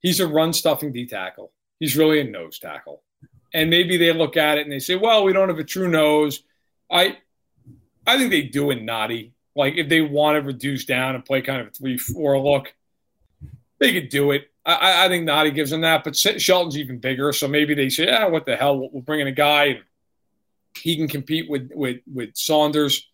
He's 0.00 0.20
a 0.20 0.26
run 0.26 0.52
stuffing 0.52 0.92
D 0.92 1.06
tackle. 1.06 1.52
He's 1.78 1.96
really 1.96 2.20
a 2.20 2.24
nose 2.24 2.58
tackle. 2.58 3.02
And 3.54 3.70
maybe 3.70 3.96
they 3.96 4.12
look 4.12 4.36
at 4.36 4.58
it 4.58 4.62
and 4.62 4.72
they 4.72 4.78
say, 4.78 4.96
well, 4.96 5.24
we 5.24 5.32
don't 5.32 5.48
have 5.48 5.58
a 5.58 5.64
true 5.64 5.88
nose. 5.88 6.42
I 6.90 7.18
I 8.06 8.16
think 8.16 8.30
they 8.30 8.42
do 8.42 8.70
in 8.70 8.80
Nnadi. 8.80 9.32
Like 9.54 9.74
if 9.76 9.88
they 9.88 10.00
want 10.00 10.36
to 10.36 10.46
reduce 10.46 10.84
down 10.84 11.14
and 11.14 11.24
play 11.24 11.42
kind 11.42 11.60
of 11.60 11.68
a 11.68 11.70
three 11.70 11.98
four 11.98 12.38
look, 12.38 12.74
they 13.78 13.92
could 13.92 14.08
do 14.08 14.32
it. 14.32 14.50
I, 14.64 15.06
I 15.06 15.08
think 15.08 15.28
Nnadi 15.28 15.54
gives 15.54 15.70
them 15.70 15.82
that, 15.82 16.04
but 16.04 16.16
Shelton's 16.16 16.76
even 16.76 16.98
bigger, 16.98 17.32
so 17.32 17.48
maybe 17.48 17.74
they 17.74 17.88
say, 17.88 18.06
"Yeah, 18.06 18.26
what 18.26 18.44
the 18.44 18.56
hell? 18.56 18.78
We'll 18.78 19.02
bring 19.02 19.20
in 19.20 19.28
a 19.28 19.32
guy. 19.32 19.80
He 20.76 20.96
can 20.96 21.08
compete 21.08 21.48
with 21.48 21.70
with 21.74 22.00
with 22.12 22.36
Saunders." 22.36 23.08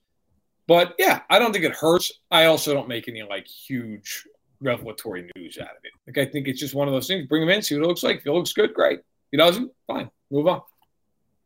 But 0.66 0.94
yeah, 0.98 1.20
I 1.28 1.38
don't 1.38 1.52
think 1.52 1.64
it 1.64 1.74
hurts. 1.74 2.12
I 2.30 2.46
also 2.46 2.72
don't 2.72 2.88
make 2.88 3.08
any 3.08 3.22
like 3.22 3.46
huge 3.46 4.26
revelatory 4.62 5.28
news 5.36 5.58
out 5.58 5.70
of 5.70 5.84
it. 5.84 5.92
Like 6.06 6.26
I 6.26 6.30
think 6.30 6.48
it's 6.48 6.60
just 6.60 6.74
one 6.74 6.88
of 6.88 6.94
those 6.94 7.06
things. 7.06 7.26
Bring 7.28 7.42
him 7.42 7.48
in, 7.50 7.62
see 7.62 7.76
what 7.76 7.84
it 7.84 7.88
looks 7.88 8.02
like. 8.02 8.18
If 8.18 8.26
it 8.26 8.32
looks 8.32 8.52
good, 8.52 8.72
great. 8.72 9.00
If 9.00 9.04
he 9.32 9.36
doesn't, 9.36 9.70
fine. 9.86 10.10
Move 10.30 10.46
on. 10.46 10.62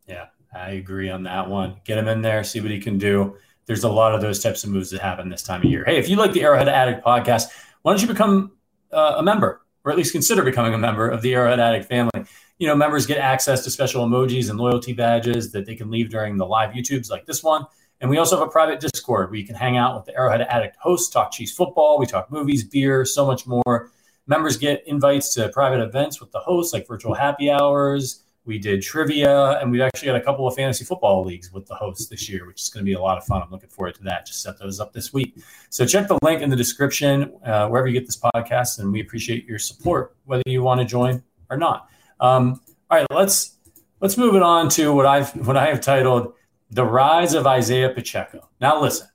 Yeah, 0.06 0.26
I 0.54 0.70
agree 0.72 1.10
on 1.10 1.24
that 1.24 1.48
one. 1.48 1.76
Get 1.84 1.98
him 1.98 2.08
in 2.08 2.22
there, 2.22 2.44
see 2.44 2.60
what 2.60 2.70
he 2.70 2.80
can 2.80 2.98
do. 2.98 3.36
There's 3.66 3.82
a 3.82 3.88
lot 3.88 4.14
of 4.14 4.20
those 4.20 4.40
types 4.42 4.62
of 4.62 4.70
moves 4.70 4.90
that 4.90 5.00
happen 5.00 5.28
this 5.28 5.42
time 5.42 5.62
of 5.62 5.70
year. 5.70 5.84
Hey, 5.84 5.98
if 5.98 6.08
you 6.08 6.16
like 6.16 6.32
the 6.32 6.42
Arrowhead 6.42 6.68
Addict 6.68 7.04
podcast, 7.04 7.48
why 7.82 7.92
don't 7.92 8.00
you 8.00 8.06
become 8.06 8.52
uh, 8.92 9.16
a 9.18 9.22
member, 9.22 9.60
or 9.84 9.90
at 9.90 9.98
least 9.98 10.12
consider 10.12 10.44
becoming 10.44 10.74
a 10.74 10.78
member 10.78 11.08
of 11.08 11.22
the 11.22 11.34
Arrowhead 11.34 11.58
Addict 11.58 11.86
family? 11.86 12.24
You 12.58 12.68
know, 12.68 12.76
members 12.76 13.06
get 13.06 13.18
access 13.18 13.64
to 13.64 13.70
special 13.70 14.06
emojis 14.06 14.50
and 14.50 14.58
loyalty 14.58 14.92
badges 14.92 15.52
that 15.52 15.66
they 15.66 15.74
can 15.74 15.90
leave 15.90 16.10
during 16.10 16.36
the 16.36 16.46
live 16.46 16.70
YouTubes 16.70 17.10
like 17.10 17.26
this 17.26 17.42
one. 17.42 17.66
And 18.00 18.10
we 18.10 18.18
also 18.18 18.38
have 18.38 18.46
a 18.46 18.50
private 18.50 18.80
Discord 18.80 19.30
where 19.30 19.38
you 19.38 19.46
can 19.46 19.54
hang 19.54 19.76
out 19.76 19.96
with 19.96 20.04
the 20.04 20.14
Arrowhead 20.14 20.42
Addict 20.42 20.76
hosts, 20.76 21.08
talk 21.08 21.32
Chiefs 21.32 21.52
football, 21.52 21.98
we 21.98 22.06
talk 22.06 22.30
movies, 22.30 22.62
beer, 22.62 23.04
so 23.04 23.26
much 23.26 23.46
more. 23.46 23.90
Members 24.26 24.56
get 24.56 24.86
invites 24.86 25.32
to 25.34 25.48
private 25.50 25.80
events 25.80 26.20
with 26.20 26.30
the 26.32 26.40
hosts, 26.40 26.72
like 26.72 26.86
virtual 26.86 27.14
happy 27.14 27.50
hours. 27.50 28.22
We 28.44 28.58
did 28.58 28.82
trivia, 28.82 29.58
and 29.58 29.72
we've 29.72 29.80
actually 29.80 30.06
got 30.06 30.16
a 30.16 30.20
couple 30.20 30.46
of 30.46 30.54
fantasy 30.54 30.84
football 30.84 31.24
leagues 31.24 31.52
with 31.52 31.66
the 31.66 31.74
hosts 31.74 32.06
this 32.06 32.28
year, 32.28 32.46
which 32.46 32.62
is 32.62 32.68
going 32.68 32.84
to 32.84 32.88
be 32.88 32.92
a 32.92 33.00
lot 33.00 33.18
of 33.18 33.24
fun. 33.24 33.42
I'm 33.42 33.50
looking 33.50 33.70
forward 33.70 33.96
to 33.96 34.02
that. 34.04 34.24
Just 34.24 34.42
set 34.42 34.56
those 34.58 34.78
up 34.78 34.92
this 34.92 35.12
week. 35.12 35.36
So 35.70 35.84
check 35.84 36.06
the 36.06 36.18
link 36.22 36.42
in 36.42 36.50
the 36.50 36.56
description 36.56 37.32
uh, 37.44 37.66
wherever 37.68 37.88
you 37.88 37.92
get 37.92 38.06
this 38.06 38.18
podcast, 38.18 38.78
and 38.78 38.92
we 38.92 39.00
appreciate 39.00 39.46
your 39.46 39.58
support, 39.58 40.16
whether 40.26 40.44
you 40.46 40.62
want 40.62 40.80
to 40.80 40.86
join 40.86 41.24
or 41.50 41.56
not. 41.56 41.88
Um, 42.20 42.60
all 42.88 42.98
right, 42.98 43.06
let's 43.10 43.56
let's 44.00 44.16
move 44.16 44.36
it 44.36 44.42
on 44.42 44.68
to 44.70 44.92
what 44.92 45.06
I've 45.06 45.34
what 45.46 45.56
I 45.56 45.66
have 45.66 45.80
titled 45.80 46.34
the 46.70 46.84
rise 46.84 47.34
of 47.34 47.46
Isaiah 47.46 47.90
Pacheco. 47.90 48.48
Now, 48.60 48.80
listen, 48.80 49.08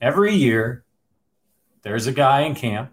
every 0.00 0.34
year 0.34 0.84
there's 1.82 2.06
a 2.06 2.12
guy 2.12 2.42
in 2.42 2.54
camp, 2.54 2.92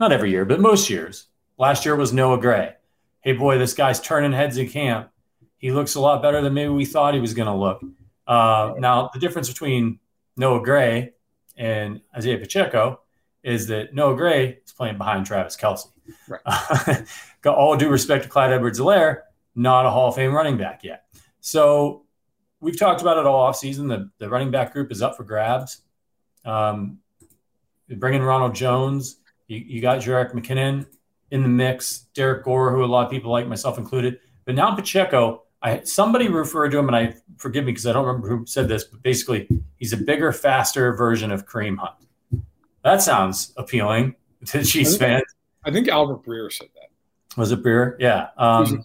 not 0.00 0.12
every 0.12 0.30
year, 0.30 0.44
but 0.44 0.60
most 0.60 0.90
years. 0.90 1.26
Last 1.58 1.84
year 1.84 1.96
was 1.96 2.12
Noah 2.12 2.40
Gray. 2.40 2.74
Hey, 3.20 3.32
boy, 3.32 3.58
this 3.58 3.74
guy's 3.74 4.00
turning 4.00 4.32
heads 4.32 4.56
in 4.56 4.68
camp. 4.68 5.10
He 5.58 5.72
looks 5.72 5.94
a 5.94 6.00
lot 6.00 6.22
better 6.22 6.40
than 6.42 6.54
maybe 6.54 6.68
we 6.68 6.84
thought 6.84 7.14
he 7.14 7.20
was 7.20 7.34
going 7.34 7.48
to 7.48 7.54
look. 7.54 7.82
Uh, 8.26 8.74
now, 8.78 9.10
the 9.12 9.18
difference 9.18 9.48
between 9.48 9.98
Noah 10.36 10.62
Gray 10.62 11.12
and 11.56 12.00
Isaiah 12.16 12.38
Pacheco 12.38 13.00
is 13.42 13.68
that 13.68 13.94
Noah 13.94 14.16
Gray 14.16 14.58
is 14.64 14.72
playing 14.72 14.98
behind 14.98 15.26
Travis 15.26 15.56
Kelce. 15.56 15.86
Right. 16.28 17.04
got 17.42 17.56
all 17.56 17.76
due 17.76 17.88
respect 17.88 18.24
to 18.24 18.28
Clyde 18.28 18.52
Edwards-Helaire, 18.52 19.22
not 19.54 19.86
a 19.86 19.90
Hall 19.90 20.08
of 20.08 20.16
Fame 20.16 20.34
running 20.34 20.56
back 20.56 20.84
yet. 20.84 21.04
So 21.40 22.05
we've 22.60 22.78
talked 22.78 23.00
about 23.00 23.18
it 23.18 23.26
all 23.26 23.50
offseason. 23.50 23.88
The, 23.88 24.10
the 24.18 24.28
running 24.28 24.50
back 24.50 24.72
group 24.72 24.90
is 24.90 25.02
up 25.02 25.16
for 25.16 25.24
grabs. 25.24 25.82
Um, 26.44 26.98
bringing 27.88 28.22
Ronald 28.22 28.54
Jones, 28.54 29.16
you, 29.48 29.58
you 29.58 29.80
got 29.80 30.00
Jerick 30.00 30.32
McKinnon 30.32 30.86
in 31.30 31.42
the 31.42 31.48
mix, 31.48 32.06
Derrick 32.14 32.44
Gore, 32.44 32.72
who 32.72 32.84
a 32.84 32.86
lot 32.86 33.04
of 33.04 33.10
people 33.10 33.30
like, 33.30 33.46
myself 33.46 33.78
included. 33.78 34.20
But 34.44 34.54
now 34.54 34.74
Pacheco, 34.74 35.42
I 35.62 35.82
somebody 35.82 36.28
referred 36.28 36.70
to 36.70 36.78
him, 36.78 36.88
and 36.88 36.96
I 36.96 37.14
forgive 37.36 37.64
me 37.64 37.72
because 37.72 37.86
I 37.86 37.92
don't 37.92 38.06
remember 38.06 38.28
who 38.28 38.46
said 38.46 38.68
this, 38.68 38.84
but 38.84 39.02
basically 39.02 39.48
he's 39.76 39.92
a 39.92 39.96
bigger, 39.96 40.32
faster 40.32 40.94
version 40.94 41.32
of 41.32 41.46
Kareem 41.46 41.76
Hunt. 41.78 42.44
That 42.82 43.02
sounds 43.02 43.52
appealing 43.56 44.14
to 44.46 44.62
Chiefs 44.62 44.96
fans. 44.96 45.24
I 45.64 45.72
think 45.72 45.88
Albert 45.88 46.22
Breer 46.24 46.52
said 46.52 46.68
that. 46.74 46.90
Was 47.36 47.50
it 47.50 47.62
Breer? 47.62 47.96
Yeah. 47.98 48.28
Um, 48.38 48.84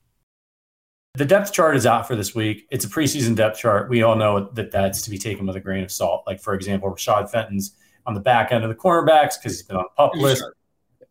The 1.15 1.25
depth 1.25 1.51
chart 1.51 1.75
is 1.75 1.85
out 1.85 2.07
for 2.07 2.15
this 2.15 2.33
week. 2.33 2.67
It's 2.71 2.85
a 2.85 2.87
preseason 2.87 3.35
depth 3.35 3.59
chart. 3.59 3.89
We 3.89 4.01
all 4.01 4.15
know 4.15 4.49
that 4.53 4.71
that's 4.71 5.01
to 5.01 5.09
be 5.09 5.17
taken 5.17 5.45
with 5.45 5.57
a 5.57 5.59
grain 5.59 5.83
of 5.83 5.91
salt. 5.91 6.23
Like, 6.25 6.39
for 6.39 6.53
example, 6.53 6.89
Rashad 6.89 7.29
Fenton's 7.29 7.75
on 8.05 8.13
the 8.13 8.21
back 8.21 8.51
end 8.51 8.63
of 8.63 8.69
the 8.69 8.75
cornerbacks 8.75 9.33
because 9.37 9.57
he's 9.57 9.63
been 9.63 9.75
on 9.75 9.83
the 9.83 9.95
pup 9.97 10.15
list. 10.15 10.43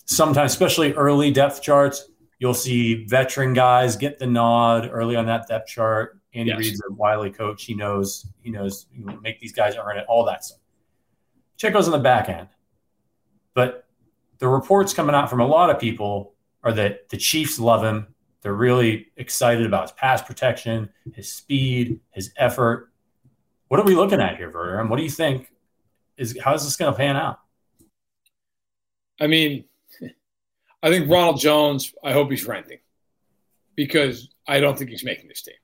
Sometimes, 0.06 0.52
especially 0.52 0.94
early 0.94 1.30
depth 1.30 1.62
charts, 1.62 2.08
you'll 2.38 2.54
see 2.54 3.04
veteran 3.04 3.52
guys 3.52 3.94
get 3.94 4.18
the 4.18 4.26
nod 4.26 4.88
early 4.90 5.16
on 5.16 5.26
that 5.26 5.46
depth 5.46 5.68
chart. 5.68 6.18
Andy 6.34 6.50
yes. 6.50 6.58
Reid's 6.58 6.82
a 6.88 6.92
wily 6.92 7.30
coach. 7.30 7.64
He 7.64 7.74
knows 7.74 8.26
he 8.42 8.50
knows 8.50 8.86
you 8.92 9.04
know, 9.04 9.18
make 9.20 9.38
these 9.40 9.52
guys 9.52 9.76
earn 9.76 9.98
it, 9.98 10.06
all 10.08 10.24
that 10.24 10.44
stuff. 10.44 10.60
Pacheco's 11.60 11.86
on 11.86 11.92
the 11.92 11.98
back 11.98 12.28
end, 12.28 12.48
but 13.54 13.86
the 14.38 14.48
reports 14.48 14.94
coming 14.94 15.14
out 15.14 15.28
from 15.28 15.40
a 15.40 15.46
lot 15.46 15.70
of 15.70 15.78
people 15.78 16.34
are 16.64 16.72
that 16.72 17.08
the 17.10 17.16
Chiefs 17.16 17.58
love 17.58 17.84
him. 17.84 18.06
They're 18.42 18.54
really 18.54 19.08
excited 19.16 19.66
about 19.66 19.82
his 19.82 19.92
pass 19.92 20.22
protection, 20.22 20.90
his 21.14 21.30
speed, 21.30 22.00
his 22.10 22.32
effort. 22.36 22.90
What 23.68 23.80
are 23.80 23.84
we 23.84 23.94
looking 23.94 24.20
at 24.20 24.36
here, 24.36 24.50
Verder? 24.50 24.80
And 24.80 24.88
what 24.88 24.96
do 24.96 25.02
you 25.02 25.10
think? 25.10 25.52
Is 26.16 26.38
how 26.42 26.54
is 26.54 26.64
this 26.64 26.76
going 26.76 26.92
to 26.92 26.96
pan 26.96 27.16
out? 27.16 27.40
I 29.20 29.26
mean, 29.26 29.64
I 30.82 30.90
think 30.90 31.10
Ronald 31.10 31.40
Jones. 31.40 31.94
I 32.02 32.12
hope 32.12 32.30
he's 32.30 32.46
renting 32.46 32.78
because 33.76 34.28
I 34.48 34.60
don't 34.60 34.76
think 34.76 34.90
he's 34.90 35.04
making 35.04 35.28
this 35.28 35.42
team. 35.42 35.54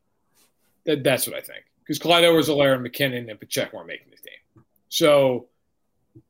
That, 0.84 1.02
that's 1.02 1.26
what 1.26 1.36
I 1.36 1.40
think. 1.40 1.64
Because 1.80 1.98
Clyde 1.98 2.24
Edwards-Helaire 2.24 2.74
and 2.74 2.86
McKinnon 2.86 3.30
and 3.30 3.40
Pacheco 3.40 3.78
aren't 3.78 3.88
making 3.88 4.10
this 4.10 4.20
team. 4.20 4.64
So 4.88 5.48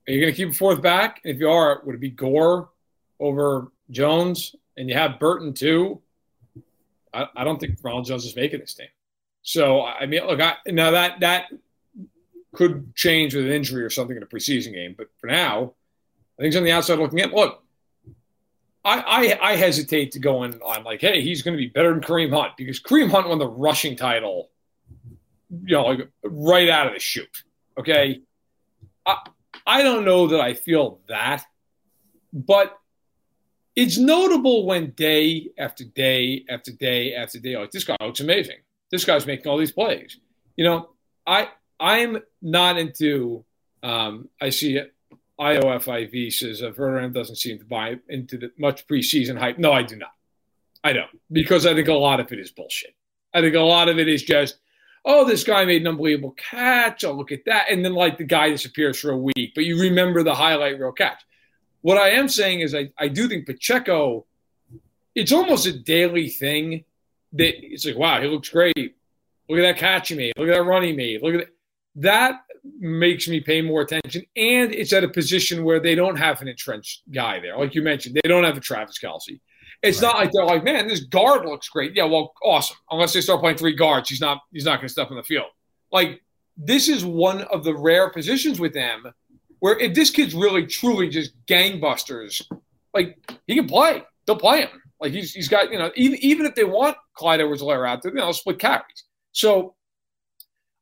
are 0.07 0.13
you 0.13 0.21
going 0.21 0.33
to 0.33 0.37
keep 0.37 0.51
a 0.51 0.53
fourth 0.53 0.83
back? 0.83 1.21
if 1.25 1.39
you 1.39 1.49
are, 1.49 1.83
would 1.85 1.95
it 1.95 2.01
be 2.01 2.11
Gore 2.11 2.71
over 3.21 3.73
Jones? 3.91 4.55
And 4.77 4.89
you 4.89 4.95
have 4.95 5.19
Burton 5.19 5.55
too. 5.55 6.01
I, 7.17 7.29
I 7.37 7.45
don't 7.45 7.59
think 7.59 7.79
Ronald 7.83 8.07
Jones 8.07 8.25
is 8.25 8.37
making 8.37 8.61
this 8.61 8.75
team. 8.75 8.89
So 9.43 9.83
I 9.83 10.07
mean, 10.07 10.27
look, 10.27 10.41
I, 10.41 10.57
now 10.67 10.91
that 10.93 11.21
that 11.21 11.47
could 12.55 12.95
change 12.95 13.35
with 13.35 13.47
an 13.47 13.53
injury 13.53 13.85
or 13.85 13.91
something 13.91 14.17
in 14.17 14.23
a 14.23 14.27
preseason 14.27 14.73
game. 14.73 14.95
But 14.97 15.09
for 15.19 15.29
now, 15.29 15.75
I 16.39 16.43
think 16.43 16.55
on 16.57 16.65
the 16.65 16.73
outside 16.73 16.99
looking 16.99 17.19
in. 17.19 17.31
Look, 17.31 17.63
I, 18.85 19.01
I, 19.01 19.51
I 19.51 19.57
hesitate 19.57 20.13
to 20.13 20.19
go 20.19 20.45
in 20.45 20.55
on 20.63 20.85
like, 20.85 21.01
hey, 21.01 21.21
he's 21.21 21.43
going 21.43 21.57
to 21.57 21.63
be 21.63 21.69
better 21.69 21.91
than 21.91 22.01
Kareem 22.01 22.33
Hunt 22.33 22.57
because 22.57 22.81
Kareem 22.81 23.11
Hunt 23.11 23.29
won 23.29 23.39
the 23.39 23.49
rushing 23.49 23.97
title, 23.97 24.51
you 25.51 25.77
know, 25.77 25.85
like 25.85 26.09
right 26.25 26.69
out 26.69 26.87
of 26.87 26.95
the 26.95 27.01
chute. 27.01 27.45
Okay, 27.79 28.23
I 29.05 29.19
I 29.67 29.83
don't 29.83 30.05
know 30.05 30.29
that 30.29 30.41
I 30.41 30.55
feel 30.55 31.01
that, 31.09 31.45
but 32.33 32.79
it's 33.77 33.99
notable 33.99 34.67
when 34.67 34.91
day 34.93 35.51
after 35.59 35.85
day 35.85 36.45
after 36.49 36.73
day 36.73 37.15
after 37.15 37.39
day, 37.39 37.57
like 37.57 37.71
this 37.71 37.85
guy 37.85 37.97
looks 38.01 38.21
amazing. 38.21 38.57
This 38.91 39.05
guy's 39.05 39.27
making 39.27 39.49
all 39.49 39.59
these 39.59 39.73
plays. 39.73 40.19
You 40.57 40.65
know, 40.65 40.89
I 41.27 41.51
I'm 41.79 42.19
not 42.41 42.79
into. 42.79 43.45
Um, 43.83 44.29
I 44.41 44.51
see. 44.51 44.81
IOFIV 45.39 46.33
says 46.33 46.63
uh, 46.63 46.71
Verderame 46.71 47.13
doesn't 47.13 47.37
seem 47.37 47.59
to 47.59 47.65
buy 47.67 47.99
into 48.09 48.39
the 48.39 48.51
much 48.59 48.87
preseason 48.87 49.39
hype. 49.39 49.59
No, 49.59 49.71
I 49.71 49.83
do 49.83 49.95
not. 49.95 50.13
I 50.83 50.95
don't 50.95 51.11
because 51.31 51.67
I 51.67 51.75
think 51.75 51.89
a 51.89 51.93
lot 51.93 52.21
of 52.21 52.33
it 52.33 52.39
is 52.39 52.51
bullshit. 52.51 52.95
I 53.35 53.43
think 53.43 53.55
a 53.55 53.61
lot 53.61 53.91
of 53.91 53.99
it 53.99 54.09
is 54.09 54.23
just, 54.23 54.57
oh, 55.05 55.27
this 55.27 55.45
guy 55.45 55.67
made 55.67 55.83
an 55.83 55.89
unbelievable 55.89 56.35
catch. 56.39 57.05
Oh, 57.05 57.13
look 57.13 57.33
at 57.33 57.45
that, 57.45 57.67
and 57.71 57.85
then 57.85 57.93
like 57.93 58.17
the 58.17 58.25
guy 58.25 58.49
disappears 58.49 58.99
for 58.99 59.11
a 59.11 59.19
week, 59.19 59.53
but 59.55 59.67
you 59.67 59.79
remember 59.79 60.23
the 60.23 60.35
highlight 60.35 60.79
reel 60.79 60.93
catch. 60.93 61.21
What 61.87 61.99
I 61.99 62.09
am 62.09 62.29
saying 62.29 62.63
is, 62.63 62.75
I, 62.75 62.91
I 62.99 63.07
do 63.07 63.29
think 63.29 63.47
Pacheco, 63.47 64.27
it's 65.15 65.31
almost 65.31 65.67
a 65.67 65.73
daily 65.73 66.29
thing 66.29 66.83
that 67.35 67.55
it's 67.63 67.87
like, 67.87 67.97
wow, 67.97 68.21
he 68.21 68.27
looks 68.27 68.49
great. 68.49 68.97
Look 69.49 69.61
at 69.61 69.63
that 69.63 69.77
catch 69.77 70.09
he 70.09 70.17
made. 70.17 70.33
Look 70.37 70.49
at 70.49 70.55
that 70.55 70.65
run 70.65 70.83
he 70.83 70.93
made. 70.93 71.23
Look 71.23 71.35
at 71.35 71.39
that. 71.43 71.53
That 71.95 72.41
makes 72.81 73.29
me 73.29 73.39
pay 73.39 73.63
more 73.63 73.83
attention. 73.83 74.25
And 74.35 74.73
it's 74.75 74.93
at 74.93 75.05
a 75.05 75.09
position 75.09 75.63
where 75.63 75.79
they 75.79 75.95
don't 75.95 76.17
have 76.17 76.43
an 76.43 76.49
entrenched 76.49 77.03
guy 77.15 77.39
there. 77.39 77.57
Like 77.57 77.77
you 77.77 77.83
mentioned, 77.83 78.19
they 78.21 78.29
don't 78.29 78.43
have 78.43 78.57
a 78.57 78.61
Travis 78.61 78.99
Kelce. 78.99 79.39
It's 79.81 80.03
right. 80.03 80.09
not 80.09 80.17
like 80.17 80.33
they're 80.33 80.45
like, 80.45 80.65
man, 80.65 80.89
this 80.89 81.05
guard 81.05 81.45
looks 81.45 81.69
great. 81.69 81.95
Yeah, 81.95 82.07
well, 82.07 82.35
awesome. 82.43 82.79
Unless 82.91 83.13
they 83.13 83.21
start 83.21 83.39
playing 83.39 83.59
three 83.59 83.77
guards, 83.77 84.09
he's 84.09 84.21
not 84.21 84.41
he's 84.53 84.65
not 84.65 84.79
going 84.79 84.89
to 84.89 84.93
step 84.93 85.13
on 85.13 85.19
the 85.19 85.23
field. 85.23 85.51
Like 85.93 86.21
this 86.57 86.89
is 86.89 87.05
one 87.05 87.43
of 87.43 87.63
the 87.63 87.77
rare 87.77 88.11
positions 88.11 88.59
with 88.59 88.75
them 88.75 89.05
where 89.67 89.77
if 89.81 89.95
this 89.95 90.11
kid's 90.11 90.33
really 90.33 90.65
truly 90.65 91.09
just 91.09 91.33
gangbusters, 91.47 92.41
like 92.95 93.19
he 93.49 93.57
can 93.57 93.67
play. 93.67 94.01
They'll 94.25 94.37
play 94.37 94.61
him. 94.61 94.81
Like 95.01 95.11
he's 95.11 95.33
he's 95.33 95.49
got 95.49 95.73
you 95.73 95.79
know 95.81 95.91
even 95.97 96.21
even 96.21 96.47
if 96.47 96.55
they 96.55 96.63
want 96.63 96.97
Clyde 97.15 97.41
Edwards-Helaire 97.41 97.89
out 97.89 98.01
there, 98.01 98.13
know, 98.13 98.31
split 98.31 98.61
carries. 98.61 98.85
So 99.33 99.75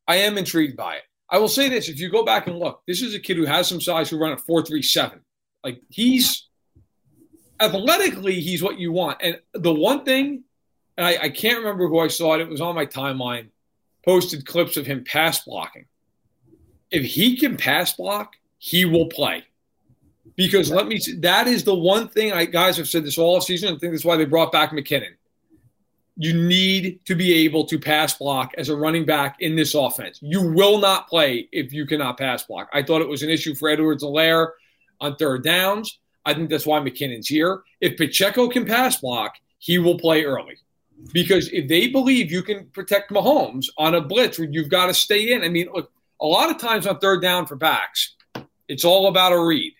I 0.06 0.16
am 0.16 0.36
intrigued 0.36 0.76
by 0.76 0.96
it. 0.96 1.02
I 1.30 1.38
will 1.38 1.48
say 1.48 1.70
this: 1.70 1.88
if 1.88 1.98
you 1.98 2.10
go 2.10 2.26
back 2.26 2.46
and 2.46 2.58
look, 2.58 2.82
this 2.86 3.00
is 3.00 3.14
a 3.14 3.18
kid 3.18 3.38
who 3.38 3.46
has 3.46 3.66
some 3.66 3.80
size 3.80 4.10
who 4.10 4.18
run 4.18 4.32
at 4.32 4.42
four 4.42 4.62
three 4.62 4.82
seven. 4.82 5.20
Like 5.64 5.80
he's 5.88 6.46
athletically, 7.60 8.38
he's 8.40 8.62
what 8.62 8.78
you 8.78 8.92
want. 8.92 9.16
And 9.22 9.40
the 9.54 9.72
one 9.72 10.04
thing, 10.04 10.44
and 10.98 11.06
I, 11.06 11.16
I 11.22 11.28
can't 11.30 11.60
remember 11.60 11.88
who 11.88 12.00
I 12.00 12.08
saw 12.08 12.34
it. 12.34 12.42
It 12.42 12.50
was 12.50 12.60
on 12.60 12.74
my 12.74 12.84
timeline. 12.84 13.48
Posted 14.04 14.44
clips 14.44 14.76
of 14.76 14.84
him 14.84 15.04
pass 15.04 15.42
blocking. 15.42 15.86
If 16.90 17.06
he 17.06 17.38
can 17.38 17.56
pass 17.56 17.94
block, 17.94 18.34
he 18.64 18.86
will 18.86 19.04
play. 19.04 19.44
Because 20.36 20.70
let 20.70 20.86
me, 20.86 20.98
that 21.18 21.46
is 21.46 21.64
the 21.64 21.74
one 21.74 22.08
thing 22.08 22.32
I 22.32 22.46
guys 22.46 22.78
have 22.78 22.88
said 22.88 23.04
this 23.04 23.18
all 23.18 23.42
season. 23.42 23.74
I 23.74 23.78
think 23.78 23.92
that's 23.92 24.06
why 24.06 24.16
they 24.16 24.24
brought 24.24 24.52
back 24.52 24.70
McKinnon. 24.70 25.16
You 26.16 26.32
need 26.32 27.04
to 27.04 27.14
be 27.14 27.44
able 27.44 27.66
to 27.66 27.78
pass 27.78 28.16
block 28.16 28.52
as 28.56 28.70
a 28.70 28.76
running 28.76 29.04
back 29.04 29.36
in 29.40 29.54
this 29.54 29.74
offense. 29.74 30.18
You 30.22 30.40
will 30.40 30.78
not 30.78 31.08
play 31.08 31.46
if 31.52 31.74
you 31.74 31.84
cannot 31.84 32.16
pass 32.16 32.44
block. 32.44 32.70
I 32.72 32.82
thought 32.82 33.02
it 33.02 33.08
was 33.08 33.22
an 33.22 33.28
issue 33.28 33.54
for 33.54 33.68
Edwards-Helaire 33.68 34.52
on 34.98 35.16
third 35.16 35.44
downs. 35.44 35.98
I 36.24 36.32
think 36.32 36.48
that's 36.48 36.64
why 36.64 36.80
McKinnon's 36.80 37.28
here. 37.28 37.64
If 37.82 37.98
Pacheco 37.98 38.48
can 38.48 38.64
pass 38.64 38.96
block, 38.96 39.34
he 39.58 39.76
will 39.76 39.98
play 39.98 40.24
early. 40.24 40.56
Because 41.12 41.50
if 41.52 41.68
they 41.68 41.88
believe 41.88 42.32
you 42.32 42.42
can 42.42 42.68
protect 42.68 43.10
Mahomes 43.12 43.66
on 43.76 43.94
a 43.94 44.00
blitz 44.00 44.38
where 44.38 44.48
you've 44.48 44.70
got 44.70 44.86
to 44.86 44.94
stay 44.94 45.34
in, 45.34 45.44
I 45.44 45.50
mean, 45.50 45.68
look, 45.70 45.92
a 46.18 46.26
lot 46.26 46.50
of 46.50 46.56
times 46.58 46.86
on 46.86 46.98
third 46.98 47.20
down 47.20 47.46
for 47.46 47.56
backs, 47.56 48.13
it's 48.68 48.84
all 48.84 49.08
about 49.08 49.32
a 49.32 49.38
read, 49.38 49.72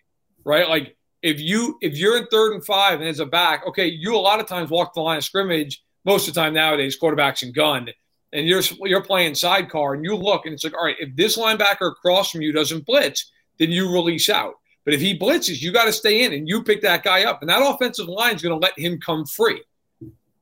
right? 0.45 0.69
Like 0.69 0.97
if 1.23 1.41
you 1.41 1.79
if 1.81 1.97
you're 1.97 2.17
in 2.17 2.27
third 2.27 2.53
and 2.53 2.65
five 2.65 3.01
and 3.01 3.09
it's 3.09 3.19
a 3.19 3.27
back, 3.27 3.67
okay, 3.67 3.87
you 3.87 4.15
a 4.15 4.19
lot 4.19 4.41
of 4.41 4.47
times 4.47 4.71
walk 4.71 4.95
the 4.95 5.01
line 5.01 5.19
of 5.19 5.25
scrimmage. 5.25 5.83
Most 6.05 6.29
of 6.29 6.35
the 6.35 6.41
time 6.41 6.53
nowadays, 6.53 6.99
quarterbacks 7.01 7.43
and 7.43 7.55
gun, 7.55 7.89
and 8.33 8.47
you're 8.47 8.63
you're 8.81 9.03
playing 9.03 9.35
sidecar, 9.35 9.95
and 9.95 10.05
you 10.05 10.15
look 10.15 10.45
and 10.45 10.53
it's 10.53 10.65
like, 10.65 10.77
all 10.77 10.85
right, 10.85 10.97
if 10.99 11.17
this 11.17 11.39
linebacker 11.39 11.93
across 11.93 12.31
from 12.31 12.43
you 12.43 12.53
doesn't 12.53 12.85
blitz, 12.85 13.31
then 13.59 13.71
you 13.71 13.91
release 13.91 14.29
out. 14.29 14.55
But 14.85 14.93
if 14.93 15.01
he 15.01 15.19
blitzes, 15.19 15.63
you 15.63 15.73
got 15.73 15.87
to 15.87 15.93
stay 15.93 16.25
in 16.25 16.35
and 16.35 16.47
you 16.47 16.63
pick 16.63 16.83
that 16.83 17.03
guy 17.03 17.25
up, 17.25 17.41
and 17.41 17.49
that 17.49 17.63
offensive 17.63 18.07
line 18.07 18.35
is 18.35 18.43
going 18.43 18.59
to 18.59 18.63
let 18.63 18.79
him 18.79 19.01
come 19.01 19.25
free. 19.25 19.63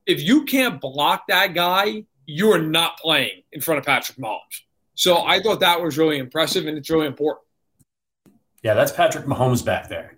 If 0.05 0.21
you 0.21 0.43
can't 0.43 0.81
block 0.81 1.27
that 1.29 1.53
guy, 1.53 2.03
you 2.25 2.51
are 2.51 2.61
not 2.61 2.97
playing 2.97 3.43
in 3.53 3.61
front 3.61 3.79
of 3.79 3.85
Patrick 3.85 4.17
Mahomes. 4.17 4.63
So 4.95 5.23
I 5.23 5.41
thought 5.41 5.61
that 5.61 5.81
was 5.81 5.97
really 5.97 6.17
impressive, 6.17 6.67
and 6.67 6.77
it's 6.77 6.89
really 6.89 7.07
important. 7.07 7.42
Yeah, 8.63 8.73
that's 8.73 8.93
Patrick 8.93 9.25
Mahomes 9.25 9.63
back 9.63 9.89
there. 9.89 10.17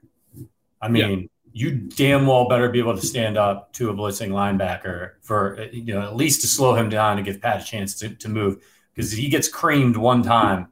I 0.80 0.88
mean, 0.88 1.22
yeah. 1.22 1.28
you 1.52 1.72
damn 1.72 2.28
well 2.28 2.48
better 2.48 2.70
be 2.70 2.80
able 2.80 2.96
to 2.96 3.06
stand 3.06 3.38
up 3.38 3.74
to 3.74 3.90
a 3.90 3.94
blitzing 3.94 4.30
linebacker 4.30 5.14
for 5.22 5.68
you 5.72 5.96
know 5.96 6.02
at 6.02 6.16
least 6.16 6.42
to 6.42 6.48
slow 6.48 6.76
him 6.76 6.90
down 6.90 7.18
and 7.18 7.26
give 7.26 7.42
Pat 7.42 7.62
a 7.62 7.66
chance 7.66 7.96
to, 8.00 8.10
to 8.10 8.30
move 8.30 8.64
because 8.94 9.12
if 9.12 9.20
he 9.20 9.30
gets 9.30 9.48
creamed 9.48 9.98
one 9.98 10.22
time, 10.22 10.68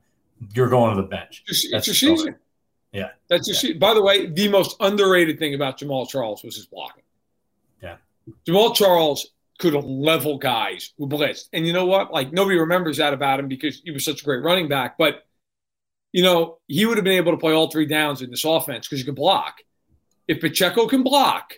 you're 0.53 0.69
going 0.69 0.95
to 0.95 1.01
the 1.01 1.07
bench. 1.07 1.43
It's, 1.47 1.69
that's 1.71 1.87
your 1.87 1.95
season. 1.95 2.35
Yeah, 2.91 3.09
that's 3.27 3.47
your 3.47 3.73
yeah. 3.73 3.79
By 3.79 3.95
the 3.95 4.03
way, 4.03 4.27
the 4.27 4.47
most 4.49 4.75
underrated 4.79 5.39
thing 5.39 5.55
about 5.55 5.79
Jamaal 5.79 6.07
Charles 6.07 6.43
was 6.43 6.55
his 6.55 6.67
blocking. 6.67 7.03
Yeah, 7.81 7.95
Jamaal 8.45 8.75
Charles 8.75 9.31
could 9.57 9.73
level 9.73 10.37
guys 10.37 10.93
who 10.99 11.07
blitzed, 11.07 11.49
and 11.53 11.65
you 11.65 11.73
know 11.73 11.87
what? 11.87 12.13
Like 12.13 12.31
nobody 12.31 12.59
remembers 12.59 12.97
that 12.97 13.13
about 13.13 13.39
him 13.39 13.47
because 13.47 13.81
he 13.83 13.89
was 13.89 14.05
such 14.05 14.21
a 14.21 14.25
great 14.25 14.43
running 14.43 14.67
back, 14.67 14.95
but 14.99 15.23
you 16.13 16.21
know, 16.21 16.59
he 16.67 16.85
would 16.85 16.97
have 16.97 17.03
been 17.03 17.17
able 17.17 17.33
to 17.33 17.37
play 17.37 17.51
all 17.51 17.69
three 17.69 17.87
downs 17.87 18.21
in 18.21 18.29
this 18.29 18.45
offense 18.45 18.87
because 18.87 18.99
he 18.99 19.05
can 19.05 19.15
block. 19.15 19.57
If 20.27 20.39
Pacheco 20.39 20.87
can 20.87 21.03
block, 21.03 21.55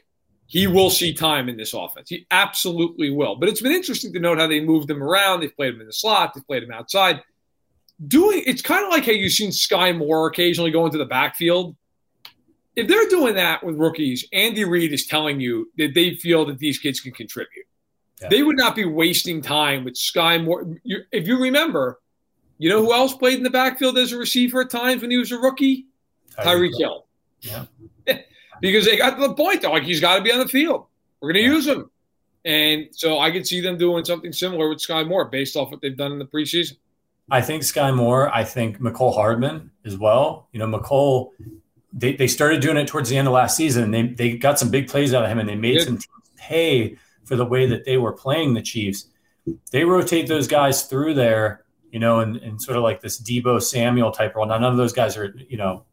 he 0.48 0.66
will 0.66 0.90
see 0.90 1.14
time 1.14 1.50
in 1.50 1.58
this 1.58 1.74
offense. 1.74 2.10
He 2.10 2.26
absolutely 2.32 3.10
will. 3.10 3.36
But 3.36 3.50
it's 3.50 3.62
been 3.62 3.74
interesting 3.74 4.14
to 4.14 4.20
note 4.20 4.40
how 4.40 4.48
they 4.48 4.62
moved 4.62 4.90
him 4.90 5.04
around. 5.04 5.42
They've 5.42 5.56
played 5.56 5.74
him 5.76 5.82
in 5.82 5.88
the 5.88 5.94
slot, 5.94 6.34
they've 6.34 6.48
played 6.48 6.64
him 6.64 6.72
outside. 6.72 7.22
Doing 8.08 8.44
it's 8.46 8.62
kind 8.62 8.84
of 8.84 8.92
like 8.92 9.06
how 9.06 9.12
you've 9.12 9.34
seen 9.34 9.52
Sky 9.52 9.92
Moore 9.92 10.28
occasionally 10.28 10.72
go 10.72 10.86
into 10.86 10.98
the 10.98 11.06
backfield. 11.06 11.76
If 12.76 12.88
they're 12.88 13.08
doing 13.08 13.36
that 13.36 13.64
with 13.64 13.76
rookies, 13.78 14.28
Andy 14.34 14.66
Reid 14.66 14.92
is 14.92 15.06
telling 15.06 15.40
you 15.40 15.72
that 15.78 15.94
they 15.94 16.16
feel 16.16 16.46
that 16.46 16.60
these 16.60 16.78
kids 16.78 17.00
can 17.00 17.14
contribute. 17.14 17.66
Yeah. 18.22 18.28
They 18.30 18.44
would 18.44 18.58
not 18.58 18.76
be 18.76 18.86
wasting 18.86 19.42
time 19.42 19.86
with 19.86 19.96
Sky 19.96 20.38
Moore. 20.38 20.78
if 20.84 21.26
you 21.28 21.42
remember, 21.42 22.00
you 22.58 22.70
know 22.70 22.82
who 22.82 22.94
else 22.94 23.14
played 23.14 23.38
in 23.38 23.44
the 23.44 23.50
backfield 23.50 23.98
as 23.98 24.12
a 24.12 24.18
receiver 24.18 24.62
at 24.62 24.70
times 24.70 25.02
when 25.02 25.12
he 25.12 25.18
was 25.18 25.32
a 25.32 25.38
rookie? 25.38 25.88
Tyreek 26.38 26.78
Hill. 26.78 27.06
Yeah. 27.42 27.66
because 28.62 28.86
they 28.86 28.98
got 28.98 29.16
to 29.16 29.28
the 29.28 29.34
point, 29.34 29.62
they're 29.62 29.72
like, 29.72 29.84
he's 29.84 30.02
got 30.02 30.18
to 30.18 30.22
be 30.22 30.32
on 30.32 30.40
the 30.40 30.48
field. 30.48 30.86
We're 31.20 31.34
going 31.34 31.44
to 31.44 31.50
yeah. 31.50 31.56
use 31.56 31.68
him. 31.68 31.90
And 32.46 32.88
so 32.92 33.20
I 33.20 33.32
could 33.32 33.48
see 33.48 33.60
them 33.60 33.78
doing 33.78 34.06
something 34.06 34.32
similar 34.32 34.70
with 34.70 34.80
Sky 34.80 35.04
Moore 35.04 35.26
based 35.26 35.56
off 35.56 35.72
what 35.72 35.82
they've 35.82 35.98
done 35.98 36.12
in 36.12 36.20
the 36.20 36.26
preseason. 36.26 36.78
I 37.32 37.42
think 37.42 37.64
Sky 37.64 37.92
Moore, 37.92 38.34
I 38.34 38.44
think 38.44 38.80
Mecole 38.80 39.16
Hardman 39.16 39.72
as 39.84 39.98
well. 39.98 40.48
You 40.52 40.60
know, 40.60 40.68
Mecole, 40.68 41.32
they, 41.92 42.16
they 42.16 42.28
started 42.28 42.62
doing 42.62 42.78
it 42.78 42.88
towards 42.88 43.10
the 43.10 43.18
end 43.18 43.28
of 43.28 43.34
last 43.34 43.58
season. 43.58 43.90
They, 43.90 44.04
they 44.04 44.38
got 44.38 44.60
some 44.60 44.70
big 44.70 44.88
plays 44.88 45.14
out 45.14 45.24
of 45.24 45.30
him 45.30 45.40
and 45.40 45.50
they 45.50 45.56
made 45.56 45.82
some 45.82 45.96
teams 45.96 46.08
pay 46.36 46.98
for 47.24 47.36
the 47.36 47.46
way 47.46 47.66
that 47.66 47.86
they 47.86 47.98
were 47.98 48.14
playing 48.14 48.54
the 48.54 48.62
Chiefs. 48.62 49.08
they 49.72 49.84
rotate 49.84 50.28
those 50.28 50.48
guys 50.48 50.84
through 50.84 51.16
there, 51.16 51.65
you 51.96 52.00
know, 52.00 52.20
and, 52.20 52.36
and 52.36 52.62
sort 52.62 52.76
of 52.76 52.84
like 52.84 53.00
this 53.00 53.22
Deebo 53.22 53.62
Samuel 53.64 54.12
type 54.12 54.36
role. 54.36 54.46
Now, 54.46 54.58
none 54.58 54.70
of 54.70 54.76
those 54.76 54.92
guys 54.92 55.16
are, 55.16 55.34
you 55.48 55.56
know, 55.56 55.86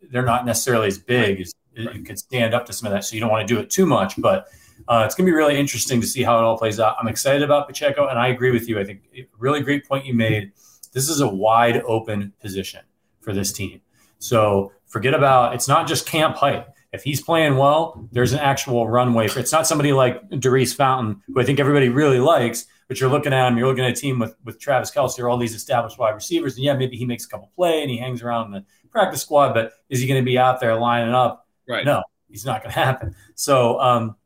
they're 0.00 0.24
not 0.24 0.46
necessarily 0.46 0.86
as 0.86 0.98
big 0.98 1.40
as 1.40 1.52
it 1.74 2.06
could 2.06 2.16
stand 2.16 2.54
up 2.54 2.64
to 2.66 2.72
some 2.72 2.86
of 2.86 2.92
that. 2.92 3.04
So 3.04 3.16
you 3.16 3.20
don't 3.20 3.28
want 3.28 3.48
to 3.48 3.52
do 3.52 3.58
it 3.58 3.68
too 3.68 3.84
much, 3.84 4.14
but 4.18 4.46
uh, 4.86 5.02
it's 5.04 5.16
going 5.16 5.26
to 5.26 5.32
be 5.32 5.34
really 5.34 5.58
interesting 5.58 6.00
to 6.00 6.06
see 6.06 6.22
how 6.22 6.38
it 6.38 6.42
all 6.42 6.56
plays 6.56 6.78
out. 6.78 6.94
I'm 7.00 7.08
excited 7.08 7.42
about 7.42 7.66
Pacheco, 7.66 8.06
and 8.06 8.20
I 8.20 8.28
agree 8.28 8.52
with 8.52 8.68
you. 8.68 8.78
I 8.78 8.84
think 8.84 9.00
really 9.36 9.60
great 9.60 9.84
point 9.84 10.06
you 10.06 10.14
made. 10.14 10.52
This 10.92 11.08
is 11.08 11.20
a 11.20 11.28
wide 11.28 11.82
open 11.82 12.32
position 12.40 12.82
for 13.18 13.32
this 13.32 13.52
team. 13.52 13.80
So 14.20 14.70
forget 14.86 15.12
about 15.12 15.56
it's 15.56 15.66
not 15.66 15.88
just 15.88 16.06
camp 16.06 16.36
hype. 16.36 16.68
If 16.92 17.02
he's 17.02 17.20
playing 17.20 17.56
well, 17.56 18.08
there's 18.12 18.32
an 18.32 18.38
actual 18.38 18.88
runway 18.88 19.28
for 19.28 19.40
it's 19.40 19.52
not 19.52 19.66
somebody 19.66 19.92
like 19.92 20.26
Daurice 20.30 20.72
Fountain, 20.72 21.22
who 21.26 21.40
I 21.40 21.44
think 21.44 21.60
everybody 21.60 21.90
really 21.90 22.18
likes, 22.18 22.64
but 22.88 22.98
you're 22.98 23.10
looking 23.10 23.34
at 23.34 23.46
him, 23.46 23.58
you're 23.58 23.68
looking 23.68 23.84
at 23.84 23.90
a 23.90 23.94
team 23.94 24.18
with 24.18 24.34
with 24.44 24.58
Travis 24.58 24.90
Kelce 24.90 25.18
or 25.18 25.28
all 25.28 25.36
these 25.36 25.54
established 25.54 25.98
wide 25.98 26.14
receivers, 26.14 26.56
and 26.56 26.64
yeah, 26.64 26.74
maybe 26.74 26.96
he 26.96 27.04
makes 27.04 27.26
a 27.26 27.28
couple 27.28 27.50
play 27.54 27.82
and 27.82 27.90
he 27.90 27.98
hangs 27.98 28.22
around 28.22 28.46
in 28.46 28.52
the 28.52 28.64
practice 28.90 29.22
squad, 29.22 29.52
but 29.52 29.72
is 29.88 30.00
he 30.00 30.06
going 30.06 30.20
to 30.20 30.24
be 30.24 30.38
out 30.38 30.60
there 30.60 30.76
lining 30.76 31.14
up? 31.14 31.46
Right. 31.68 31.84
No, 31.84 32.02
he's 32.28 32.46
not 32.46 32.62
going 32.62 32.72
to 32.72 32.80
happen. 32.80 33.14
So 33.34 33.78
um, 33.80 34.16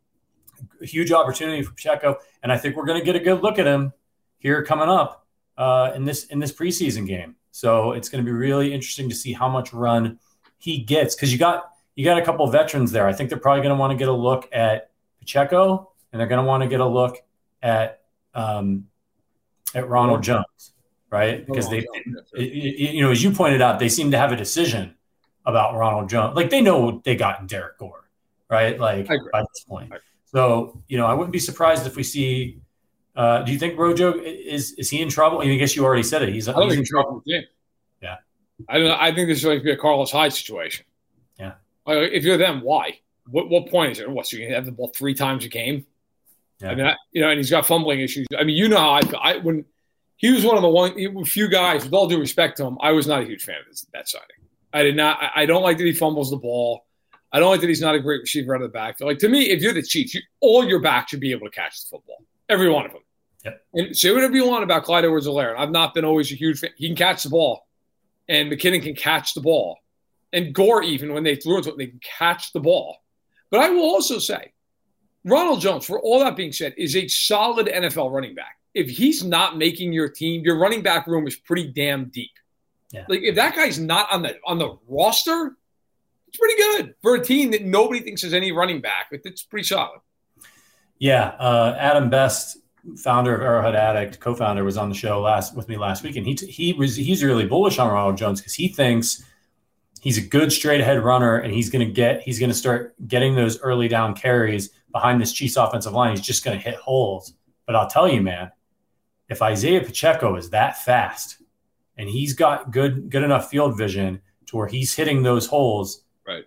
huge 0.80 1.12
opportunity 1.12 1.62
for 1.62 1.72
Pacheco, 1.72 2.18
and 2.42 2.52
I 2.52 2.58
think 2.58 2.76
we're 2.76 2.86
going 2.86 2.98
to 2.98 3.04
get 3.04 3.16
a 3.16 3.20
good 3.20 3.42
look 3.42 3.58
at 3.58 3.66
him 3.66 3.92
here 4.38 4.64
coming 4.64 4.88
up 4.88 5.26
uh, 5.56 5.92
in 5.94 6.04
this 6.04 6.24
in 6.26 6.38
this 6.38 6.52
preseason 6.52 7.06
game. 7.06 7.36
So 7.50 7.92
it's 7.92 8.08
going 8.08 8.24
to 8.24 8.28
be 8.28 8.34
really 8.34 8.72
interesting 8.72 9.08
to 9.08 9.14
see 9.14 9.32
how 9.32 9.48
much 9.48 9.72
run 9.72 10.18
he 10.58 10.78
gets 10.78 11.14
because 11.14 11.32
you 11.32 11.38
got 11.38 11.70
you 11.94 12.04
got 12.04 12.18
a 12.18 12.24
couple 12.24 12.44
of 12.44 12.52
veterans 12.52 12.92
there. 12.92 13.06
I 13.06 13.12
think 13.12 13.28
they're 13.28 13.38
probably 13.38 13.62
going 13.62 13.74
to 13.74 13.80
want 13.80 13.90
to 13.92 13.96
get 13.96 14.08
a 14.08 14.12
look 14.12 14.48
at 14.52 14.90
Pacheco, 15.20 15.92
and 16.12 16.20
they're 16.20 16.28
going 16.28 16.40
to 16.40 16.46
want 16.46 16.62
to 16.62 16.68
get 16.68 16.80
a 16.80 16.86
look 16.86 17.16
at 17.62 18.00
um, 18.34 18.86
at 19.74 19.88
Ronald 19.88 20.22
Jones, 20.22 20.72
right? 21.10 21.46
Because 21.46 21.68
they, 21.68 21.86
you 22.34 23.02
know, 23.02 23.10
as 23.10 23.22
you 23.22 23.30
pointed 23.30 23.60
out, 23.60 23.78
they 23.78 23.88
seem 23.88 24.10
to 24.10 24.18
have 24.18 24.32
a 24.32 24.36
decision 24.36 24.94
about 25.44 25.76
Ronald 25.76 26.08
Jones. 26.08 26.34
Like 26.36 26.50
they 26.50 26.60
know 26.60 27.02
they 27.04 27.16
got 27.16 27.40
in 27.40 27.46
Derrick 27.46 27.78
Gore, 27.78 28.08
right? 28.48 28.78
Like 28.78 29.06
by 29.06 29.40
this 29.40 29.64
point. 29.64 29.92
So 30.26 30.82
you 30.88 30.96
know, 30.96 31.06
I 31.06 31.14
wouldn't 31.14 31.32
be 31.32 31.38
surprised 31.38 31.86
if 31.86 31.96
we 31.96 32.02
see. 32.02 32.60
Uh, 33.14 33.42
do 33.42 33.52
you 33.52 33.58
think 33.58 33.78
Rojo 33.78 34.18
is 34.18 34.72
is 34.72 34.88
he 34.88 35.02
in 35.02 35.10
trouble? 35.10 35.40
I, 35.40 35.44
mean, 35.44 35.52
I 35.52 35.56
guess 35.58 35.76
you 35.76 35.84
already 35.84 36.02
said 36.02 36.22
it. 36.22 36.30
He's, 36.30 36.46
he's 36.46 36.74
in 36.74 36.84
trouble. 36.84 37.22
Yeah. 37.26 37.40
yeah. 38.00 38.16
I 38.68 38.78
don't. 38.78 38.88
know. 38.88 38.96
I 38.98 39.14
think 39.14 39.28
this 39.28 39.38
is 39.38 39.44
going 39.44 39.58
to 39.58 39.64
be 39.64 39.72
a 39.72 39.76
Carlos 39.76 40.10
Hyde 40.10 40.32
situation. 40.32 40.86
If 41.86 42.24
you're 42.24 42.36
them, 42.36 42.60
why? 42.60 43.00
What 43.26 43.48
what 43.48 43.68
point 43.68 43.92
is 43.92 44.00
it? 44.00 44.10
What 44.10 44.26
so 44.26 44.36
you 44.36 44.52
have 44.52 44.66
the 44.66 44.72
ball 44.72 44.88
three 44.88 45.14
times 45.14 45.44
a 45.44 45.48
game? 45.48 45.86
Yeah. 46.60 46.70
I 46.70 46.74
mean, 46.74 46.86
I, 46.86 46.96
you 47.12 47.20
know, 47.22 47.30
and 47.30 47.38
he's 47.38 47.50
got 47.50 47.66
fumbling 47.66 48.00
issues. 48.00 48.26
I 48.38 48.44
mean, 48.44 48.56
you 48.56 48.68
know 48.68 48.78
how 48.78 48.90
I, 48.90 49.00
I 49.20 49.36
when 49.38 49.64
he 50.16 50.30
was 50.30 50.44
one 50.44 50.56
of 50.56 50.62
the 50.62 50.68
one 50.68 51.24
few 51.24 51.48
guys. 51.48 51.84
With 51.84 51.92
all 51.92 52.08
due 52.08 52.20
respect 52.20 52.56
to 52.58 52.64
him, 52.64 52.78
I 52.80 52.92
was 52.92 53.06
not 53.06 53.22
a 53.22 53.24
huge 53.24 53.42
fan 53.42 53.56
of 53.60 53.66
this, 53.68 53.86
that 53.92 54.08
signing. 54.08 54.26
I 54.72 54.82
did 54.82 54.96
not. 54.96 55.20
I, 55.20 55.42
I 55.42 55.46
don't 55.46 55.62
like 55.62 55.78
that 55.78 55.84
he 55.84 55.92
fumbles 55.92 56.30
the 56.30 56.36
ball. 56.36 56.84
I 57.32 57.40
don't 57.40 57.50
like 57.50 57.60
that 57.62 57.68
he's 57.68 57.80
not 57.80 57.94
a 57.94 58.00
great 58.00 58.20
receiver 58.20 58.54
out 58.54 58.62
of 58.62 58.68
the 58.68 58.72
backfield. 58.72 59.08
Like 59.08 59.18
to 59.18 59.28
me, 59.28 59.50
if 59.50 59.62
you're 59.62 59.72
the 59.72 59.82
Chiefs, 59.82 60.14
you, 60.14 60.20
all 60.40 60.66
your 60.66 60.80
back 60.80 61.08
should 61.08 61.20
be 61.20 61.32
able 61.32 61.48
to 61.48 61.54
catch 61.54 61.82
the 61.82 61.96
football. 61.96 62.24
Every 62.48 62.68
one 62.68 62.86
of 62.86 62.92
them. 62.92 63.02
Yep. 63.44 63.60
And 63.74 63.96
say 63.96 64.12
whatever 64.12 64.36
you 64.36 64.46
want 64.46 64.62
about 64.62 64.84
Clyde 64.84 65.04
Edwards-Helaire. 65.04 65.56
I've 65.56 65.70
not 65.70 65.94
been 65.94 66.04
always 66.04 66.30
a 66.30 66.34
huge 66.34 66.60
fan. 66.60 66.70
He 66.76 66.86
can 66.86 66.96
catch 66.96 67.24
the 67.24 67.30
ball, 67.30 67.66
and 68.28 68.52
McKinnon 68.52 68.82
can 68.82 68.94
catch 68.94 69.34
the 69.34 69.40
ball 69.40 69.78
and 70.32 70.54
Gore 70.54 70.82
even 70.82 71.12
when 71.12 71.24
they 71.24 71.36
threw 71.36 71.58
it, 71.58 71.76
they 71.76 71.86
can 71.86 72.00
catch 72.18 72.52
the 72.52 72.60
ball. 72.60 72.98
But 73.50 73.60
I 73.60 73.70
will 73.70 73.82
also 73.82 74.18
say, 74.18 74.52
Ronald 75.24 75.60
Jones, 75.60 75.84
for 75.84 76.00
all 76.00 76.20
that 76.20 76.36
being 76.36 76.52
said, 76.52 76.74
is 76.76 76.96
a 76.96 77.06
solid 77.06 77.66
NFL 77.66 78.10
running 78.10 78.34
back. 78.34 78.58
If 78.74 78.88
he's 78.88 79.22
not 79.22 79.58
making 79.58 79.92
your 79.92 80.08
team, 80.08 80.42
your 80.42 80.58
running 80.58 80.82
back 80.82 81.06
room 81.06 81.26
is 81.26 81.36
pretty 81.36 81.68
damn 81.68 82.06
deep. 82.06 82.30
Yeah. 82.92 83.04
Like 83.08 83.20
if 83.22 83.36
that 83.36 83.54
guy's 83.54 83.78
not 83.78 84.10
on 84.10 84.22
the 84.22 84.36
on 84.46 84.58
the 84.58 84.76
roster, 84.88 85.56
it's 86.28 86.38
pretty 86.38 86.56
good 86.56 86.94
for 87.02 87.14
a 87.14 87.24
team 87.24 87.50
that 87.50 87.64
nobody 87.64 88.00
thinks 88.00 88.22
has 88.22 88.32
any 88.32 88.52
running 88.52 88.80
back. 88.80 89.08
It's 89.12 89.42
pretty 89.42 89.64
solid. 89.64 90.00
Yeah, 90.98 91.34
uh, 91.38 91.76
Adam 91.78 92.10
Best, 92.10 92.58
founder 92.96 93.34
of 93.34 93.42
Arrowhead 93.42 93.74
Addict, 93.74 94.20
co-founder, 94.20 94.62
was 94.62 94.76
on 94.76 94.88
the 94.88 94.94
show 94.94 95.20
last 95.20 95.56
with 95.56 95.68
me 95.68 95.76
last 95.76 96.02
week, 96.04 96.16
and 96.16 96.26
he 96.26 96.34
t- 96.34 96.46
he 96.46 96.72
was 96.72 96.96
he's 96.96 97.24
really 97.24 97.46
bullish 97.46 97.78
on 97.78 97.90
Ronald 97.90 98.16
Jones 98.16 98.40
because 98.40 98.54
he 98.54 98.68
thinks 98.68 99.24
he's 100.02 100.18
a 100.18 100.20
good 100.20 100.52
straight 100.52 100.80
ahead 100.80 101.02
runner 101.02 101.38
and 101.38 101.54
he's 101.54 101.70
going 101.70 101.86
to 101.86 101.92
get 101.92 102.20
he's 102.22 102.38
going 102.38 102.50
to 102.50 102.56
start 102.56 102.94
getting 103.06 103.34
those 103.34 103.58
early 103.60 103.88
down 103.88 104.14
carries 104.14 104.70
behind 104.90 105.20
this 105.20 105.32
Chiefs 105.32 105.56
offensive 105.56 105.94
line. 105.94 106.10
He's 106.10 106.20
just 106.20 106.44
going 106.44 106.58
to 106.58 106.62
hit 106.62 106.74
holes. 106.74 107.32
But 107.66 107.76
I'll 107.76 107.88
tell 107.88 108.08
you, 108.08 108.20
man, 108.20 108.50
if 109.30 109.40
Isaiah 109.40 109.80
Pacheco 109.80 110.36
is 110.36 110.50
that 110.50 110.82
fast 110.82 111.40
and 111.96 112.08
he's 112.08 112.34
got 112.34 112.70
good 112.70 113.08
good 113.08 113.22
enough 113.22 113.48
field 113.48 113.78
vision 113.78 114.20
to 114.46 114.56
where 114.56 114.66
he's 114.66 114.92
hitting 114.94 115.22
those 115.22 115.46
holes, 115.46 116.04
right? 116.26 116.44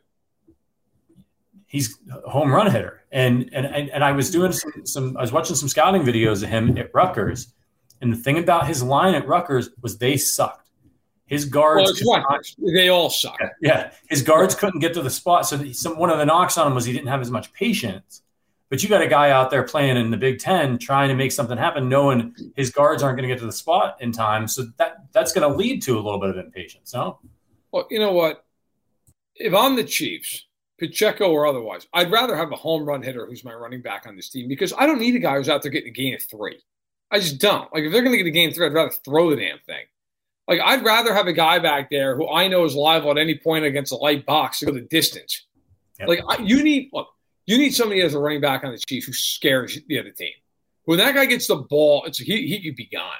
He's 1.66 1.98
a 2.12 2.30
home 2.30 2.54
run 2.54 2.70
hitter. 2.70 3.02
And 3.12 3.50
and 3.54 3.66
and, 3.66 3.90
and 3.90 4.04
I 4.04 4.12
was 4.12 4.30
doing 4.30 4.52
some, 4.52 4.86
some 4.86 5.18
I 5.18 5.22
was 5.22 5.32
watching 5.32 5.56
some 5.56 5.70
scouting 5.70 6.04
videos 6.04 6.44
of 6.44 6.50
him 6.50 6.78
at 6.78 6.94
Rutgers. 6.94 7.54
And 8.02 8.12
the 8.12 8.18
thing 8.18 8.38
about 8.38 8.68
his 8.68 8.84
line 8.84 9.16
at 9.16 9.26
Rutgers 9.26 9.70
was 9.82 9.98
they 9.98 10.18
sucked. 10.18 10.65
His 11.28 11.46
guards, 11.46 12.04
well, 12.06 12.24
not, 12.30 12.46
they 12.74 12.90
all 12.90 13.10
suck. 13.10 13.40
Yeah, 13.60 13.92
his 14.10 14.22
guards 14.22 14.54
couldn't 14.54 14.80
get 14.80 14.94
to 14.94 15.02
the 15.02 15.10
spot. 15.10 15.48
So 15.48 15.72
some, 15.72 15.98
one 15.98 16.12
of 16.12 16.20
the 16.20 16.26
knocks 16.26 16.58
on 16.58 16.68
him 16.68 16.76
was 16.76 16.86
he 16.86 16.94
didn't 16.94 17.08
have 17.08 17.22
as 17.22 17.32
much 17.32 17.52
patience. 17.54 18.22
But 18.70 18.84
you 18.84 18.90
got 18.90 19.02
a 19.02 19.08
guy 19.08 19.30
out 19.30 19.52
there 19.52 19.64
playing 19.64 19.98
in 19.98 20.12
the 20.12 20.18
Big 20.18 20.40
Ten, 20.40 20.78
trying 20.78 21.10
to 21.10 21.16
make 21.16 21.32
something 21.32 21.58
happen, 21.58 21.88
knowing 21.88 22.36
his 22.56 22.72
guards 22.72 23.04
aren't 23.04 23.18
going 23.18 23.28
to 23.28 23.34
get 23.34 23.40
to 23.40 23.46
the 23.46 23.52
spot 23.52 23.98
in 24.02 24.12
time. 24.12 24.48
So 24.48 24.66
that 24.78 24.98
that's 25.14 25.34
going 25.34 25.50
to 25.50 25.56
lead 25.56 25.82
to 25.84 25.96
a 25.96 26.02
little 26.02 26.20
bit 26.20 26.30
of 26.30 26.38
impatience. 26.38 26.94
No. 26.94 27.20
Well, 27.72 27.88
you 27.90 28.00
know 28.00 28.12
what? 28.12 28.44
If 29.36 29.54
I'm 29.54 29.76
the 29.76 29.84
Chiefs, 29.84 30.46
Pacheco 30.80 31.32
or 31.32 31.46
otherwise, 31.46 31.88
I'd 31.94 32.12
rather 32.12 32.36
have 32.36 32.52
a 32.52 32.56
home 32.56 32.86
run 32.86 33.02
hitter 33.02 33.26
who's 33.26 33.44
my 33.44 33.54
running 33.54 33.82
back 33.82 34.06
on 34.08 34.16
this 34.16 34.30
team 34.30 34.48
because 34.48 34.74
I 34.78 34.86
don't 34.86 35.00
need 35.00 35.16
a 35.16 35.20
guy 35.20 35.38
who's 35.38 35.50
out 35.50 35.62
there 35.62 35.72
getting 35.72 35.90
a 35.90 35.94
gain 35.94 36.16
of 36.16 36.22
three. 36.24 36.62
I 37.12 37.20
just 37.20 37.40
don't. 37.40 37.72
Like 37.74 37.84
if 37.84 37.92
they're 37.92 38.02
going 38.02 38.14
to 38.14 38.18
get 38.18 38.28
a 38.28 38.32
game 38.32 38.50
of 38.50 38.56
three, 38.56 38.66
I'd 38.66 38.74
rather 38.74 38.92
throw 39.06 39.30
the 39.30 39.36
damn 39.36 39.60
thing. 39.60 39.86
Like 40.48 40.60
I'd 40.64 40.84
rather 40.84 41.14
have 41.14 41.28
a 41.28 41.34
guy 41.34 41.60
back 41.60 41.90
there 41.90 42.16
who 42.16 42.30
I 42.30 42.48
know 42.48 42.66
is 42.66 42.76
liable 42.76 43.12
at 43.12 43.18
any 43.18 43.38
point 43.38 43.66
against 43.66 43.92
a 43.92 43.96
light 43.96 44.26
box 44.26 44.60
to 44.60 44.66
go 44.66 44.72
the 44.72 44.82
distance. 44.82 45.46
Yep. 46.00 46.08
Like 46.08 46.22
I, 46.28 46.42
you 46.42 46.64
need 46.64 46.90
look, 46.94 47.08
you 47.46 47.58
need 47.58 47.74
somebody 47.74 48.02
as 48.02 48.14
a 48.14 48.20
running 48.20 48.42
back 48.42 48.64
on 48.64 48.72
the 48.72 48.78
Chiefs 48.78 49.08
who 49.08 49.14
scares 49.14 49.80
the 49.88 50.00
other 50.00 50.12
team. 50.12 50.34
When 50.86 51.00
that 51.00 51.16
guy 51.16 51.26
gets 51.26 51.48
the 51.48 51.56
ball, 51.56 52.04
it's 52.06 52.20
he 52.20 52.48
he 52.48 52.62
could 52.62 52.76
be 52.76 52.86
gone. 52.86 53.12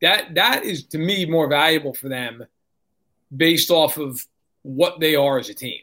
That 0.00 0.34
that 0.34 0.64
is 0.64 0.84
to 0.88 0.98
me 0.98 1.26
more 1.26 1.48
valuable 1.48 1.94
for 1.94 2.08
them 2.08 2.44
based 3.34 3.70
off 3.70 3.98
of 3.98 4.24
what 4.62 5.00
they 5.00 5.14
are 5.14 5.38
as 5.38 5.48
a 5.48 5.54
team. 5.54 5.80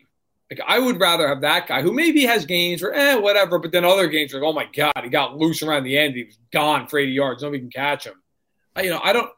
Like 0.49 0.62
I 0.67 0.80
would 0.80 0.99
rather 0.99 1.28
have 1.28 1.41
that 1.41 1.67
guy 1.67 1.84
who 1.84 1.93
maybe 1.93 2.25
has 2.25 2.45
games 2.45 2.82
or 2.82 2.93
eh 2.93 3.15
whatever, 3.15 3.60
but 3.60 3.71
then 3.71 3.86
other 3.86 4.08
games 4.08 4.34
are 4.34 4.39
like 4.39 4.49
oh 4.49 4.54
my 4.54 4.65
god 4.75 5.04
he 5.04 5.10
got 5.10 5.38
loose 5.38 5.62
around 5.62 5.84
the 5.84 5.97
end, 5.97 6.15
he 6.15 6.23
was 6.23 6.39
gone 6.52 6.88
for 6.88 6.97
80 6.97 7.12
yards, 7.12 7.43
nobody 7.43 7.60
can 7.60 7.69
catch 7.69 8.06
him. 8.06 8.15
I, 8.75 8.82
you 8.82 8.89
know 8.89 8.99
I 9.04 9.13
don't 9.13 9.30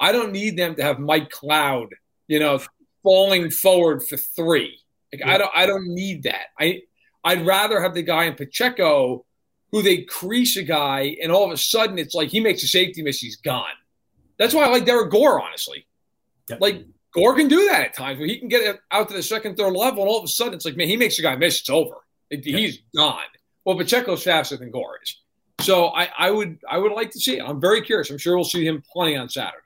I 0.00 0.12
don't 0.12 0.32
need 0.32 0.56
them 0.56 0.74
to 0.76 0.82
have 0.82 0.98
Mike 0.98 1.30
Cloud, 1.30 1.88
you 2.26 2.38
know, 2.38 2.60
falling 3.02 3.50
forward 3.50 4.02
for 4.02 4.16
three. 4.16 4.78
Like 5.12 5.20
yeah. 5.20 5.34
I 5.34 5.38
don't 5.38 5.50
I 5.54 5.66
don't 5.66 5.88
need 5.88 6.24
that. 6.24 6.46
I 6.58 6.82
I'd 7.24 7.46
rather 7.46 7.80
have 7.80 7.94
the 7.94 8.02
guy 8.02 8.24
in 8.24 8.34
Pacheco 8.34 9.24
who 9.72 9.82
they 9.82 10.02
crease 10.02 10.56
a 10.56 10.62
guy 10.62 11.16
and 11.22 11.30
all 11.30 11.44
of 11.44 11.52
a 11.52 11.56
sudden 11.56 11.98
it's 11.98 12.14
like 12.14 12.28
he 12.28 12.40
makes 12.40 12.62
a 12.62 12.68
safety 12.68 13.02
miss, 13.02 13.18
he's 13.18 13.36
gone. 13.36 13.66
That's 14.38 14.54
why 14.54 14.64
I 14.64 14.68
like 14.68 14.86
Derrick 14.86 15.10
Gore, 15.10 15.42
honestly. 15.42 15.86
Yep. 16.48 16.60
Like 16.60 16.86
Gore 17.12 17.34
can 17.34 17.48
do 17.48 17.66
that 17.66 17.80
at 17.82 17.94
times 17.94 18.18
where 18.18 18.28
he 18.28 18.38
can 18.38 18.48
get 18.48 18.78
out 18.90 19.08
to 19.08 19.14
the 19.14 19.22
second, 19.22 19.56
third 19.56 19.74
level, 19.74 20.02
and 20.02 20.08
all 20.08 20.18
of 20.18 20.24
a 20.24 20.28
sudden 20.28 20.54
it's 20.54 20.64
like, 20.64 20.76
man, 20.76 20.88
he 20.88 20.96
makes 20.96 21.18
a 21.18 21.22
guy 21.22 21.36
miss, 21.36 21.60
it's 21.60 21.70
over. 21.70 21.96
Yep. 22.30 22.44
He's 22.44 22.78
gone. 22.94 23.22
Well, 23.64 23.76
Pacheco's 23.76 24.22
faster 24.22 24.56
than 24.56 24.70
Gore 24.70 24.98
is. 25.02 25.16
So 25.60 25.88
I, 25.88 26.08
I 26.16 26.30
would 26.30 26.58
I 26.70 26.78
would 26.78 26.92
like 26.92 27.10
to 27.10 27.20
see 27.20 27.38
it. 27.38 27.42
I'm 27.42 27.60
very 27.60 27.82
curious. 27.82 28.10
I'm 28.10 28.18
sure 28.18 28.36
we'll 28.36 28.44
see 28.44 28.64
him 28.64 28.82
plenty 28.92 29.16
on 29.16 29.28
Saturday. 29.28 29.56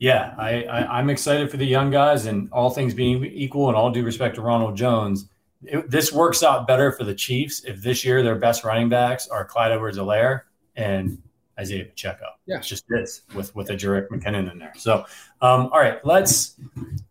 Yeah, 0.00 0.34
I, 0.38 0.62
I, 0.64 0.98
am 0.98 1.10
excited 1.10 1.50
for 1.50 1.58
the 1.58 1.66
young 1.66 1.90
guys, 1.90 2.24
and 2.24 2.50
all 2.52 2.70
things 2.70 2.94
being 2.94 3.22
equal, 3.22 3.68
and 3.68 3.76
all 3.76 3.90
due 3.90 4.02
respect 4.02 4.34
to 4.36 4.40
Ronald 4.40 4.74
Jones, 4.74 5.28
it, 5.62 5.90
this 5.90 6.10
works 6.10 6.42
out 6.42 6.66
better 6.66 6.90
for 6.90 7.04
the 7.04 7.14
Chiefs 7.14 7.64
if 7.64 7.82
this 7.82 8.02
year 8.02 8.22
their 8.22 8.36
best 8.36 8.64
running 8.64 8.88
backs 8.88 9.28
are 9.28 9.44
Clyde 9.44 9.72
Edwards-Helaire 9.72 10.42
and 10.74 11.20
Isaiah 11.58 11.84
Pacheco. 11.84 12.24
Yeah, 12.46 12.56
it's 12.56 12.68
just 12.68 12.88
this 12.88 13.22
with 13.34 13.54
with 13.54 13.68
a 13.68 13.74
Jerick 13.74 14.08
McKinnon 14.08 14.50
in 14.50 14.58
there. 14.58 14.72
So, 14.74 15.04
um, 15.42 15.68
all 15.70 15.78
right, 15.78 16.02
let's 16.02 16.56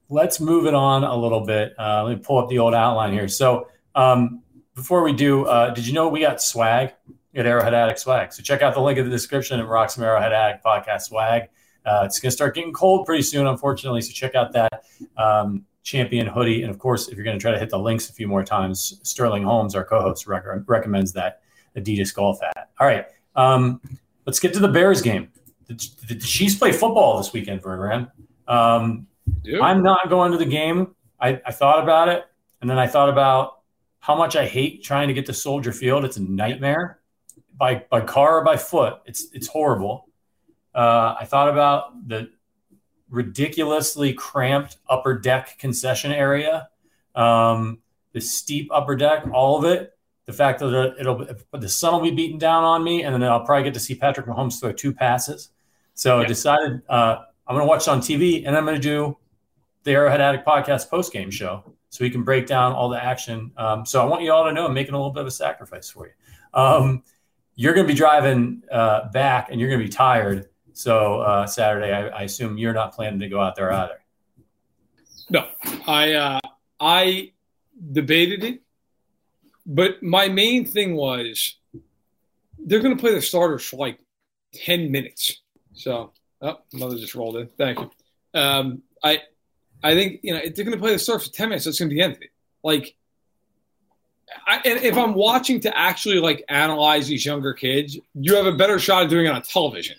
let's 0.10 0.40
move 0.40 0.66
it 0.66 0.74
on 0.74 1.04
a 1.04 1.16
little 1.16 1.42
bit. 1.42 1.76
Uh, 1.78 2.06
let 2.06 2.18
me 2.18 2.24
pull 2.24 2.40
up 2.40 2.50
the 2.50 2.58
old 2.58 2.74
outline 2.74 3.14
here. 3.14 3.28
So, 3.28 3.68
um, 3.94 4.42
before 4.74 5.04
we 5.04 5.14
do, 5.14 5.46
uh, 5.46 5.76
did 5.76 5.86
you 5.86 5.94
know 5.94 6.10
we 6.10 6.22
got 6.22 6.42
swag 6.42 6.94
at 7.36 7.46
Arrowhead 7.46 7.76
Addict 7.76 8.00
Swag? 8.00 8.34
So 8.34 8.42
check 8.42 8.64
out 8.64 8.74
the 8.74 8.82
link 8.82 8.98
in 8.98 9.06
the 9.06 9.12
description 9.12 9.60
at 9.60 9.68
Rock 9.68 9.92
Some 9.92 10.04
Arrowhead 10.04 10.34
Addict 10.34 10.66
Podcast 10.66 11.02
Swag. 11.04 11.50
Uh, 11.90 12.04
it's 12.06 12.20
going 12.20 12.30
to 12.30 12.36
start 12.36 12.54
getting 12.54 12.72
cold 12.72 13.06
pretty 13.06 13.24
soon, 13.24 13.48
unfortunately. 13.48 14.02
So 14.02 14.12
check 14.12 14.36
out 14.36 14.52
that 14.54 14.84
um, 15.18 15.66
champion 15.84 16.28
hoodie. 16.28 16.62
And 16.62 16.70
of 16.70 16.78
course, 16.78 17.08
if 17.08 17.16
you're 17.16 17.24
going 17.24 17.38
to 17.38 17.42
try 17.42 17.52
to 17.52 17.58
hit 17.58 17.70
the 17.70 17.80
links 17.80 18.10
a 18.10 18.14
few 18.14 18.28
more 18.28 18.44
times, 18.44 19.00
Sterling 19.04 19.44
Holmes, 19.44 19.74
our 19.74 19.84
co-host, 19.84 20.28
rec- 20.28 20.44
recommends 20.68 21.14
that 21.14 21.42
Adidas 21.76 22.14
golf 22.14 22.40
hat. 22.42 22.70
All 22.80 22.86
right, 22.88 23.06
um, 23.36 23.82
let's 24.26 24.40
get 24.40 24.54
to 24.54 24.60
the 24.60 24.68
Bears 24.68 25.02
game. 25.02 25.30
The, 25.68 25.74
the 26.08 26.16
Chiefs 26.16 26.56
play 26.56 26.72
football 26.72 27.18
this 27.18 27.34
weekend, 27.34 27.62
Verderame. 27.62 28.12
Um, 28.48 29.08
I'm 29.62 29.84
not 29.84 30.10
going 30.10 30.32
to 30.32 30.38
the 30.38 30.46
game. 30.46 30.96
I, 31.20 31.42
I 31.46 31.52
thought 31.52 31.84
about 31.84 32.10
it, 32.10 32.26
and 32.62 32.70
then 32.70 32.80
I 32.80 32.88
thought 32.88 33.10
about 33.10 33.62
how 34.00 34.16
much 34.16 34.36
I 34.36 34.46
hate 34.46 34.84
trying 34.84 35.08
to 35.08 35.14
get 35.14 35.26
to 35.28 35.34
Soldier 35.34 35.72
Field. 35.72 36.06
It's 36.06 36.18
a 36.18 36.24
nightmare 36.24 37.00
by 37.58 37.86
by 37.90 38.02
car 38.02 38.40
or 38.40 38.44
by 38.44 38.58
foot. 38.58 39.02
It's 39.06 39.28
it's 39.34 39.48
horrible. 39.48 40.09
Uh, 40.74 41.16
I 41.20 41.26
thought 41.26 41.50
about 41.50 42.08
the 42.08 42.30
ridiculously 43.10 44.14
cramped 44.14 44.78
upper 44.90 45.18
deck 45.18 45.58
concession 45.58 46.12
area, 46.12 46.70
um, 47.16 47.80
the 48.14 48.22
steep 48.22 48.70
upper 48.72 48.96
deck, 48.96 49.26
all 49.34 49.58
of 49.58 49.66
it. 49.66 49.94
The 50.26 50.34
fact 50.34 50.60
that 50.60 50.96
it'll 51.00 51.26
the 51.54 51.70
sun 51.70 51.94
will 51.94 52.02
be 52.02 52.12
beating 52.12 52.38
down 52.38 52.64
on 52.64 52.84
me, 52.84 53.04
and 53.04 53.16
then 53.16 53.24
I'll 53.24 53.44
probably 53.44 53.64
get 53.64 53.74
to 53.74 53.80
see 53.80 53.96
Patrick 53.96 54.28
Mahomes 54.28 54.60
throw 54.60 54.72
two 54.72 54.94
passes. 54.94 55.50
So 55.96 56.20
I 56.20 56.26
decided 56.26 56.82
uh, 56.88 57.24
I'm 57.48 57.56
going 57.56 57.66
to 57.66 57.68
watch 57.68 57.88
it 57.88 57.88
on 57.88 58.00
TV, 58.00 58.46
and 58.46 58.56
I'm 58.56 58.64
going 58.64 58.76
to 58.76 58.82
do 58.82 59.18
the 59.84 59.92
Arrowhead 59.92 60.22
Addict 60.22 60.46
podcast 60.46 60.88
post 60.90 61.12
game 61.12 61.32
show 61.32 61.64
so 61.90 62.06
we 62.06 62.12
can 62.12 62.24
break 62.24 62.46
down 62.46 62.74
all 62.74 62.90
the 62.90 63.04
action. 63.04 63.52
Um, 63.58 63.86
so 63.86 64.02
I 64.02 64.06
want 64.06 64.22
you 64.22 64.32
all 64.32 64.46
to 64.46 64.52
know 64.52 64.68
I'm 64.68 64.74
making 64.74 64.94
a 64.94 64.98
little 64.98 65.12
bit 65.12 65.22
of 65.22 65.28
a 65.28 65.32
sacrifice 65.32 65.90
for 65.90 66.08
you. 66.08 66.14
Um, 66.54 67.04
you're 67.56 67.74
going 67.74 67.88
to 67.88 67.92
be 67.92 67.98
driving 67.98 68.64
uh, 68.72 69.10
back, 69.10 69.50
and 69.50 69.60
you're 69.60 69.70
going 69.70 69.82
to 69.82 69.86
be 69.86 69.92
tired. 69.92 70.48
So 70.80 71.20
uh, 71.20 71.46
Saturday, 71.46 71.92
I, 71.92 72.08
I, 72.08 72.22
assume 72.22 72.58
you're 72.58 72.72
not 72.72 72.94
planning 72.94 73.20
to 73.20 73.28
go 73.28 73.42
out 73.42 73.58
there 73.58 73.70
either. 73.70 74.00
No, 75.30 75.46
I 75.86 76.14
uh, 76.14 76.40
I 76.80 77.34
debated 77.92 78.46
it, 78.46 78.62
but 79.66 80.02
my 80.02 80.30
main 80.30 80.64
thing 80.64 80.96
was 80.96 81.58
they're 82.58 82.80
going 82.80 82.96
to 82.96 83.02
play 83.02 83.14
the 83.14 83.22
starters 83.22 83.66
for 83.66 83.76
like 83.76 84.00
ten 84.54 84.90
minutes. 84.90 85.42
So, 85.74 86.14
oh, 86.42 86.62
mother 86.72 86.96
just 86.96 87.14
rolled 87.14 87.36
in. 87.36 87.48
Thank 87.58 87.80
you. 87.80 87.92
Um, 88.34 88.82
I 89.04 89.24
I 89.84 89.96
think 89.96 90.22
you 90.24 90.34
know 90.34 90.40
they're 90.40 90.64
going 90.64 90.78
to 90.78 90.82
play 90.82 90.94
the 90.94 91.00
starters 91.00 91.28
for 91.28 91.34
ten 91.34 91.50
minutes. 91.50 91.66
That's 91.66 91.78
going 91.78 91.90
to 91.90 91.94
be 91.94 92.00
the 92.00 92.06
end 92.06 92.16
of 92.16 92.22
it. 92.22 92.30
Like, 92.64 92.96
I, 94.48 94.62
and 94.64 94.82
if 94.82 94.98
I'm 94.98 95.14
watching 95.14 95.60
to 95.60 95.78
actually 95.78 96.20
like 96.20 96.46
analyze 96.48 97.10
these 97.10 97.26
younger 97.26 97.54
kids, 97.54 98.00
you 98.14 98.36
have 98.36 98.46
a 98.46 98.56
better 98.56 98.80
shot 98.80 99.04
of 99.04 99.10
doing 99.10 99.26
it 99.26 99.34
on 99.34 99.42
television 99.42 99.98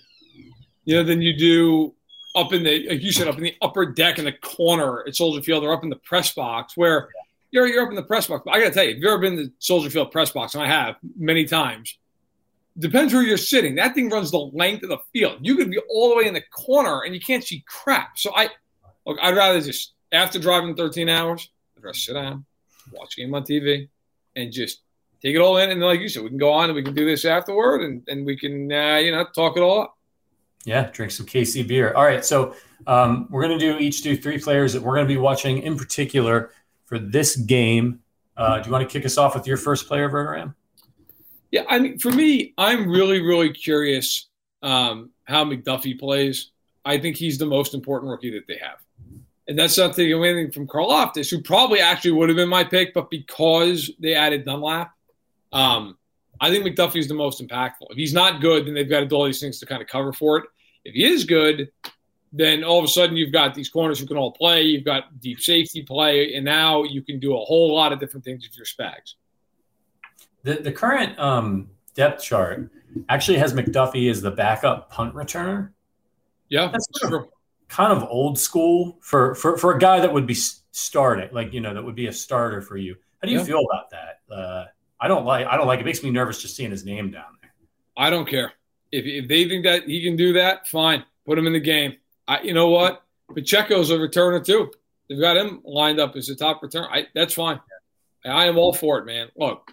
you 0.85 0.97
know, 0.97 1.05
than 1.05 1.23
you 1.23 1.37
do 1.37 1.95
up 2.35 2.53
in 2.53 2.62
the, 2.62 2.88
like 2.88 3.03
you 3.03 3.12
said, 3.12 3.29
up 3.29 3.37
in 3.37 3.45
the 3.45 3.57
upper 3.61 3.87
deck 3.87 4.19
in 4.19 4.25
the 4.25 4.33
corner 4.33 5.05
at 5.07 5.16
Soldier 5.16 5.43
Field 5.43 5.64
or 5.64 5.73
up 5.73 5.83
in 5.83 5.90
the 5.90 5.97
press 5.97 6.33
box 6.33 6.77
where 6.77 7.09
you're, 7.51 7.66
you're 7.66 7.83
up 7.83 7.90
in 7.90 7.97
the 7.97 8.03
press 8.03 8.27
box. 8.27 8.43
But 8.45 8.55
I 8.55 8.61
got 8.61 8.69
to 8.69 8.75
tell 8.75 8.85
you, 8.85 8.90
if 8.90 8.97
you've 8.97 9.07
ever 9.07 9.19
been 9.19 9.37
to 9.37 9.53
Soldier 9.59 9.90
Field 9.90 10.12
press 10.12 10.31
box, 10.31 10.55
and 10.55 10.62
I 10.62 10.69
have 10.69 10.97
many 11.16 11.45
times, 11.45 11.99
depends 12.79 13.12
where 13.12 13.23
you're 13.23 13.37
sitting. 13.37 13.75
That 13.75 13.95
thing 13.95 14.09
runs 14.09 14.31
the 14.31 14.38
length 14.38 14.85
of 14.85 14.90
the 14.90 14.99
field. 15.12 15.38
You 15.40 15.57
could 15.57 15.71
be 15.71 15.79
all 15.90 16.11
the 16.11 16.16
way 16.16 16.27
in 16.27 16.35
the 16.35 16.43
corner 16.53 17.03
and 17.03 17.14
you 17.14 17.21
can't 17.21 17.45
see 17.45 17.64
crap. 17.66 18.16
So 18.16 18.33
I, 18.35 18.49
look, 19.07 19.19
I'd 19.21 19.37
rather 19.37 19.61
just, 19.61 19.93
after 20.12 20.38
driving 20.38 20.75
13 20.75 21.09
hours, 21.09 21.51
I'd 21.77 21.85
rather 21.85 21.95
sit 21.95 22.14
down, 22.14 22.45
watch 22.93 23.16
game 23.16 23.35
on 23.35 23.43
TV, 23.43 23.88
and 24.37 24.53
just 24.53 24.81
take 25.21 25.35
it 25.35 25.40
all 25.40 25.59
in. 25.59 25.71
And 25.71 25.81
like 25.81 26.01
you 26.01 26.09
said, 26.09 26.23
we 26.23 26.29
can 26.29 26.38
go 26.38 26.53
on 26.53 26.66
and 26.66 26.75
we 26.75 26.83
can 26.83 26.95
do 26.95 27.05
this 27.05 27.25
afterward 27.25 27.83
and, 27.83 28.03
and 28.09 28.25
we 28.25 28.37
can, 28.37 28.73
uh, 28.73 28.97
you 28.97 29.11
know, 29.11 29.27
talk 29.35 29.57
it 29.57 29.61
all 29.61 29.83
up. 29.83 29.97
Yeah, 30.64 30.90
drink 30.90 31.12
some 31.12 31.27
KC 31.27 31.66
beer. 31.66 31.92
All 31.94 32.05
right, 32.05 32.25
so 32.25 32.55
um, 32.87 33.27
we're 33.31 33.42
going 33.42 33.59
to 33.59 33.73
do 33.73 33.79
each 33.79 34.03
do 34.03 34.16
three 34.16 34.38
players 34.38 34.73
that 34.73 34.83
we're 34.83 34.94
going 34.94 35.07
to 35.07 35.14
be 35.14 35.18
watching 35.18 35.62
in 35.62 35.77
particular 35.77 36.51
for 36.85 36.99
this 36.99 37.37
game. 37.37 38.01
Uh, 38.37 38.59
do 38.59 38.66
you 38.66 38.73
want 38.73 38.88
to 38.88 38.92
kick 38.92 39.07
us 39.07 39.16
off 39.18 39.35
with 39.35 39.46
your 39.46 39.57
first 39.57 39.87
player, 39.87 40.09
Verderame? 40.09 40.55
Yeah, 41.51 41.64
I 41.68 41.79
mean, 41.79 41.99
for 41.99 42.11
me, 42.11 42.55
I'm 42.59 42.88
really, 42.88 43.20
really 43.20 43.53
curious 43.53 44.29
um, 44.62 45.11
how 45.25 45.44
McDuffie 45.44 45.99
plays. 45.99 46.51
I 46.85 46.99
think 46.99 47.16
he's 47.16 47.38
the 47.38 47.46
most 47.46 47.75
important 47.75 48.11
rookie 48.11 48.31
that 48.33 48.46
they 48.46 48.57
have. 48.57 48.79
And 49.49 49.59
that's 49.59 49.77
not 49.77 49.96
taking 49.96 50.12
away 50.12 50.31
anything 50.31 50.53
from 50.53 50.68
Karlaftis, 50.68 51.29
who 51.31 51.42
probably 51.42 51.81
actually 51.81 52.12
would 52.12 52.29
have 52.29 52.37
been 52.37 52.49
my 52.49 52.62
pick, 52.62 52.94
but 52.94 53.11
because 53.11 53.90
they 53.99 54.14
added 54.14 54.44
Dunlap, 54.44 54.92
um, 55.53 55.99
I 56.40 56.50
think 56.50 56.64
McDuffie 56.64 56.96
is 56.96 57.09
the 57.09 57.14
most 57.14 57.46
impactful. 57.46 57.87
If 57.90 57.96
he's 57.96 58.14
not 58.14 58.40
good, 58.40 58.66
then 58.66 58.74
they've 58.74 58.88
got 58.88 59.00
to 59.00 59.07
do 59.07 59.14
all 59.14 59.24
these 59.24 59.40
things 59.40 59.59
to 59.61 59.66
kind 59.66 59.83
of 59.83 59.88
cover 59.88 60.12
for 60.12 60.38
it. 60.38 60.44
If 60.85 60.94
he 60.94 61.05
is 61.05 61.24
good, 61.24 61.70
then 62.33 62.64
all 62.64 62.79
of 62.79 62.85
a 62.85 62.88
sudden 62.88 63.16
you've 63.16 63.33
got 63.33 63.55
these 63.55 63.68
corners 63.68 63.98
who 63.98 64.07
can 64.07 64.16
all 64.16 64.33
play. 64.33 64.62
You've 64.62 64.85
got 64.85 65.20
deep 65.20 65.40
safety 65.40 65.83
play, 65.83 66.35
and 66.35 66.44
now 66.44 66.85
you 66.85 67.03
can 67.03 67.18
do 67.18 67.37
a 67.37 67.44
whole 67.44 67.74
lot 67.74 67.92
of 67.92 68.00
different 68.00 68.24
things 68.24 68.46
with 68.46 68.57
your 68.57 68.66
Spags. 68.66 69.14
The 70.42 70.62
the 70.62 70.72
current 70.72 71.18
um, 71.18 71.68
depth 71.94 72.22
chart 72.22 72.70
actually 73.09 73.38
has 73.38 73.53
McDuffie 73.53 74.11
as 74.11 74.22
the 74.22 74.31
backup 74.31 74.90
punt 74.90 75.14
returner. 75.14 75.70
Yeah, 76.48 76.68
that's 76.68 76.87
kind 77.00 77.14
of, 77.14 77.29
kind 77.68 77.92
of 77.92 78.09
old 78.09 78.38
school 78.38 78.96
for, 79.00 79.35
for 79.35 79.59
for 79.59 79.74
a 79.74 79.79
guy 79.79 80.00
that 80.00 80.12
would 80.12 80.26
be 80.26 80.37
starting, 80.70 81.29
like 81.33 81.53
you 81.53 81.61
know, 81.61 81.74
that 81.74 81.83
would 81.83 81.94
be 81.94 82.07
a 82.07 82.12
starter 82.12 82.62
for 82.62 82.76
you. 82.76 82.96
How 83.20 83.26
do 83.26 83.33
you 83.33 83.38
yeah. 83.38 83.44
feel 83.44 83.61
about 83.70 83.90
that? 83.90 84.35
Uh, 84.35 84.64
I 85.00 85.08
don't 85.08 85.24
like. 85.24 85.46
I 85.46 85.56
don't 85.56 85.66
like. 85.66 85.80
It 85.80 85.86
makes 85.86 86.02
me 86.02 86.10
nervous 86.10 86.42
just 86.42 86.56
seeing 86.56 86.70
his 86.70 86.84
name 86.84 87.10
down 87.10 87.24
there. 87.40 87.52
I 87.96 88.10
don't 88.10 88.26
care 88.28 88.52
if 88.92 89.04
if 89.06 89.28
they 89.28 89.48
think 89.48 89.64
that 89.64 89.84
he 89.84 90.02
can 90.02 90.16
do 90.16 90.34
that, 90.34 90.66
fine, 90.68 91.04
put 91.26 91.38
him 91.38 91.46
in 91.46 91.52
the 91.52 91.60
game. 91.60 91.96
I, 92.26 92.42
you 92.42 92.54
know 92.54 92.68
what? 92.68 93.02
Pacheco's 93.34 93.90
a 93.90 93.96
returner 93.96 94.44
too. 94.44 94.72
They've 95.08 95.20
got 95.20 95.36
him 95.36 95.60
lined 95.64 96.00
up 96.00 96.16
as 96.16 96.28
a 96.28 96.36
top 96.36 96.62
return. 96.62 96.86
I, 96.90 97.06
that's 97.14 97.34
fine. 97.34 97.60
I 98.24 98.46
am 98.46 98.58
all 98.58 98.72
for 98.72 98.98
it, 98.98 99.06
man. 99.06 99.28
Look, 99.36 99.72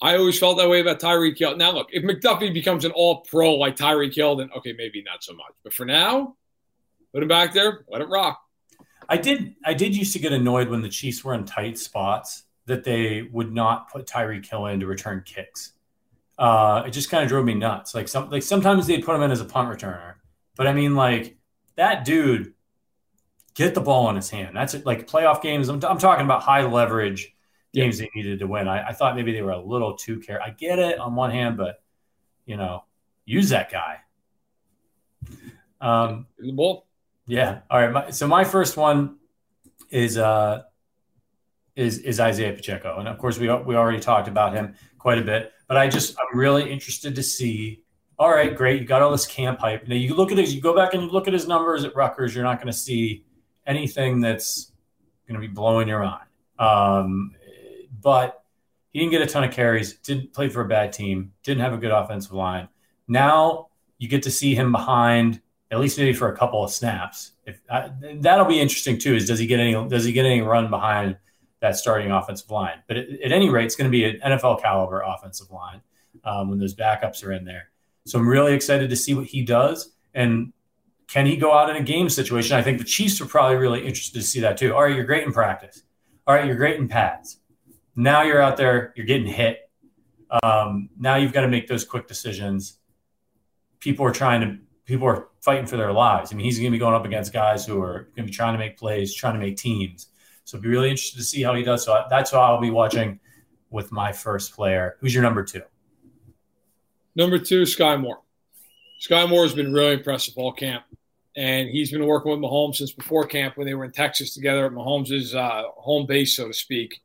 I 0.00 0.16
always 0.16 0.38
felt 0.38 0.58
that 0.58 0.68
way 0.68 0.80
about 0.80 1.00
Tyreek 1.00 1.38
Hill. 1.38 1.56
Now, 1.56 1.72
look, 1.72 1.88
if 1.92 2.04
McDuffie 2.04 2.52
becomes 2.52 2.84
an 2.84 2.92
all 2.92 3.20
pro 3.22 3.54
like 3.54 3.76
Tyreek 3.76 4.14
Hill, 4.14 4.36
then 4.36 4.50
okay, 4.56 4.74
maybe 4.76 5.02
not 5.02 5.24
so 5.24 5.32
much. 5.32 5.52
But 5.62 5.72
for 5.72 5.86
now, 5.86 6.36
put 7.12 7.22
him 7.22 7.28
back 7.28 7.54
there, 7.54 7.84
let 7.88 8.02
it 8.02 8.08
rock. 8.08 8.40
I 9.08 9.16
did 9.16 9.54
I 9.64 9.74
did 9.74 9.96
used 9.96 10.12
to 10.14 10.18
get 10.18 10.32
annoyed 10.32 10.68
when 10.68 10.82
the 10.82 10.88
Chiefs 10.88 11.24
were 11.24 11.34
in 11.34 11.44
tight 11.44 11.78
spots 11.78 12.44
that 12.66 12.84
they 12.84 13.22
would 13.32 13.52
not 13.52 13.90
put 13.90 14.06
Tyreek 14.06 14.48
Hill 14.48 14.66
in 14.66 14.80
to 14.80 14.86
return 14.86 15.22
kicks. 15.24 15.72
Uh, 16.38 16.82
it 16.86 16.90
just 16.90 17.10
kind 17.10 17.22
of 17.22 17.28
drove 17.28 17.44
me 17.44 17.54
nuts. 17.54 17.94
Like 17.94 18.08
some 18.08 18.30
like 18.30 18.42
sometimes 18.42 18.86
they'd 18.86 19.04
put 19.04 19.14
him 19.14 19.22
in 19.22 19.30
as 19.30 19.40
a 19.40 19.44
punt 19.44 19.68
returner, 19.68 20.14
but 20.56 20.66
I 20.66 20.72
mean 20.72 20.96
like 20.96 21.36
that 21.76 22.04
dude 22.04 22.54
get 23.54 23.74
the 23.74 23.80
ball 23.80 24.10
in 24.10 24.16
his 24.16 24.30
hand. 24.30 24.56
That's 24.56 24.74
it. 24.74 24.84
Like 24.84 25.06
playoff 25.06 25.42
games. 25.42 25.68
I'm, 25.68 25.82
I'm 25.84 25.98
talking 25.98 26.24
about 26.24 26.42
high 26.42 26.66
leverage 26.66 27.34
games 27.72 27.98
they 27.98 28.10
needed 28.14 28.40
to 28.40 28.46
win. 28.46 28.68
I, 28.68 28.88
I, 28.88 28.92
thought 28.92 29.16
maybe 29.16 29.32
they 29.32 29.42
were 29.42 29.50
a 29.50 29.60
little 29.60 29.96
too 29.96 30.20
care. 30.20 30.40
I 30.42 30.50
get 30.50 30.78
it 30.78 30.98
on 30.98 31.14
one 31.14 31.30
hand, 31.30 31.56
but 31.56 31.82
you 32.46 32.56
know, 32.56 32.84
use 33.24 33.50
that 33.50 33.70
guy. 33.70 33.98
Um, 35.80 36.26
the 36.38 36.52
ball. 36.52 36.86
Yeah. 37.26 37.60
All 37.70 37.80
right. 37.80 37.92
My, 37.92 38.10
so 38.10 38.26
my 38.26 38.44
first 38.44 38.76
one 38.76 39.18
is 39.90 40.18
uh 40.18 40.62
is 41.76 41.98
is 41.98 42.20
Isaiah 42.20 42.52
Pacheco, 42.52 42.98
and 42.98 43.08
of 43.08 43.18
course 43.18 43.38
we 43.38 43.46
we 43.64 43.74
already 43.74 44.00
talked 44.00 44.28
about 44.28 44.54
him 44.54 44.74
quite 44.98 45.18
a 45.18 45.22
bit. 45.22 45.52
But 45.66 45.76
I 45.76 45.88
just 45.88 46.16
I'm 46.18 46.38
really 46.38 46.70
interested 46.70 47.14
to 47.14 47.22
see. 47.22 47.82
All 48.16 48.30
right, 48.30 48.54
great, 48.54 48.80
you 48.80 48.86
got 48.86 49.02
all 49.02 49.10
this 49.10 49.26
camp 49.26 49.58
hype. 49.58 49.88
Now 49.88 49.96
you 49.96 50.14
look 50.14 50.30
at 50.30 50.38
his, 50.38 50.54
you 50.54 50.60
go 50.60 50.74
back 50.74 50.94
and 50.94 51.02
you 51.02 51.10
look 51.10 51.26
at 51.26 51.32
his 51.32 51.48
numbers 51.48 51.82
at 51.82 51.96
Rutgers. 51.96 52.32
You're 52.32 52.44
not 52.44 52.58
going 52.58 52.68
to 52.68 52.78
see 52.78 53.24
anything 53.66 54.20
that's 54.20 54.70
going 55.26 55.40
to 55.40 55.40
be 55.40 55.52
blowing 55.52 55.88
your 55.88 55.98
mind. 55.98 56.28
Um, 56.56 57.34
but 58.00 58.44
he 58.92 59.00
didn't 59.00 59.10
get 59.10 59.22
a 59.22 59.26
ton 59.26 59.42
of 59.42 59.52
carries. 59.52 59.94
Didn't 59.94 60.32
play 60.32 60.48
for 60.48 60.60
a 60.60 60.68
bad 60.68 60.92
team. 60.92 61.32
Didn't 61.42 61.62
have 61.62 61.72
a 61.72 61.76
good 61.76 61.90
offensive 61.90 62.32
line. 62.32 62.68
Now 63.08 63.68
you 63.98 64.08
get 64.08 64.22
to 64.24 64.30
see 64.30 64.54
him 64.54 64.70
behind 64.70 65.40
at 65.70 65.80
least 65.80 65.98
maybe 65.98 66.12
for 66.12 66.28
a 66.28 66.36
couple 66.36 66.62
of 66.62 66.70
snaps. 66.70 67.32
If 67.46 67.60
uh, 67.68 67.88
that'll 68.20 68.44
be 68.44 68.60
interesting 68.60 68.96
too, 68.96 69.16
is 69.16 69.26
does 69.26 69.40
he 69.40 69.46
get 69.46 69.58
any 69.58 69.72
does 69.88 70.04
he 70.04 70.12
get 70.12 70.24
any 70.24 70.40
run 70.40 70.70
behind 70.70 71.16
that 71.64 71.76
starting 71.76 72.10
offensive 72.10 72.50
line. 72.50 72.82
But 72.86 72.98
at, 72.98 73.08
at 73.24 73.32
any 73.32 73.48
rate, 73.48 73.64
it's 73.64 73.74
going 73.74 73.90
to 73.90 73.96
be 73.96 74.04
an 74.04 74.20
NFL 74.20 74.60
caliber 74.60 75.00
offensive 75.00 75.50
line 75.50 75.80
um, 76.24 76.50
when 76.50 76.58
those 76.58 76.74
backups 76.74 77.24
are 77.24 77.32
in 77.32 77.44
there. 77.44 77.70
So 78.06 78.18
I'm 78.18 78.28
really 78.28 78.52
excited 78.52 78.90
to 78.90 78.96
see 78.96 79.14
what 79.14 79.26
he 79.26 79.42
does. 79.42 79.92
And 80.12 80.52
can 81.08 81.26
he 81.26 81.36
go 81.36 81.52
out 81.52 81.70
in 81.70 81.76
a 81.76 81.82
game 81.82 82.10
situation? 82.10 82.56
I 82.56 82.62
think 82.62 82.78
the 82.78 82.84
Chiefs 82.84 83.20
are 83.20 83.26
probably 83.26 83.56
really 83.56 83.80
interested 83.80 84.20
to 84.20 84.26
see 84.26 84.40
that 84.40 84.58
too. 84.58 84.74
All 84.74 84.82
right, 84.82 84.94
you're 84.94 85.04
great 85.04 85.24
in 85.24 85.32
practice. 85.32 85.82
All 86.26 86.34
right, 86.34 86.46
you're 86.46 86.56
great 86.56 86.78
in 86.78 86.86
pads. 86.86 87.38
Now 87.96 88.22
you're 88.22 88.42
out 88.42 88.56
there, 88.56 88.92
you're 88.96 89.06
getting 89.06 89.26
hit. 89.26 89.70
Um, 90.42 90.90
now 90.98 91.16
you've 91.16 91.32
got 91.32 91.42
to 91.42 91.48
make 91.48 91.66
those 91.66 91.84
quick 91.84 92.08
decisions. 92.08 92.78
People 93.80 94.04
are 94.04 94.12
trying 94.12 94.40
to, 94.40 94.58
people 94.84 95.06
are 95.06 95.28
fighting 95.40 95.66
for 95.66 95.76
their 95.76 95.92
lives. 95.92 96.32
I 96.32 96.36
mean, 96.36 96.44
he's 96.44 96.58
going 96.58 96.70
to 96.70 96.74
be 96.74 96.78
going 96.78 96.94
up 96.94 97.04
against 97.04 97.32
guys 97.32 97.64
who 97.64 97.80
are 97.80 98.08
going 98.16 98.26
to 98.26 98.30
be 98.30 98.32
trying 98.32 98.54
to 98.54 98.58
make 98.58 98.76
plays, 98.76 99.14
trying 99.14 99.34
to 99.34 99.40
make 99.40 99.56
teams. 99.56 100.08
So 100.44 100.58
be 100.58 100.68
really 100.68 100.90
interested 100.90 101.18
to 101.18 101.24
see 101.24 101.42
how 101.42 101.54
he 101.54 101.62
does. 101.62 101.84
So 101.84 102.04
that's 102.10 102.32
what 102.32 102.40
I'll 102.42 102.60
be 102.60 102.70
watching 102.70 103.18
with 103.70 103.90
my 103.90 104.12
first 104.12 104.54
player. 104.54 104.96
Who's 105.00 105.14
your 105.14 105.22
number 105.22 105.42
two? 105.42 105.62
Number 107.16 107.38
two, 107.38 107.62
Skyy 107.62 108.00
Moore. 108.00 108.20
Skyy 109.00 109.28
Moore 109.28 109.42
has 109.42 109.54
been 109.54 109.72
really 109.72 109.94
impressive 109.94 110.34
all 110.36 110.52
camp. 110.52 110.84
And 111.36 111.68
he's 111.68 111.90
been 111.90 112.06
working 112.06 112.30
with 112.30 112.40
Mahomes 112.40 112.76
since 112.76 112.92
before 112.92 113.26
camp 113.26 113.56
when 113.56 113.66
they 113.66 113.74
were 113.74 113.84
in 113.84 113.90
Texas 113.90 114.34
together 114.34 114.66
at 114.66 114.72
Mahomes' 114.72 115.34
uh, 115.34 115.64
home 115.76 116.06
base, 116.06 116.36
so 116.36 116.46
to 116.46 116.54
speak. 116.54 117.02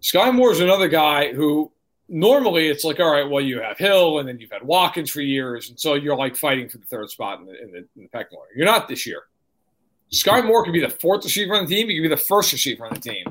Skyy 0.00 0.34
Moore 0.34 0.52
is 0.52 0.60
another 0.60 0.88
guy 0.88 1.32
who 1.34 1.70
normally 2.08 2.68
it's 2.68 2.84
like, 2.84 3.00
all 3.00 3.10
right, 3.10 3.28
well, 3.28 3.42
you 3.42 3.60
have 3.60 3.76
Hill 3.76 4.18
and 4.20 4.28
then 4.28 4.38
you've 4.38 4.52
had 4.52 4.62
Watkins 4.62 5.10
for 5.10 5.20
years. 5.20 5.68
And 5.68 5.78
so 5.78 5.94
you're 5.94 6.16
like 6.16 6.36
fighting 6.36 6.68
for 6.68 6.78
the 6.78 6.86
third 6.86 7.10
spot 7.10 7.40
in 7.40 7.46
the, 7.46 7.62
in 7.62 7.70
the, 7.72 7.78
in 7.78 8.02
the 8.04 8.08
pecking 8.08 8.38
order. 8.38 8.50
You're 8.56 8.66
not 8.66 8.88
this 8.88 9.06
year. 9.06 9.24
Skyy 10.14 10.46
Moore 10.46 10.64
could 10.64 10.72
be 10.72 10.80
the 10.80 10.90
fourth 10.90 11.24
receiver 11.24 11.54
on 11.56 11.66
the 11.66 11.74
team. 11.74 11.88
He 11.88 11.96
could 11.96 12.02
be 12.02 12.08
the 12.08 12.16
first 12.16 12.52
receiver 12.52 12.86
on 12.86 12.94
the 12.94 13.00
team. 13.00 13.24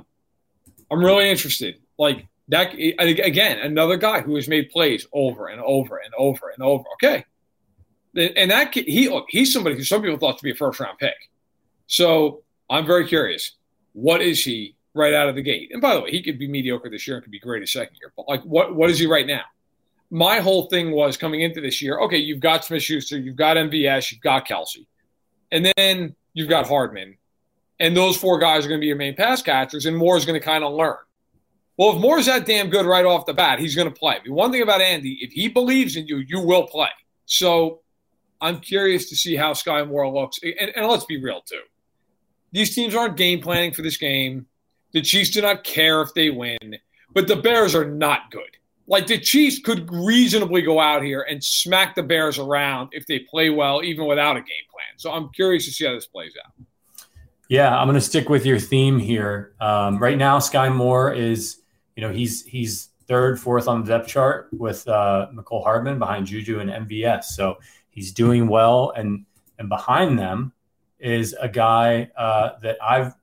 I'm 0.92 1.04
really 1.04 1.30
interested. 1.30 1.76
Like 1.98 2.28
that 2.50 2.74
again, 2.74 3.60
another 3.60 3.98
guy 3.98 4.22
who 4.22 4.36
has 4.36 4.48
made 4.48 4.70
plays 4.70 5.08
over 5.14 5.48
and 5.48 5.62
over 5.62 5.98
and 5.98 6.14
over 6.18 6.50
and 6.50 6.62
over. 6.62 6.84
Okay, 6.96 7.26
and 8.16 8.52
that 8.52 8.74
he 8.74 9.10
look, 9.10 9.26
he's 9.30 9.54
somebody 9.54 9.76
who 9.76 9.84
some 9.84 10.02
people 10.02 10.18
thought 10.18 10.38
to 10.38 10.44
be 10.44 10.52
a 10.52 10.56
first 10.56 10.80
round 10.80 10.98
pick. 10.98 11.16
So 11.88 12.44
I'm 12.70 12.86
very 12.86 13.08
curious. 13.08 13.54
What 13.94 14.22
is 14.22 14.44
he 14.44 14.76
right 14.94 15.14
out 15.14 15.30
of 15.30 15.36
the 15.36 15.42
gate? 15.42 15.70
And 15.72 15.82
by 15.82 15.96
the 15.96 16.02
way, 16.02 16.12
he 16.12 16.22
could 16.22 16.38
be 16.38 16.48
mediocre 16.48 16.90
this 16.90 17.08
year 17.08 17.18
and 17.18 17.24
could 17.24 17.32
be 17.32 17.40
great 17.40 17.64
a 17.64 17.68
second 17.68 17.96
year. 18.02 18.12
But 18.16 18.28
like, 18.28 18.44
what 18.44 18.76
what 18.76 18.90
is 18.90 19.00
he 19.00 19.06
right 19.06 19.28
now? 19.28 19.44
My 20.10 20.40
whole 20.40 20.68
thing 20.68 20.92
was 20.92 21.18
coming 21.18 21.42
into 21.42 21.62
this 21.62 21.82
year. 21.82 22.00
Okay, 22.02 22.18
you've 22.18 22.40
got 22.40 22.66
Smith 22.66 22.84
Schuster, 22.84 23.18
you've 23.18 23.36
got 23.36 23.58
MVS, 23.58 24.12
you've 24.12 24.22
got 24.22 24.48
Kelce, 24.48 24.86
and 25.52 25.72
then 25.78 26.16
you've 26.34 26.50
got 26.50 26.68
Hardman, 26.68 27.18
and 27.80 27.96
those 27.96 28.18
four 28.18 28.40
guys 28.40 28.66
are 28.66 28.70
going 28.70 28.80
to 28.80 28.84
be 28.84 28.88
your 28.88 28.96
main 28.96 29.16
pass 29.16 29.42
catchers, 29.42 29.86
and 29.86 29.98
Moore 29.98 30.18
is 30.18 30.26
going 30.26 30.40
to 30.40 30.46
kind 30.46 30.64
of 30.64 30.74
learn. 30.74 30.98
Well, 31.78 31.96
if 31.96 32.02
Moore's 32.02 32.28
that 32.28 32.46
damn 32.46 32.70
good 32.70 32.86
right 32.86 33.06
off 33.06 33.26
the 33.26 33.34
bat, 33.34 33.60
he's 33.60 33.76
going 33.76 33.92
to 33.92 34.00
play. 34.00 34.20
one 34.28 34.52
thing 34.52 34.62
about 34.62 34.82
Andy, 34.82 35.18
if 35.22 35.32
he 35.32 35.48
believes 35.48 35.96
in 35.96 36.06
you, 36.06 36.18
you 36.18 36.40
will 36.40 36.68
play. 36.68 36.90
So 37.26 37.82
I'm 38.40 38.60
curious 38.60 39.10
to 39.10 39.16
see 39.16 39.36
how 39.36 39.54
Skyy 39.54 39.88
Moore 39.88 40.12
looks. 40.12 40.38
And, 40.44 40.72
and 40.76 40.86
let's 40.86 41.06
be 41.06 41.22
real, 41.22 41.42
too. 41.42 41.62
These 42.52 42.76
teams 42.76 42.94
aren't 42.94 43.18
game 43.18 43.42
planning 43.42 43.74
for 43.74 43.82
this 43.82 43.98
game. 43.98 44.46
The 44.92 45.02
Chiefs 45.02 45.32
do 45.32 45.42
not 45.42 45.64
care 45.64 46.02
if 46.04 46.14
they 46.14 46.30
win, 46.30 46.78
but 47.14 47.28
the 47.28 47.36
Bears 47.36 47.74
are 47.74 47.90
not 47.90 48.30
good. 48.30 48.44
Like 48.86 49.08
the 49.08 49.18
Chiefs 49.18 49.60
could 49.60 49.92
reasonably 49.92 50.62
go 50.62 50.80
out 50.80 51.02
here 51.04 51.22
and 51.22 51.44
smack 51.44 51.96
the 51.96 52.04
Bears 52.04 52.38
around 52.38 52.90
if 52.92 53.08
they 53.08 53.20
play 53.20 53.50
well, 53.50 53.84
even 53.84 54.06
without 54.06 54.38
a 54.38 54.42
game 54.42 54.68
plan. 54.72 54.73
So 54.98 55.12
I'm 55.12 55.30
curious 55.30 55.66
to 55.66 55.72
see 55.72 55.86
how 55.86 55.94
this 55.94 56.08
plays 56.08 56.34
out. 56.46 56.54
Yeah, 57.50 57.78
I'm 57.78 57.88
going 57.88 57.96
to 57.96 58.02
stick 58.02 58.30
with 58.30 58.46
your 58.46 58.60
theme 58.60 58.98
here. 58.98 59.54
Um, 59.60 60.00
right 60.00 60.18
now, 60.18 60.40
Skyy 60.40 60.74
Moore 60.74 61.14
is 61.14 61.64
you 61.96 62.02
know, 62.02 62.12
he's 62.12 62.44
he's 62.46 62.90
third, 63.08 63.40
fourth 63.40 63.68
on 63.68 63.84
the 63.84 63.88
depth 63.88 64.08
chart 64.08 64.50
with 64.52 64.88
uh, 64.88 65.28
Mecole 65.34 65.64
Hardman 65.64 66.00
behind 66.00 66.26
Juju 66.26 66.60
and 66.60 66.70
MVS. 66.70 67.26
So 67.26 67.58
he's 67.90 68.12
doing 68.12 68.48
well, 68.48 68.92
and 68.96 69.26
and 69.60 69.70
behind 69.70 70.18
them 70.18 70.54
is 71.00 71.36
a 71.40 71.50
guy 71.50 72.10
uh, 72.18 72.52
that 72.62 72.78
I've 72.82 73.14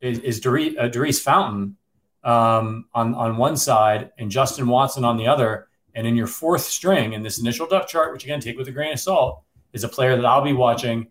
is, 0.00 0.18
is 0.20 0.40
Daurice, 0.40 0.76
uh, 0.78 1.22
Fountain 1.22 1.76
um, 2.22 2.86
on 2.94 3.14
on 3.14 3.36
one 3.36 3.56
side 3.56 4.12
and 4.18 4.30
Justin 4.30 4.66
Watson 4.66 5.04
on 5.04 5.16
the 5.16 5.26
other. 5.26 5.68
And 5.96 6.08
in 6.08 6.16
your 6.16 6.26
fourth 6.26 6.62
string 6.62 7.12
in 7.12 7.22
this 7.22 7.38
initial 7.38 7.68
depth 7.68 7.88
chart, 7.88 8.12
which 8.12 8.24
again 8.24 8.40
take 8.40 8.58
with 8.58 8.66
a 8.66 8.72
grain 8.72 8.92
of 8.92 8.98
salt, 8.98 9.42
is 9.72 9.84
a 9.84 9.88
player 9.88 10.16
that 10.16 10.24
I'll 10.24 10.42
be 10.42 10.52
watching, 10.52 11.06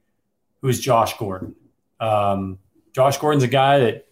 who 0.63 0.69
is 0.69 0.79
Josh 0.79 1.15
Gordon. 1.17 1.55
Um, 1.99 2.57
Josh 2.93 3.17
Gordon's 3.17 3.43
a 3.43 3.47
guy 3.47 3.79
that 3.79 4.07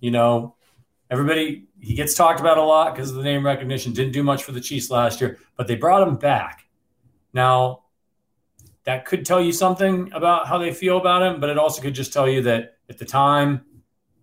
you 0.00 0.12
know 0.12 0.54
everybody 1.10 1.66
he 1.80 1.94
gets 1.94 2.14
talked 2.14 2.38
about 2.38 2.58
a 2.58 2.62
lot 2.62 2.94
because 2.94 3.10
of 3.10 3.16
the 3.16 3.22
name 3.22 3.44
recognition. 3.44 3.92
Didn't 3.92 4.12
do 4.12 4.22
much 4.22 4.44
for 4.44 4.52
the 4.52 4.60
Chiefs 4.60 4.90
last 4.90 5.20
year, 5.20 5.38
but 5.56 5.66
they 5.66 5.74
brought 5.74 6.06
him 6.06 6.16
back. 6.16 6.66
Now, 7.32 7.84
that 8.84 9.06
could 9.06 9.24
tell 9.24 9.40
you 9.40 9.52
something 9.52 10.12
about 10.12 10.46
how 10.46 10.58
they 10.58 10.72
feel 10.72 10.98
about 10.98 11.22
him, 11.22 11.40
but 11.40 11.50
it 11.50 11.58
also 11.58 11.80
could 11.80 11.94
just 11.94 12.12
tell 12.12 12.28
you 12.28 12.42
that 12.42 12.76
at 12.90 12.98
the 12.98 13.04
time 13.04 13.62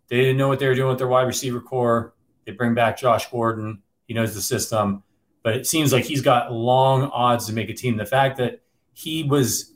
they 0.07 0.18
didn't 0.18 0.38
know 0.38 0.47
what 0.47 0.59
they 0.59 0.68
were 0.68 0.76
doing 0.76 0.89
with 0.89 0.99
their 0.99 1.07
wide 1.07 1.24
receiver 1.24 1.61
core. 1.61 2.13
They 2.45 2.51
bring 2.51 2.76
back 2.76 2.99
Josh 2.99 3.30
Gordon. 3.32 3.82
He 4.07 4.13
knows 4.13 4.36
the 4.36 4.41
system, 4.41 5.01
but 5.41 5.55
it 5.55 5.66
seems 5.66 5.91
like 5.91 6.03
he's 6.03 6.22
got 6.22 6.51
long 6.51 7.03
odds 7.03 7.47
to 7.47 7.53
make 7.53 7.70
a 7.70 7.74
team. 7.74 7.97
The 7.97 8.05
fact 8.05 8.38
that 8.38 8.61
he 8.93 9.24
was 9.24 9.75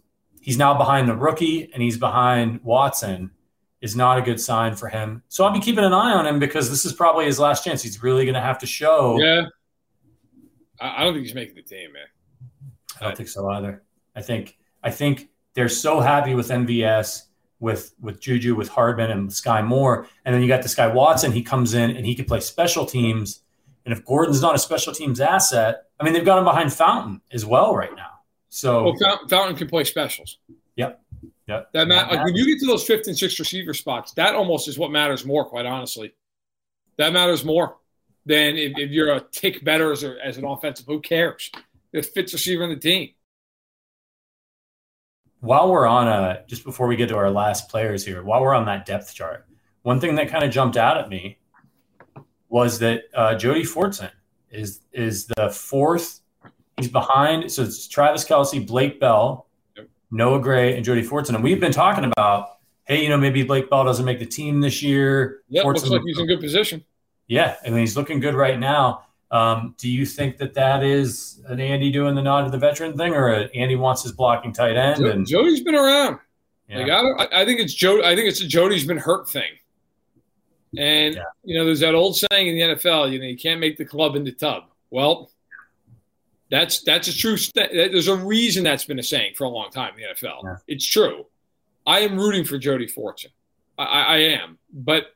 he's 0.49 0.57
now 0.57 0.75
behind 0.75 1.07
the 1.07 1.15
rookie 1.15 1.69
and 1.71 1.83
he's 1.83 1.95
behind 1.95 2.59
Watson 2.63 3.29
is 3.81 3.95
not 3.95 4.17
a 4.17 4.21
good 4.23 4.41
sign 4.41 4.75
for 4.75 4.87
him. 4.87 5.21
So 5.27 5.45
I'll 5.45 5.53
be 5.53 5.59
keeping 5.59 5.83
an 5.83 5.93
eye 5.93 6.11
on 6.11 6.25
him 6.25 6.39
because 6.39 6.71
this 6.71 6.85
is 6.85 6.93
probably 6.93 7.25
his 7.25 7.37
last 7.37 7.63
chance. 7.63 7.83
He's 7.83 8.01
really 8.01 8.25
going 8.25 8.33
to 8.33 8.41
have 8.41 8.57
to 8.57 8.65
show. 8.65 9.19
Yeah. 9.19 9.43
I 10.81 11.03
don't 11.03 11.13
think 11.13 11.27
he's 11.27 11.35
making 11.35 11.53
the 11.53 11.61
team, 11.61 11.93
man. 11.93 12.01
I 12.99 13.03
don't 13.03 13.15
think 13.15 13.29
so 13.29 13.47
either. 13.47 13.83
I 14.15 14.23
think 14.23 14.57
I 14.81 14.89
think 14.89 15.29
they're 15.53 15.69
so 15.69 15.99
happy 15.99 16.33
with 16.33 16.49
MVS, 16.49 17.25
with 17.59 17.93
with 18.01 18.19
Juju, 18.19 18.55
with 18.55 18.69
Hardman, 18.69 19.11
and 19.11 19.29
Skyy 19.29 19.63
Moore, 19.63 20.07
and 20.25 20.33
then 20.33 20.41
you 20.41 20.47
got 20.47 20.63
this 20.63 20.73
guy 20.73 20.87
Watson. 20.87 21.31
He 21.31 21.43
comes 21.43 21.75
in 21.75 21.91
and 21.91 22.07
he 22.07 22.15
can 22.15 22.25
play 22.25 22.39
special 22.39 22.87
teams. 22.87 23.43
And 23.85 23.93
if 23.93 24.03
Gordon's 24.03 24.41
not 24.41 24.55
a 24.55 24.59
special 24.59 24.93
teams 24.93 25.19
asset, 25.19 25.83
I 25.99 26.03
mean 26.03 26.13
they've 26.13 26.25
got 26.25 26.39
him 26.39 26.45
behind 26.45 26.73
Fountain 26.73 27.21
as 27.31 27.45
well 27.45 27.75
right 27.75 27.95
now. 27.95 28.18
So 28.49 28.93
well, 28.99 29.19
Fountain 29.29 29.55
can 29.55 29.67
play 29.67 29.83
specials. 29.83 30.39
Yep. 30.75 31.01
Yeah. 31.47 31.61
That 31.73 31.87
mat- 31.87 32.11
like 32.11 32.23
when 32.23 32.35
you 32.35 32.45
get 32.45 32.59
to 32.59 32.67
those 32.67 32.83
fifth 32.83 33.07
and 33.07 33.17
sixth 33.17 33.39
receiver 33.39 33.73
spots, 33.73 34.13
that 34.13 34.35
almost 34.35 34.67
is 34.67 34.77
what 34.77 34.91
matters 34.91 35.25
more, 35.25 35.45
quite 35.45 35.65
honestly. 35.65 36.13
That 36.97 37.13
matters 37.13 37.43
more 37.43 37.77
than 38.25 38.57
if, 38.57 38.77
if 38.77 38.91
you're 38.91 39.13
a 39.13 39.21
tick 39.31 39.63
better 39.63 39.91
as, 39.91 40.03
a, 40.03 40.15
as 40.23 40.37
an 40.37 40.45
offensive. 40.45 40.85
Who 40.85 40.99
cares? 40.99 41.49
It 41.91 42.05
fits 42.05 42.33
receiver 42.33 42.63
in 42.63 42.69
the 42.69 42.75
team. 42.75 43.09
While 45.39 45.71
we're 45.71 45.87
on 45.87 46.07
a, 46.07 46.43
just 46.47 46.63
before 46.63 46.87
we 46.87 46.95
get 46.95 47.09
to 47.09 47.15
our 47.15 47.31
last 47.31 47.69
players 47.69 48.05
here, 48.05 48.21
while 48.23 48.41
we're 48.41 48.53
on 48.53 48.65
that 48.65 48.85
depth 48.85 49.13
chart, 49.15 49.47
one 49.83 49.99
thing 49.99 50.15
that 50.15 50.29
kind 50.29 50.43
of 50.43 50.51
jumped 50.51 50.75
out 50.75 50.97
at 50.97 51.09
me 51.09 51.39
was 52.49 52.79
that 52.79 53.03
uh, 53.13 53.35
Jody 53.35 53.63
Fortson 53.63 54.11
is 54.51 54.81
is 54.91 55.27
the 55.27 55.49
fourth. 55.49 56.19
He's 56.79 56.91
behind. 56.91 57.51
So 57.51 57.63
it's 57.63 57.87
Travis 57.87 58.25
Kelce, 58.25 58.65
Blake 58.65 58.99
Bell, 58.99 59.47
Noah 60.11 60.39
Gray, 60.39 60.75
and 60.75 60.83
Jody 60.83 61.03
Fortson. 61.03 61.35
And 61.35 61.43
we've 61.43 61.59
been 61.59 61.71
talking 61.71 62.05
about, 62.05 62.57
hey, 62.85 63.03
you 63.03 63.09
know, 63.09 63.17
maybe 63.17 63.43
Blake 63.43 63.69
Bell 63.69 63.83
doesn't 63.83 64.05
make 64.05 64.19
the 64.19 64.25
team 64.25 64.61
this 64.61 64.81
year. 64.81 65.41
Yeah, 65.49 65.63
looks 65.63 65.85
like 65.87 66.01
he's 66.05 66.19
in 66.19 66.27
good 66.27 66.39
position. 66.39 66.83
Yeah, 67.27 67.55
I 67.65 67.69
mean, 67.69 67.79
he's 67.79 67.95
looking 67.95 68.19
good 68.19 68.33
right 68.33 68.59
now. 68.59 69.03
Um, 69.31 69.75
do 69.77 69.89
you 69.89 70.05
think 70.05 70.37
that 70.37 70.55
that 70.55 70.83
is 70.83 71.41
an 71.47 71.59
Andy 71.59 71.91
doing 71.91 72.15
the 72.15 72.21
nod 72.21 72.45
to 72.45 72.51
the 72.51 72.57
veteran 72.57 72.97
thing, 72.97 73.13
or 73.13 73.47
Andy 73.53 73.75
wants 73.75 74.01
his 74.01 74.11
blocking 74.11 74.51
tight 74.51 74.75
end? 74.75 75.05
and 75.05 75.27
Jody's 75.27 75.61
been 75.61 75.75
around. 75.75 76.19
Yeah. 76.67 76.79
Like, 76.79 77.31
I, 77.31 77.41
I, 77.41 77.45
think 77.45 77.59
it's 77.59 77.73
Jody. 77.73 78.03
I 78.03 78.15
think 78.15 78.27
it's 78.27 78.41
a 78.41 78.47
Jody's 78.47 78.85
been 78.85 78.97
hurt 78.97 79.29
thing. 79.29 79.51
And 80.77 81.15
yeah. 81.15 81.23
you 81.43 81.57
know, 81.57 81.65
there's 81.65 81.79
that 81.79 81.95
old 81.95 82.15
saying 82.15 82.47
in 82.47 82.55
the 82.55 82.75
NFL, 82.75 83.11
you 83.11 83.19
know, 83.19 83.25
you 83.25 83.37
can't 83.37 83.59
make 83.59 83.77
the 83.77 83.85
club 83.85 84.15
in 84.15 84.23
the 84.23 84.31
tub. 84.31 84.65
Well, 84.91 85.31
that's 86.49 86.81
that's 86.81 87.07
a 87.07 87.15
true. 87.15 87.37
St- 87.37 87.71
there's 87.71 88.07
a 88.07 88.15
reason 88.15 88.63
that's 88.63 88.85
been 88.85 88.99
a 88.99 89.03
saying 89.03 89.33
for 89.35 89.43
a 89.43 89.49
long 89.49 89.69
time 89.69 89.93
in 89.95 90.01
the 90.01 90.27
NFL. 90.27 90.43
Yeah. 90.43 90.55
It's 90.67 90.85
true. 90.85 91.25
I 91.85 91.99
am 91.99 92.17
rooting 92.17 92.43
for 92.43 92.57
Jody 92.57 92.87
Fortson. 92.87 93.27
I, 93.77 93.83
I 93.83 94.17
am, 94.17 94.57
but 94.73 95.15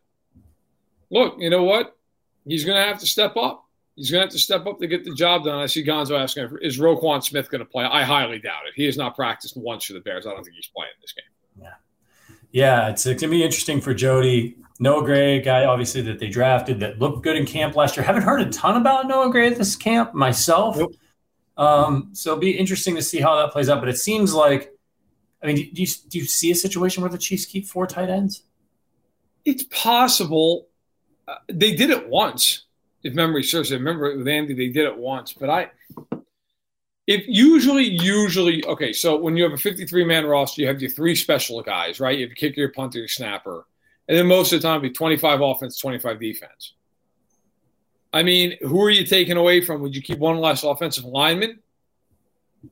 look, 1.09 1.35
you 1.37 1.49
know 1.49 1.63
what? 1.63 1.97
He's 2.45 2.65
going 2.65 2.77
to 2.77 2.83
have 2.83 2.99
to 2.99 3.05
step 3.05 3.35
up. 3.35 3.65
He's 3.95 4.09
going 4.09 4.21
to 4.21 4.25
have 4.25 4.33
to 4.33 4.39
step 4.39 4.65
up 4.65 4.79
to 4.79 4.87
get 4.87 5.03
the 5.03 5.13
job 5.13 5.43
done. 5.43 5.59
I 5.59 5.67
see 5.67 5.83
Gonzo 5.85 6.19
asking, 6.19 6.57
is 6.61 6.79
Roquan 6.79 7.23
Smith 7.23 7.49
going 7.51 7.59
to 7.59 7.65
play? 7.65 7.83
I 7.83 8.03
highly 8.03 8.39
doubt 8.39 8.65
it. 8.67 8.73
He 8.75 8.85
has 8.85 8.97
not 8.97 9.15
practiced 9.15 9.55
once 9.55 9.85
for 9.85 9.93
the 9.93 9.99
Bears. 9.99 10.25
I 10.25 10.31
don't 10.31 10.43
think 10.43 10.55
he's 10.55 10.69
playing 10.75 10.91
this 11.01 11.13
game. 11.13 11.25
Yeah, 11.61 11.73
yeah, 12.51 12.89
it's, 12.89 13.05
it's 13.05 13.21
going 13.21 13.31
to 13.31 13.37
be 13.37 13.43
interesting 13.43 13.81
for 13.81 13.93
Jody. 13.93 14.57
Noah 14.79 15.05
Gray, 15.05 15.41
guy 15.41 15.65
obviously 15.65 16.01
that 16.01 16.19
they 16.19 16.27
drafted 16.27 16.79
that 16.79 16.99
looked 16.99 17.23
good 17.23 17.35
in 17.35 17.45
camp 17.45 17.75
last 17.75 17.95
year. 17.95 18.05
Haven't 18.05 18.23
heard 18.23 18.41
a 18.41 18.49
ton 18.49 18.77
about 18.77 19.07
Noah 19.07 19.29
Gray 19.29 19.47
at 19.47 19.57
this 19.57 19.75
camp 19.75 20.13
myself. 20.13 20.77
Nope. 20.77 20.95
Um, 21.57 22.09
so 22.13 22.31
it'll 22.31 22.41
be 22.41 22.51
interesting 22.51 22.95
to 22.95 23.01
see 23.01 23.19
how 23.19 23.35
that 23.37 23.51
plays 23.51 23.69
out. 23.69 23.79
But 23.79 23.89
it 23.89 23.97
seems 23.97 24.33
like, 24.33 24.73
I 25.41 25.47
mean, 25.47 25.55
do 25.55 25.81
you, 25.81 25.87
do 26.07 26.19
you 26.19 26.25
see 26.25 26.51
a 26.51 26.55
situation 26.55 27.01
where 27.01 27.11
the 27.11 27.17
Chiefs 27.17 27.45
keep 27.45 27.67
four 27.67 27.85
tight 27.85 28.09
ends? 28.09 28.43
It's 29.45 29.63
possible. 29.63 30.67
Uh, 31.27 31.35
they 31.51 31.75
did 31.75 31.89
it 31.89 32.07
once, 32.07 32.63
if 33.03 33.13
memory 33.13 33.43
serves. 33.43 33.71
I 33.71 33.75
remember 33.75 34.17
with 34.17 34.27
Andy, 34.27 34.53
they 34.53 34.69
did 34.69 34.85
it 34.85 34.97
once. 34.97 35.33
But 35.33 35.49
I, 35.49 35.71
if 37.05 37.25
usually, 37.27 37.83
usually, 37.83 38.65
okay, 38.65 38.93
so 38.93 39.17
when 39.17 39.35
you 39.35 39.43
have 39.43 39.53
a 39.53 39.57
53 39.57 40.05
man 40.05 40.25
roster, 40.25 40.61
you 40.61 40.67
have 40.67 40.81
your 40.81 40.89
three 40.89 41.15
special 41.15 41.61
guys, 41.61 41.99
right? 41.99 42.17
You 42.17 42.25
have 42.25 42.29
your 42.29 42.35
kicker, 42.35 42.61
your 42.61 42.71
punter, 42.71 42.99
your 42.99 43.07
snapper. 43.07 43.65
And 44.07 44.17
then 44.17 44.27
most 44.27 44.53
of 44.53 44.61
the 44.61 44.67
time, 44.67 44.81
be 44.81 44.89
25 44.89 45.41
offense, 45.41 45.77
25 45.77 46.19
defense. 46.19 46.73
I 48.13 48.21
mean, 48.21 48.57
who 48.61 48.81
are 48.83 48.91
you 48.91 49.05
taking 49.05 49.37
away 49.37 49.61
from? 49.61 49.81
Would 49.81 49.95
you 49.95 50.01
keep 50.01 50.19
one 50.19 50.37
less 50.37 50.63
offensive 50.63 51.03
lineman? 51.03 51.59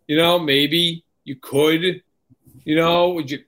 You 0.07 0.15
know, 0.15 0.37
maybe 0.37 1.03
you 1.23 1.35
could. 1.35 2.03
You 2.63 2.75
know, 2.75 3.09
would 3.09 3.31
you? 3.31 3.43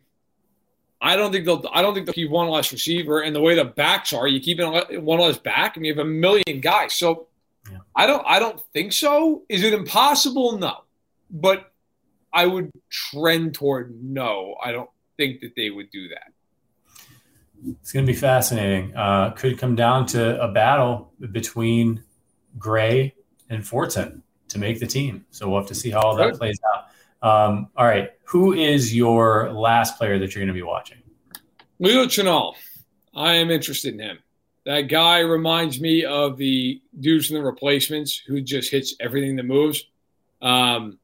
I 0.99 1.15
don't 1.15 1.31
think 1.31 1.45
they'll. 1.45 1.63
I 1.71 1.83
don't 1.83 1.93
think 1.93 2.07
they'll 2.07 2.13
keep 2.13 2.31
one 2.31 2.49
less 2.49 2.71
receiver. 2.71 3.21
And 3.21 3.35
the 3.35 3.41
way 3.41 3.55
the 3.55 3.65
backs 3.65 4.11
are, 4.11 4.27
you 4.27 4.39
keep 4.39 4.59
one 4.59 5.19
less 5.19 5.37
back, 5.37 5.77
and 5.77 5.85
you 5.85 5.93
have 5.93 6.03
a 6.03 6.09
million 6.09 6.61
guys. 6.61 6.93
So, 6.93 7.27
yeah. 7.71 7.77
I 7.95 8.07
don't. 8.07 8.23
I 8.25 8.39
don't 8.39 8.59
think 8.73 8.91
so. 8.91 9.43
Is 9.47 9.63
it 9.63 9.73
impossible? 9.73 10.57
No, 10.57 10.83
but 11.29 11.71
I 12.33 12.47
would 12.47 12.71
trend 12.89 13.53
toward 13.53 14.03
no. 14.03 14.55
I 14.63 14.71
don't 14.71 14.89
think 15.17 15.41
that 15.41 15.55
they 15.55 15.69
would 15.69 15.91
do 15.91 16.09
that. 16.09 16.32
It's 17.81 17.91
going 17.91 18.05
to 18.05 18.11
be 18.11 18.17
fascinating. 18.17 18.95
Uh, 18.95 19.31
could 19.31 19.57
come 19.57 19.75
down 19.75 20.05
to 20.07 20.41
a 20.41 20.51
battle 20.51 21.11
between 21.31 22.03
Gray 22.57 23.15
and 23.49 23.63
Fortson 23.63 24.21
to 24.49 24.59
make 24.59 24.79
the 24.79 24.87
team. 24.87 25.25
So 25.31 25.49
we'll 25.49 25.59
have 25.59 25.67
to 25.69 25.75
see 25.75 25.89
how 25.89 26.01
all 26.01 26.15
that 26.15 26.35
plays 26.35 26.59
out. 26.73 26.87
Um, 27.27 27.69
all 27.77 27.85
right, 27.85 28.11
who 28.25 28.53
is 28.53 28.93
your 28.93 29.51
last 29.53 29.97
player 29.97 30.19
that 30.19 30.35
you're 30.35 30.41
going 30.41 30.47
to 30.47 30.53
be 30.53 30.61
watching? 30.61 30.97
Leo 31.79 32.05
Chenal. 32.05 32.55
I 33.15 33.35
am 33.35 33.51
interested 33.51 33.93
in 33.93 33.99
him. 33.99 34.19
That 34.65 34.83
guy 34.83 35.19
reminds 35.19 35.79
me 35.79 36.05
of 36.05 36.37
the 36.37 36.81
dudes 36.99 37.27
from 37.27 37.35
the 37.35 37.43
replacements 37.43 38.17
who 38.17 38.41
just 38.41 38.71
hits 38.71 38.95
everything 38.99 39.35
that 39.35 39.43
moves. 39.43 39.83
Um, 40.41 40.99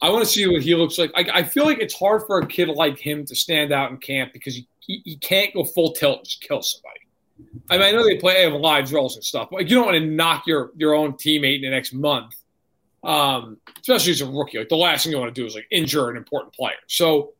I 0.00 0.10
want 0.10 0.24
to 0.24 0.30
see 0.30 0.46
what 0.46 0.62
he 0.62 0.74
looks 0.74 0.98
like. 0.98 1.10
I, 1.14 1.40
I, 1.40 1.42
feel 1.42 1.64
like 1.64 1.80
it's 1.80 1.94
hard 1.94 2.22
for 2.26 2.38
a 2.38 2.46
kid 2.46 2.68
like 2.68 2.98
him 2.98 3.26
to 3.26 3.34
stand 3.34 3.72
out 3.72 3.90
in 3.90 3.96
camp 3.98 4.32
because 4.32 4.54
he, 4.54 4.68
he 4.88 5.16
can't 5.16 5.54
go 5.54 5.64
full 5.64 5.92
tilt 5.92 6.18
and 6.18 6.26
just 6.26 6.40
kill 6.40 6.62
somebody. 6.62 7.00
I 7.70 7.78
mean, 7.78 7.86
I 7.86 7.90
know 7.92 8.04
they 8.04 8.16
play 8.16 8.42
have 8.42 8.54
live 8.54 8.88
drills 8.88 9.14
and 9.14 9.24
stuff, 9.24 9.48
but 9.50 9.68
you 9.68 9.76
don't 9.76 9.86
want 9.86 9.98
to 9.98 10.04
knock 10.04 10.46
your 10.46 10.72
your 10.76 10.94
own 10.94 11.12
teammate 11.12 11.56
in 11.56 11.62
the 11.62 11.70
next 11.70 11.92
month, 11.92 12.34
um, 13.04 13.58
especially 13.80 14.12
as 14.12 14.20
a 14.20 14.26
rookie. 14.26 14.58
Like 14.58 14.68
the 14.68 14.76
last 14.76 15.04
thing 15.04 15.12
you 15.12 15.18
want 15.18 15.34
to 15.34 15.40
do 15.40 15.46
is 15.46 15.54
like 15.54 15.66
injure 15.70 16.10
an 16.10 16.16
important 16.16 16.54
player. 16.54 16.76
So 16.88 17.34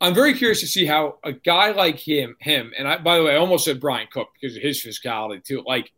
I'm 0.00 0.14
very 0.14 0.34
curious 0.34 0.60
to 0.60 0.66
see 0.66 0.84
how 0.84 1.18
a 1.24 1.32
guy 1.32 1.72
like 1.72 1.96
him, 1.96 2.36
him, 2.40 2.72
and 2.78 2.86
I, 2.86 2.98
by 2.98 3.18
the 3.18 3.24
way, 3.24 3.34
I 3.34 3.36
almost 3.36 3.64
said 3.64 3.80
Bryan 3.80 4.08
Cook 4.12 4.28
because 4.40 4.56
of 4.56 4.62
his 4.62 4.84
physicality 4.84 5.42
too. 5.42 5.62
Like, 5.66 5.92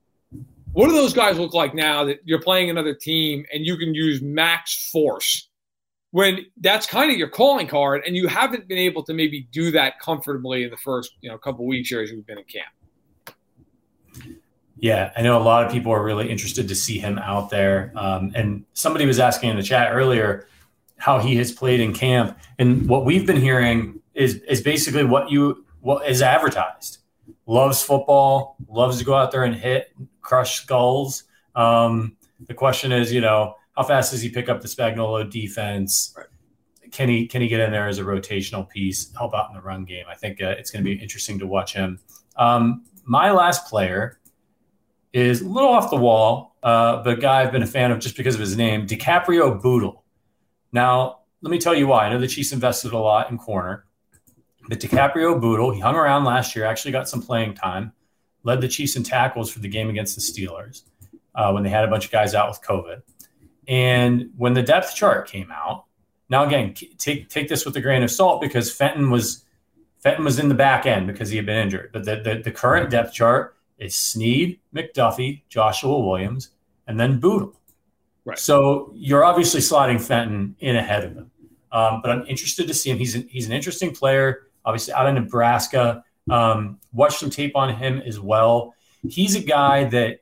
what 0.73 0.89
do 0.89 0.95
those 0.95 1.15
guys 1.15 1.39
look 1.39 1.55
like 1.55 1.75
now 1.75 2.05
that 2.05 2.21
you're 2.25 2.43
playing 2.43 2.71
another 2.71 2.95
team 2.95 3.45
and 3.53 3.65
you 3.65 3.77
can 3.77 3.95
use 3.95 4.23
max 4.23 4.91
force 4.91 5.49
when 6.15 6.47
that's 6.61 6.87
kind 6.87 7.11
of 7.11 7.17
your 7.19 7.29
calling 7.29 7.67
card, 7.67 8.05
and 8.07 8.15
you 8.15 8.29
haven't 8.29 8.69
been 8.69 8.79
able 8.79 9.03
to 9.03 9.13
maybe 9.13 9.49
do 9.51 9.73
that 9.73 9.99
comfortably 9.99 10.63
in 10.63 10.71
the 10.71 10.77
first 10.77 11.11
you 11.21 11.29
know 11.29 11.37
couple 11.37 11.67
weeks 11.67 11.89
here 11.89 12.03
as 12.03 12.13
we've 12.13 12.25
been 12.25 12.39
in 12.39 12.45
camp. 12.45 13.37
Yeah, 14.77 15.11
I 15.17 15.23
know 15.23 15.37
a 15.37 15.43
lot 15.43 15.67
of 15.67 15.73
people 15.73 15.91
are 15.91 16.05
really 16.05 16.31
interested 16.31 16.69
to 16.69 16.75
see 16.77 17.01
him 17.01 17.19
out 17.19 17.51
there. 17.51 17.93
Um, 17.97 18.31
and 18.37 18.65
somebody 18.75 19.07
was 19.07 19.19
asking 19.19 19.51
in 19.51 19.57
the 19.57 19.65
chat 19.65 19.93
earlier 19.93 20.47
how 20.99 21.19
he 21.19 21.35
has 21.35 21.51
played 21.51 21.81
in 21.81 21.93
camp. 21.93 22.39
And 22.61 22.89
what 22.89 23.05
we've 23.05 23.27
been 23.27 23.41
hearing 23.41 24.01
is 24.15 24.37
is 24.49 24.61
basically 24.61 25.05
what 25.05 25.33
you 25.33 25.65
what 25.81 26.09
is 26.09 26.23
advertised. 26.23 26.99
Loves 27.47 27.83
football, 27.83 28.55
loves 28.69 29.01
to 29.01 29.05
go 29.05 29.15
out 29.15 29.33
there 29.33 29.43
and 29.43 29.57
hit, 29.57 29.93
crush 30.21 30.61
skulls. 30.61 31.25
Um, 31.57 32.17
the 32.47 32.55
question 32.55 32.93
is, 32.93 33.13
you 33.13 33.21
know, 33.21 33.57
how 33.77 33.83
fast 33.83 34.13
does 34.13 34.23
he 34.23 34.29
pick 34.29 34.49
up 34.49 34.61
the 34.61 34.69
Spagnuolo 34.69 35.29
defense? 35.29 36.15
Right. 36.17 36.27
Can 36.91 37.09
he 37.09 37.27
can 37.27 37.43
he 37.43 37.49
get 37.49 37.61
in 37.61 37.73
there 37.73 37.89
as 37.89 37.99
a 37.99 38.05
rotational 38.05 38.69
piece, 38.69 39.13
help 39.15 39.35
out 39.35 39.51
in 39.51 39.57
the 39.57 39.63
run 39.63 39.85
game? 39.85 40.05
I 40.09 40.15
think 40.15 40.41
uh, 40.41 40.51
it's 40.51 40.71
going 40.71 40.85
to 40.85 40.89
be 40.89 41.01
interesting 41.01 41.39
to 41.41 41.47
watch 41.47 41.75
him. 41.75 41.99
Um, 42.37 42.85
my 43.05 43.33
last 43.33 43.67
player 43.67 44.21
is 45.13 45.41
a 45.41 45.49
little 45.49 45.71
off 45.71 45.91
the 45.91 45.97
wall, 45.97 46.57
uh, 46.63 47.03
but 47.03 47.19
a 47.19 47.21
guy 47.21 47.43
I've 47.43 47.53
been 47.53 47.63
a 47.63 47.67
fan 47.67 47.91
of 47.91 47.99
just 47.99 48.17
because 48.17 48.35
of 48.35 48.41
his 48.41 48.57
name, 48.57 48.87
DiCaprio 48.87 49.61
Bootle. 49.61 50.05
Now, 50.73 51.21
let 51.43 51.51
me 51.51 51.59
tell 51.59 51.75
you 51.75 51.87
why. 51.87 52.07
I 52.07 52.11
know 52.11 52.19
the 52.19 52.27
Chiefs 52.27 52.53
invested 52.53 52.93
a 52.93 52.99
lot 52.99 53.31
in 53.31 53.39
corner, 53.39 53.87
but 54.69 54.81
DiCaprio 54.81 55.41
Bootle, 55.41 55.73
he 55.73 55.81
hung 55.81 55.95
around 55.95 56.25
last 56.25 56.57
year, 56.57 56.65
actually 56.65 56.93
got 56.93 57.09
some 57.09 57.23
playing 57.23 57.55
time, 57.55 57.93
led 58.45 58.61
the 58.61 58.69
Chiefs 58.69 58.97
in 58.97 59.03
tackles 59.03 59.51
for 59.51 59.59
the 59.61 59.69
game 59.69 59.89
against 59.89 60.17
the 60.17 60.23
Steelers 60.23 60.83
uh, 61.35 61.53
when 61.53 61.63
they 61.63 61.71
had 61.71 61.85
a 61.85 61.89
bunch 61.89 62.07
of 62.07 62.11
guys 62.11 62.35
out 62.35 62.49
with 62.49 62.61
COVID. 62.63 63.03
And 63.69 64.31
when 64.37 64.55
the 64.55 64.63
depth 64.63 64.95
chart 64.95 65.29
came 65.29 65.51
out, 65.51 65.85
now 66.29 66.45
again, 66.45 66.75
take 66.99 67.29
take 67.29 67.49
this 67.49 67.65
with 67.65 67.77
a 67.77 67.81
grain 67.81 68.03
of 68.03 68.11
salt 68.11 68.41
because 68.41 68.73
Fenton 68.73 69.11
was 69.11 69.45
Fenton 69.99 70.25
was 70.25 70.39
in 70.39 70.49
the 70.49 70.55
back 70.55 70.85
end 70.87 71.07
because 71.07 71.31
he 71.31 71.37
had 71.37 71.47
been 71.47 71.57
injured. 71.57 71.91
But 71.93 72.05
the, 72.05 72.17
the, 72.17 72.43
the 72.45 72.51
current 72.51 72.91
depth 72.91 73.15
chart 73.15 73.57
is 73.79 73.95
Sneed, 73.95 74.61
McDuffie, 74.75 75.43
Joshua 75.49 75.99
Williams, 75.99 76.51
and 76.87 77.01
then 77.01 77.21
Bootle. 77.21 77.55
Right. 78.27 78.39
So 78.39 78.93
you're 78.95 79.25
obviously 79.25 79.61
slotting 79.61 80.01
Fenton 80.01 80.57
in 80.61 80.77
ahead 80.77 81.05
of 81.05 81.15
him. 81.15 81.31
Um, 81.73 82.01
but 82.03 82.11
I'm 82.11 82.27
interested 82.27 82.69
to 82.69 82.75
see 82.75 82.91
him. 82.91 82.99
He's 82.99 83.15
an, 83.15 83.27
he's 83.29 83.47
an 83.47 83.53
interesting 83.53 83.95
player, 83.95 84.47
obviously 84.65 84.95
out 84.95 85.07
of 85.07 85.15
Nebraska. 85.15 86.05
Um, 86.31 86.79
watch 86.93 87.17
some 87.17 87.31
tape 87.31 87.57
on 87.57 87.75
him 87.75 88.01
as 88.07 88.21
well. 88.21 88.75
He's 89.09 89.35
a 89.37 89.41
guy 89.41 89.85
that, 89.85 90.21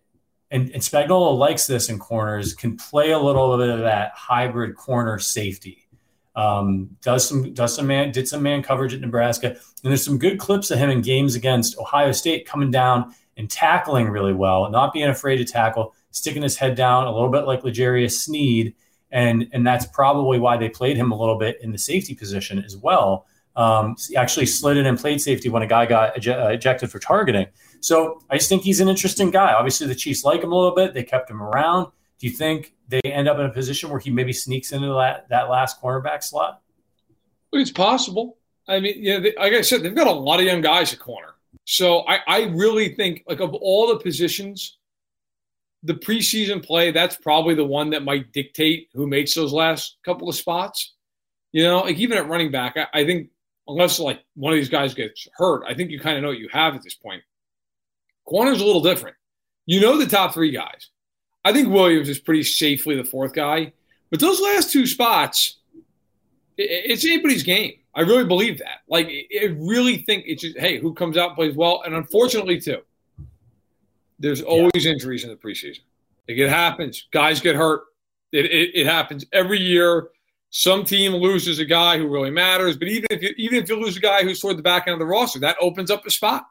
and, 0.52 0.70
and 0.70 0.82
Spagnuolo 0.82 1.36
likes 1.36 1.66
this 1.66 1.88
in 1.88 1.98
corners, 1.98 2.54
can 2.54 2.76
play 2.76 3.10
a 3.10 3.18
little 3.18 3.56
bit 3.56 3.70
of 3.70 3.80
that 3.80 4.12
hybrid 4.14 4.76
corner 4.76 5.18
safety. 5.18 5.88
Um, 6.36 6.96
does 7.02 7.28
some 7.28 7.52
does 7.52 7.74
some 7.74 7.86
man 7.86 8.12
did 8.12 8.28
some 8.28 8.42
man 8.42 8.62
coverage 8.62 8.94
at 8.94 9.00
Nebraska, 9.00 9.48
and 9.48 9.58
there's 9.82 10.04
some 10.04 10.18
good 10.18 10.38
clips 10.38 10.70
of 10.70 10.78
him 10.78 10.90
in 10.90 11.02
games 11.02 11.34
against 11.34 11.76
Ohio 11.78 12.12
State 12.12 12.46
coming 12.46 12.70
down 12.70 13.14
and 13.36 13.50
tackling 13.50 14.08
really 14.08 14.32
well, 14.32 14.70
not 14.70 14.92
being 14.92 15.08
afraid 15.08 15.38
to 15.38 15.44
tackle 15.44 15.94
sticking 16.10 16.42
his 16.42 16.56
head 16.56 16.74
down 16.74 17.06
a 17.06 17.12
little 17.12 17.30
bit 17.30 17.46
like 17.46 17.64
L'Jarius 17.64 18.12
Sneed. 18.12 18.74
And, 19.10 19.48
and 19.52 19.66
that's 19.66 19.86
probably 19.86 20.38
why 20.38 20.56
they 20.56 20.68
played 20.68 20.96
him 20.96 21.12
a 21.12 21.18
little 21.18 21.36
bit 21.36 21.58
in 21.60 21.72
the 21.72 21.78
safety 21.78 22.14
position 22.14 22.62
as 22.64 22.76
well. 22.76 23.26
Um, 23.56 23.96
actually 24.16 24.46
slid 24.46 24.78
in 24.78 24.86
and 24.86 24.98
played 24.98 25.20
safety 25.20 25.50
when 25.50 25.62
a 25.62 25.66
guy 25.66 25.84
got 25.84 26.26
uh, 26.26 26.48
ejected 26.48 26.90
for 26.90 26.98
targeting. 26.98 27.46
So 27.82 28.22
I 28.30 28.36
just 28.38 28.48
think 28.48 28.62
he's 28.62 28.80
an 28.80 28.88
interesting 28.88 29.30
guy. 29.30 29.52
Obviously, 29.52 29.88
the 29.88 29.94
Chiefs 29.94 30.24
like 30.24 30.42
him 30.42 30.52
a 30.52 30.54
little 30.54 30.74
bit. 30.74 30.94
They 30.94 31.02
kept 31.02 31.28
him 31.28 31.42
around. 31.42 31.90
Do 32.18 32.28
you 32.28 32.32
think 32.32 32.74
they 32.88 33.00
end 33.00 33.28
up 33.28 33.38
in 33.38 33.46
a 33.46 33.50
position 33.50 33.90
where 33.90 33.98
he 33.98 34.10
maybe 34.10 34.32
sneaks 34.32 34.70
into 34.70 34.86
that, 34.94 35.28
that 35.30 35.50
last 35.50 35.82
cornerback 35.82 36.22
slot? 36.22 36.62
It's 37.52 37.72
possible. 37.72 38.38
I 38.68 38.78
mean, 38.78 38.94
yeah, 38.98 39.18
they, 39.18 39.34
like 39.36 39.52
I 39.52 39.62
said, 39.62 39.82
they've 39.82 39.94
got 39.94 40.06
a 40.06 40.12
lot 40.12 40.38
of 40.38 40.46
young 40.46 40.60
guys 40.60 40.92
at 40.92 41.00
corner. 41.00 41.34
So 41.64 42.06
I, 42.06 42.20
I 42.28 42.42
really 42.44 42.94
think, 42.94 43.24
like, 43.26 43.40
of 43.40 43.52
all 43.54 43.88
the 43.88 43.98
positions, 43.98 44.78
the 45.82 45.94
preseason 45.94 46.64
play, 46.64 46.92
that's 46.92 47.16
probably 47.16 47.56
the 47.56 47.64
one 47.64 47.90
that 47.90 48.04
might 48.04 48.32
dictate 48.32 48.90
who 48.94 49.08
makes 49.08 49.34
those 49.34 49.52
last 49.52 49.96
couple 50.04 50.28
of 50.28 50.36
spots. 50.36 50.94
You 51.50 51.64
know, 51.64 51.80
like 51.80 51.96
even 51.96 52.16
at 52.16 52.28
running 52.28 52.52
back, 52.52 52.76
I, 52.76 52.86
I 52.94 53.04
think 53.04 53.30
unless 53.66 53.98
like 53.98 54.20
one 54.34 54.52
of 54.52 54.56
these 54.56 54.68
guys 54.68 54.94
gets 54.94 55.26
hurt, 55.34 55.64
I 55.66 55.74
think 55.74 55.90
you 55.90 55.98
kind 55.98 56.16
of 56.16 56.22
know 56.22 56.28
what 56.28 56.38
you 56.38 56.48
have 56.52 56.74
at 56.76 56.82
this 56.82 56.94
point. 56.94 57.22
Corner's 58.24 58.60
a 58.60 58.64
little 58.64 58.82
different. 58.82 59.16
You 59.66 59.80
know 59.80 59.98
the 59.98 60.06
top 60.06 60.34
three 60.34 60.50
guys. 60.50 60.88
I 61.44 61.52
think 61.52 61.68
Williams 61.68 62.08
is 62.08 62.18
pretty 62.18 62.42
safely 62.44 62.96
the 62.96 63.04
fourth 63.04 63.32
guy, 63.32 63.72
but 64.10 64.20
those 64.20 64.40
last 64.40 64.70
two 64.72 64.86
spots, 64.86 65.58
it's 66.56 67.04
anybody's 67.04 67.42
game. 67.42 67.74
I 67.94 68.02
really 68.02 68.24
believe 68.24 68.58
that. 68.58 68.78
Like, 68.88 69.08
I 69.08 69.46
really 69.58 69.98
think 69.98 70.24
it's 70.26 70.42
just, 70.42 70.58
hey, 70.58 70.78
who 70.78 70.94
comes 70.94 71.16
out 71.16 71.30
and 71.30 71.36
plays 71.36 71.54
well? 71.54 71.82
And 71.84 71.94
unfortunately, 71.94 72.60
too, 72.60 72.78
there's 74.18 74.40
always 74.40 74.84
yeah. 74.84 74.92
injuries 74.92 75.24
in 75.24 75.30
the 75.30 75.36
preseason. 75.36 75.80
Like 76.28 76.38
it 76.38 76.48
happens. 76.48 77.08
Guys 77.10 77.40
get 77.40 77.56
hurt. 77.56 77.82
It, 78.30 78.46
it, 78.46 78.70
it, 78.74 78.86
happens 78.86 79.26
every 79.32 79.58
year. 79.58 80.08
Some 80.50 80.84
team 80.84 81.12
loses 81.12 81.58
a 81.58 81.64
guy 81.64 81.98
who 81.98 82.08
really 82.08 82.30
matters, 82.30 82.76
but 82.76 82.88
even 82.88 83.06
if 83.10 83.22
you, 83.22 83.34
even 83.36 83.62
if 83.62 83.68
you 83.68 83.78
lose 83.78 83.96
a 83.96 84.00
guy 84.00 84.22
who's 84.22 84.40
toward 84.40 84.56
the 84.56 84.62
back 84.62 84.86
end 84.86 84.94
of 84.94 85.00
the 85.00 85.06
roster, 85.06 85.38
that 85.40 85.56
opens 85.60 85.90
up 85.90 86.06
a 86.06 86.10
spot. 86.10 86.46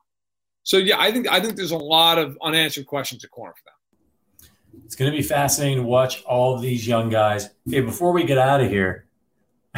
So 0.63 0.77
yeah, 0.77 0.99
I 0.99 1.11
think 1.11 1.27
I 1.27 1.39
think 1.39 1.55
there's 1.55 1.71
a 1.71 1.77
lot 1.77 2.17
of 2.17 2.37
unanswered 2.41 2.85
questions 2.85 3.23
at 3.23 3.31
corner 3.31 3.53
for 3.53 3.63
them. 3.65 4.81
It's 4.85 4.95
going 4.95 5.11
to 5.11 5.17
be 5.17 5.23
fascinating 5.23 5.77
to 5.77 5.83
watch 5.83 6.23
all 6.23 6.55
of 6.55 6.61
these 6.61 6.87
young 6.87 7.09
guys. 7.09 7.49
Hey, 7.69 7.81
before 7.81 8.11
we 8.11 8.23
get 8.23 8.37
out 8.37 8.61
of 8.61 8.69
here, 8.69 9.07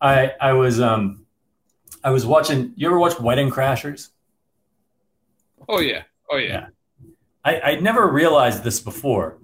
I 0.00 0.32
I 0.40 0.52
was 0.52 0.80
um 0.80 1.26
I 2.04 2.10
was 2.10 2.26
watching. 2.26 2.72
You 2.76 2.88
ever 2.88 2.98
watch 2.98 3.18
Wedding 3.18 3.50
Crashers? 3.50 4.10
Oh 5.68 5.80
yeah, 5.80 6.02
oh 6.30 6.36
yeah. 6.36 6.48
yeah. 6.48 6.66
I, 7.44 7.60
I 7.60 7.74
never 7.76 8.06
realized 8.08 8.64
this 8.64 8.80
before 8.80 9.38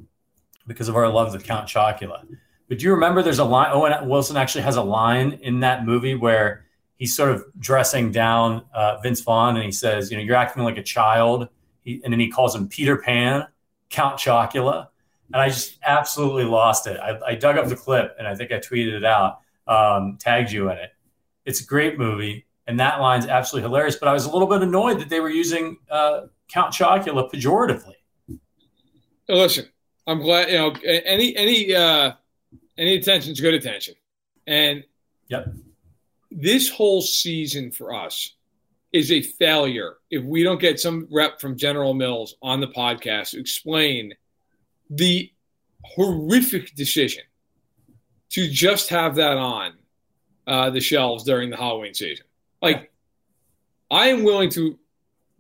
because 0.66 0.88
of 0.88 0.96
our 0.96 1.08
love 1.08 1.34
of 1.34 1.44
Count 1.44 1.68
Chocula. 1.68 2.26
But 2.68 2.78
do 2.78 2.84
you 2.84 2.92
remember 2.92 3.22
there's 3.22 3.38
a 3.38 3.44
line? 3.44 3.70
Owen 3.72 4.08
Wilson 4.08 4.36
actually 4.36 4.62
has 4.62 4.76
a 4.76 4.82
line 4.82 5.38
in 5.42 5.60
that 5.60 5.86
movie 5.86 6.14
where 6.14 6.65
he's 6.96 7.14
sort 7.14 7.30
of 7.30 7.44
dressing 7.58 8.10
down 8.10 8.64
uh, 8.74 8.98
Vince 9.02 9.20
Vaughn 9.20 9.56
and 9.56 9.64
he 9.64 9.72
says, 9.72 10.10
you 10.10 10.16
know, 10.16 10.22
you're 10.22 10.36
acting 10.36 10.62
like 10.62 10.78
a 10.78 10.82
child. 10.82 11.48
He, 11.82 12.00
and 12.02 12.12
then 12.12 12.20
he 12.20 12.28
calls 12.28 12.54
him 12.54 12.68
Peter 12.68 12.96
Pan, 12.96 13.46
Count 13.90 14.18
Chocula. 14.18 14.88
And 15.32 15.42
I 15.42 15.48
just 15.48 15.78
absolutely 15.84 16.44
lost 16.44 16.86
it. 16.86 16.98
I, 16.98 17.18
I 17.26 17.34
dug 17.34 17.58
up 17.58 17.68
the 17.68 17.76
clip 17.76 18.14
and 18.18 18.26
I 18.26 18.34
think 18.34 18.52
I 18.52 18.58
tweeted 18.58 18.94
it 18.94 19.04
out, 19.04 19.40
um, 19.66 20.18
tagged 20.20 20.52
you 20.52 20.70
in 20.70 20.78
it. 20.78 20.90
It's 21.44 21.60
a 21.60 21.64
great 21.64 21.98
movie. 21.98 22.46
And 22.68 22.80
that 22.80 23.00
line's 23.00 23.26
absolutely 23.26 23.68
hilarious. 23.68 23.96
But 23.96 24.08
I 24.08 24.12
was 24.12 24.24
a 24.24 24.30
little 24.30 24.48
bit 24.48 24.62
annoyed 24.62 25.00
that 25.00 25.08
they 25.08 25.20
were 25.20 25.30
using 25.30 25.78
uh, 25.90 26.22
Count 26.48 26.72
Chocula 26.72 27.30
pejoratively. 27.30 27.94
Listen, 29.28 29.66
I'm 30.06 30.20
glad 30.20 30.48
you 30.48 30.56
know 30.56 30.72
any 30.84 31.36
any 31.36 31.74
uh, 31.74 32.12
any 32.78 32.96
attention 32.96 33.32
is 33.32 33.40
good 33.40 33.54
attention, 33.54 33.94
and 34.46 34.84
yep, 35.28 35.48
this 36.36 36.68
whole 36.68 37.00
season 37.00 37.70
for 37.70 37.94
us 37.94 38.34
is 38.92 39.10
a 39.10 39.22
failure 39.22 39.96
if 40.10 40.22
we 40.22 40.42
don't 40.42 40.60
get 40.60 40.78
some 40.78 41.08
rep 41.10 41.40
from 41.40 41.56
General 41.56 41.94
Mills 41.94 42.36
on 42.42 42.60
the 42.60 42.68
podcast 42.68 43.30
to 43.30 43.40
explain 43.40 44.12
the 44.90 45.32
horrific 45.82 46.74
decision 46.74 47.22
to 48.30 48.50
just 48.50 48.90
have 48.90 49.14
that 49.14 49.38
on 49.38 49.72
uh, 50.46 50.68
the 50.68 50.80
shelves 50.80 51.24
during 51.24 51.48
the 51.48 51.56
Halloween 51.56 51.94
season. 51.94 52.26
Like, 52.60 52.92
I 53.90 54.08
am 54.08 54.22
willing 54.22 54.50
to 54.50 54.78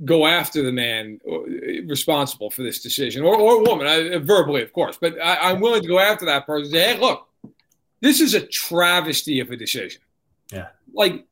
go 0.02 0.26
after 0.26 0.62
the 0.62 0.72
man 0.72 1.20
uh, 1.30 1.40
responsible 1.86 2.50
for 2.50 2.62
this 2.62 2.82
decision 2.82 3.22
or, 3.22 3.36
or 3.36 3.62
woman, 3.62 3.86
I, 3.86 4.16
verbally, 4.16 4.62
of 4.62 4.72
course. 4.72 4.96
But 4.98 5.20
I, 5.20 5.50
am 5.50 5.60
willing 5.60 5.82
to 5.82 5.88
go 5.88 5.98
after 5.98 6.24
that 6.26 6.46
person. 6.46 6.72
Say, 6.72 6.94
hey, 6.94 6.98
look, 6.98 7.28
this 8.00 8.22
is 8.22 8.32
a 8.32 8.40
travesty 8.40 9.40
of 9.40 9.50
a 9.50 9.56
decision. 9.56 10.00
Yeah. 10.50 10.68
Like 10.92 11.26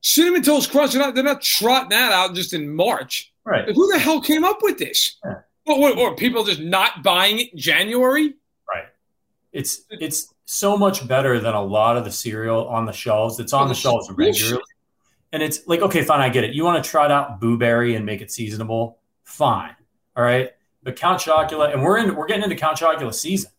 cinnamon 0.00 0.42
toast 0.42 0.70
crunch, 0.70 0.92
they're 0.92 1.02
not, 1.02 1.14
they're 1.14 1.24
not 1.24 1.42
trotting 1.42 1.90
that 1.90 2.12
out 2.12 2.34
just 2.34 2.52
in 2.52 2.74
March. 2.74 3.32
Right. 3.44 3.66
who 3.74 3.90
the 3.90 3.98
hell 3.98 4.20
came 4.20 4.44
up 4.44 4.58
with 4.62 4.78
this? 4.78 5.16
Yeah. 5.24 5.40
Or, 5.66 5.96
or 5.98 6.16
people 6.16 6.44
just 6.44 6.60
not 6.60 7.02
buying 7.02 7.38
it 7.40 7.52
in 7.52 7.58
January? 7.58 8.34
Right. 8.72 8.84
It's 9.52 9.82
it's 9.90 10.32
so 10.44 10.76
much 10.76 11.06
better 11.06 11.38
than 11.38 11.54
a 11.54 11.62
lot 11.62 11.96
of 11.96 12.04
the 12.04 12.10
cereal 12.10 12.68
on 12.68 12.86
the 12.86 12.92
shelves. 12.92 13.38
It's 13.38 13.52
on 13.52 13.68
the 13.68 13.74
shelves 13.74 14.10
regularly. 14.10 14.62
And 15.32 15.42
it's 15.42 15.66
like, 15.68 15.80
okay, 15.80 16.02
fine, 16.02 16.20
I 16.20 16.28
get 16.28 16.44
it. 16.44 16.54
You 16.54 16.64
want 16.64 16.82
to 16.82 16.90
trot 16.90 17.12
out 17.12 17.40
Boo 17.40 17.56
Berry 17.56 17.94
and 17.94 18.04
make 18.04 18.20
it 18.20 18.32
seasonable? 18.32 18.98
Fine. 19.22 19.76
All 20.16 20.24
right. 20.24 20.50
But 20.82 20.96
Count 20.96 21.20
Chocula, 21.20 21.72
and 21.72 21.82
we're 21.82 21.98
in 21.98 22.16
we're 22.16 22.26
getting 22.26 22.42
into 22.42 22.56
Count 22.56 22.78
Chocula 22.78 23.14
season. 23.14 23.50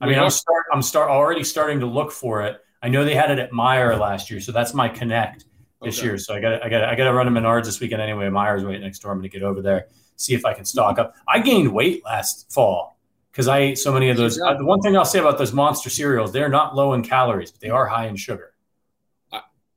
I 0.00 0.06
mean, 0.06 0.18
I'm 0.18 0.30
start 0.30 0.64
I'm 0.72 0.82
start 0.82 1.10
already 1.10 1.42
starting 1.42 1.80
to 1.80 1.86
look 1.86 2.12
for 2.12 2.42
it. 2.42 2.60
I 2.82 2.88
know 2.88 3.04
they 3.04 3.14
had 3.14 3.30
it 3.30 3.38
at 3.38 3.50
Meijer 3.52 3.98
last 3.98 4.30
year, 4.30 4.40
so 4.40 4.52
that's 4.52 4.74
my 4.74 4.88
connect 4.88 5.44
this 5.82 5.98
okay. 5.98 6.06
year. 6.06 6.18
So 6.18 6.34
I 6.34 6.40
got 6.40 6.64
I 6.64 6.68
got 6.68 6.84
I 6.84 6.94
got 6.94 7.04
to 7.04 7.12
run 7.12 7.26
to 7.26 7.32
Menards 7.32 7.64
this 7.64 7.80
weekend 7.80 8.02
anyway. 8.02 8.26
Meijer's 8.28 8.64
right 8.64 8.80
next 8.80 9.00
door. 9.00 9.12
I'm 9.12 9.18
going 9.18 9.30
to 9.30 9.38
get 9.38 9.42
over 9.42 9.62
there, 9.62 9.88
see 10.16 10.34
if 10.34 10.44
I 10.44 10.54
can 10.54 10.64
stock 10.64 10.98
up. 10.98 11.14
I 11.26 11.40
gained 11.40 11.72
weight 11.72 12.04
last 12.04 12.52
fall 12.52 12.98
because 13.32 13.48
I 13.48 13.58
ate 13.58 13.78
so 13.78 13.92
many 13.92 14.08
of 14.08 14.16
those. 14.16 14.40
Uh, 14.40 14.54
the 14.54 14.64
one 14.64 14.80
thing 14.80 14.96
I'll 14.96 15.04
say 15.04 15.18
about 15.18 15.38
those 15.38 15.52
monster 15.52 15.90
cereals, 15.90 16.32
they're 16.32 16.48
not 16.48 16.74
low 16.74 16.94
in 16.94 17.02
calories, 17.02 17.50
but 17.50 17.60
they 17.60 17.70
are 17.70 17.86
high 17.86 18.06
in 18.06 18.16
sugar. 18.16 18.52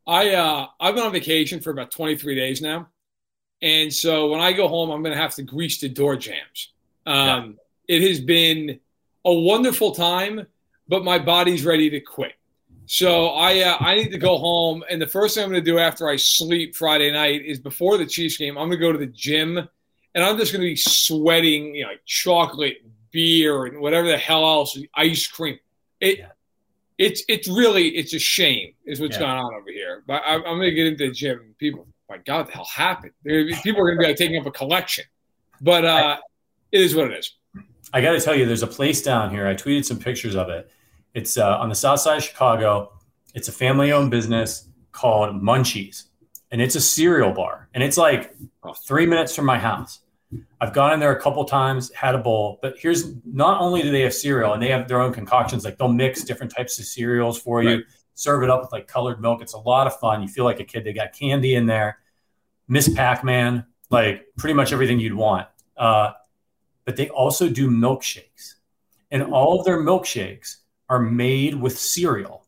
I 0.08 0.34
uh, 0.34 0.68
I've 0.80 0.96
been 0.96 1.04
on 1.04 1.12
vacation 1.12 1.60
for 1.60 1.70
about 1.70 1.92
23 1.92 2.36
days 2.36 2.62
now, 2.62 2.90
and 3.62 3.94
so 3.94 4.30
when 4.30 4.40
I 4.40 4.54
go 4.54 4.68
home, 4.68 4.90
I'm 4.90 5.04
going 5.04 5.16
to 5.16 5.22
have 5.22 5.36
to 5.36 5.44
grease 5.44 5.80
the 5.80 5.90
door 5.90 6.16
jams. 6.16 6.74
Um, 7.06 7.58
yeah. 7.88 7.98
It 7.98 8.08
has 8.08 8.20
been 8.20 8.80
a 9.26 9.34
wonderful 9.34 9.94
time, 9.94 10.48
but 10.88 11.04
my 11.04 11.20
body's 11.20 11.66
ready 11.66 11.90
to 11.92 12.00
quit. 12.00 12.34
So 12.92 13.28
I 13.28 13.62
uh, 13.62 13.78
I 13.80 13.96
need 13.96 14.12
to 14.12 14.18
go 14.18 14.38
home, 14.38 14.84
and 14.90 15.00
the 15.00 15.08
first 15.08 15.36
thing 15.36 15.44
I'm 15.44 15.52
going 15.52 15.64
to 15.64 15.72
do 15.72 15.78
after 15.78 16.10
I 16.10 16.16
sleep 16.16 16.76
Friday 16.76 17.12
night 17.12 17.46
is 17.46 17.60
before 17.60 17.98
the 17.98 18.06
Chiefs 18.06 18.38
game, 18.38 18.58
I'm 18.58 18.68
going 18.68 18.72
to 18.72 18.78
go 18.78 18.92
to 18.92 18.98
the 18.98 19.06
gym, 19.06 19.58
and 19.58 20.24
I'm 20.24 20.38
just 20.38 20.52
going 20.52 20.62
to 20.62 20.68
be 20.68 20.76
sweating, 20.76 21.76
you 21.76 21.84
know, 21.84 21.90
like 21.90 22.02
chocolate, 22.06 22.78
beer, 23.12 23.66
and 23.66 23.80
whatever 23.80 24.08
the 24.08 24.18
hell 24.18 24.44
else, 24.44 24.76
ice 24.96 25.28
cream. 25.28 25.60
It 26.00 26.20
yeah 26.20 26.30
it's 27.00 27.24
it's 27.30 27.48
really 27.48 27.88
it's 27.90 28.14
a 28.14 28.20
shame 28.20 28.74
is 28.86 29.00
what's 29.00 29.16
yeah. 29.16 29.22
going 29.22 29.38
on 29.38 29.54
over 29.56 29.72
here. 29.72 30.04
But 30.06 30.22
I, 30.28 30.36
am 30.36 30.44
going 30.44 30.62
to 30.62 30.72
get 30.72 30.86
into 30.86 31.08
the 31.08 31.14
gym. 31.14 31.56
People, 31.58 31.88
my 32.10 32.18
God, 32.18 32.40
what 32.40 32.48
the 32.48 32.54
hell 32.54 32.68
happened? 32.72 33.14
People 33.24 33.82
are 33.82 33.86
going 33.86 33.96
to 33.96 34.02
be 34.02 34.08
like, 34.08 34.18
taking 34.18 34.40
up 34.40 34.46
a 34.46 34.52
collection, 34.52 35.06
but 35.62 35.86
uh, 35.86 36.18
it 36.72 36.82
is 36.82 36.94
what 36.94 37.10
it 37.10 37.18
is. 37.18 37.34
I 37.94 38.02
got 38.02 38.12
to 38.12 38.20
tell 38.20 38.36
you, 38.36 38.46
there's 38.46 38.64
a 38.64 38.68
place 38.68 39.02
down 39.02 39.32
here. 39.32 39.48
I 39.48 39.56
tweeted 39.56 39.86
some 39.86 39.98
pictures 39.98 40.36
of 40.36 40.50
it. 40.50 40.70
It's 41.20 41.38
uh, 41.38 41.58
on 41.58 41.68
the 41.68 41.76
south 41.76 42.00
side 42.00 42.20
of 42.20 42.24
Chicago. 42.24 42.94
It's 43.36 43.50
a 43.50 43.52
family-owned 43.52 44.10
business 44.10 44.70
called 44.94 45.36
Munchies, 45.36 46.06
and 46.50 46.62
it's 46.62 46.76
a 46.76 46.82
cereal 46.82 47.34
bar, 47.34 47.68
and 47.74 47.84
it's 47.84 47.98
like 47.98 48.34
three 48.88 49.06
minutes 49.06 49.36
from 49.36 49.46
my 49.46 49.60
house. 49.60 50.00
I've 50.62 50.74
gone 50.74 50.94
in 50.94 51.02
there 51.02 51.12
a 51.12 51.22
couple 51.22 51.44
times, 51.44 51.92
had 51.94 52.16
a 52.16 52.20
bowl, 52.20 52.58
but 52.62 52.76
here's 52.80 53.14
not 53.26 53.60
only 53.60 53.82
do 53.82 53.92
they 53.92 54.00
have 54.02 54.14
cereal 54.14 54.54
and 54.54 54.64
they 54.64 54.70
have 54.70 54.88
their 54.88 55.02
own 55.02 55.12
concoctions, 55.12 55.66
like 55.66 55.78
they'll 55.78 55.92
mix 55.92 56.24
different 56.24 56.56
types 56.56 56.80
of 56.80 56.86
cereals 56.86 57.38
for 57.38 57.62
you, 57.62 57.70
right. 57.70 57.84
serve 58.14 58.44
it 58.44 58.50
up 58.50 58.62
with 58.62 58.72
like 58.72 58.88
colored 58.88 59.20
milk. 59.20 59.42
It's 59.42 59.54
a 59.54 59.60
lot 59.60 59.88
of 59.88 60.00
fun. 60.00 60.22
You 60.22 60.30
feel 60.30 60.46
like 60.46 60.62
a 60.62 60.64
kid. 60.64 60.86
They 60.86 60.94
got 60.94 61.12
candy 61.12 61.56
in 61.56 61.66
there, 61.66 61.98
Miss 62.70 62.88
Pac 62.88 63.26
Man, 63.26 63.66
like 63.90 64.26
pretty 64.38 64.54
much 64.54 64.72
everything 64.72 65.02
you'd 65.02 65.16
want. 65.16 65.48
Uh, 65.76 66.12
but 66.86 66.96
they 66.96 67.10
also 67.10 67.50
do 67.50 67.70
milkshakes, 67.70 68.54
and 69.12 69.22
all 69.24 69.60
of 69.60 69.66
their 69.66 69.82
milkshakes 69.82 70.56
are 70.90 71.00
made 71.00 71.56
with 71.56 71.78
cereal. 71.78 72.46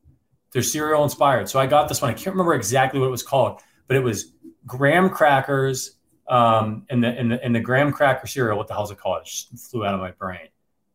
They're 0.51 0.63
cereal 0.63 1.03
inspired. 1.03 1.47
So 1.47 1.59
I 1.59 1.67
got 1.67 1.87
this 1.87 2.01
one. 2.01 2.11
I 2.11 2.13
can't 2.13 2.35
remember 2.35 2.53
exactly 2.53 2.99
what 2.99 3.07
it 3.07 3.11
was 3.11 3.23
called, 3.23 3.61
but 3.87 3.95
it 3.95 4.03
was 4.03 4.33
graham 4.65 5.09
crackers 5.09 5.97
um, 6.27 6.85
and 6.89 7.03
the 7.03 7.19
in 7.19 7.29
the 7.29 7.45
in 7.45 7.53
the 7.53 7.59
graham 7.59 7.91
cracker 7.91 8.27
cereal. 8.27 8.57
What 8.57 8.67
the 8.67 8.73
hell's 8.73 8.91
it 8.91 8.97
called? 8.97 9.21
It 9.21 9.25
just 9.25 9.71
flew 9.71 9.85
out 9.85 9.93
of 9.93 9.99
my 9.99 10.11
brain. 10.11 10.47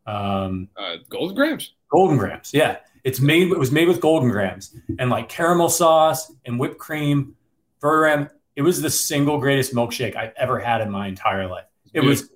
Um, 0.06 0.68
uh, 0.76 0.96
Golden 1.08 1.34
Grahams. 1.34 1.74
Golden 1.90 2.16
Grahams. 2.16 2.52
Yeah, 2.52 2.78
it's 3.04 3.20
made. 3.20 3.50
It 3.50 3.58
was 3.58 3.72
made 3.72 3.88
with 3.88 4.00
Golden 4.00 4.30
Grahams 4.30 4.74
and 4.98 5.10
like 5.10 5.28
caramel 5.28 5.68
sauce 5.68 6.32
and 6.44 6.58
whipped 6.58 6.78
cream. 6.78 7.36
Verderame. 7.82 8.30
It 8.56 8.62
was 8.62 8.80
the 8.80 8.90
single 8.90 9.38
greatest 9.38 9.74
milkshake 9.74 10.16
I've 10.16 10.32
ever 10.36 10.58
had 10.58 10.80
in 10.80 10.90
my 10.90 11.06
entire 11.08 11.46
life. 11.46 11.66
It 11.92 12.00
was 12.00 12.30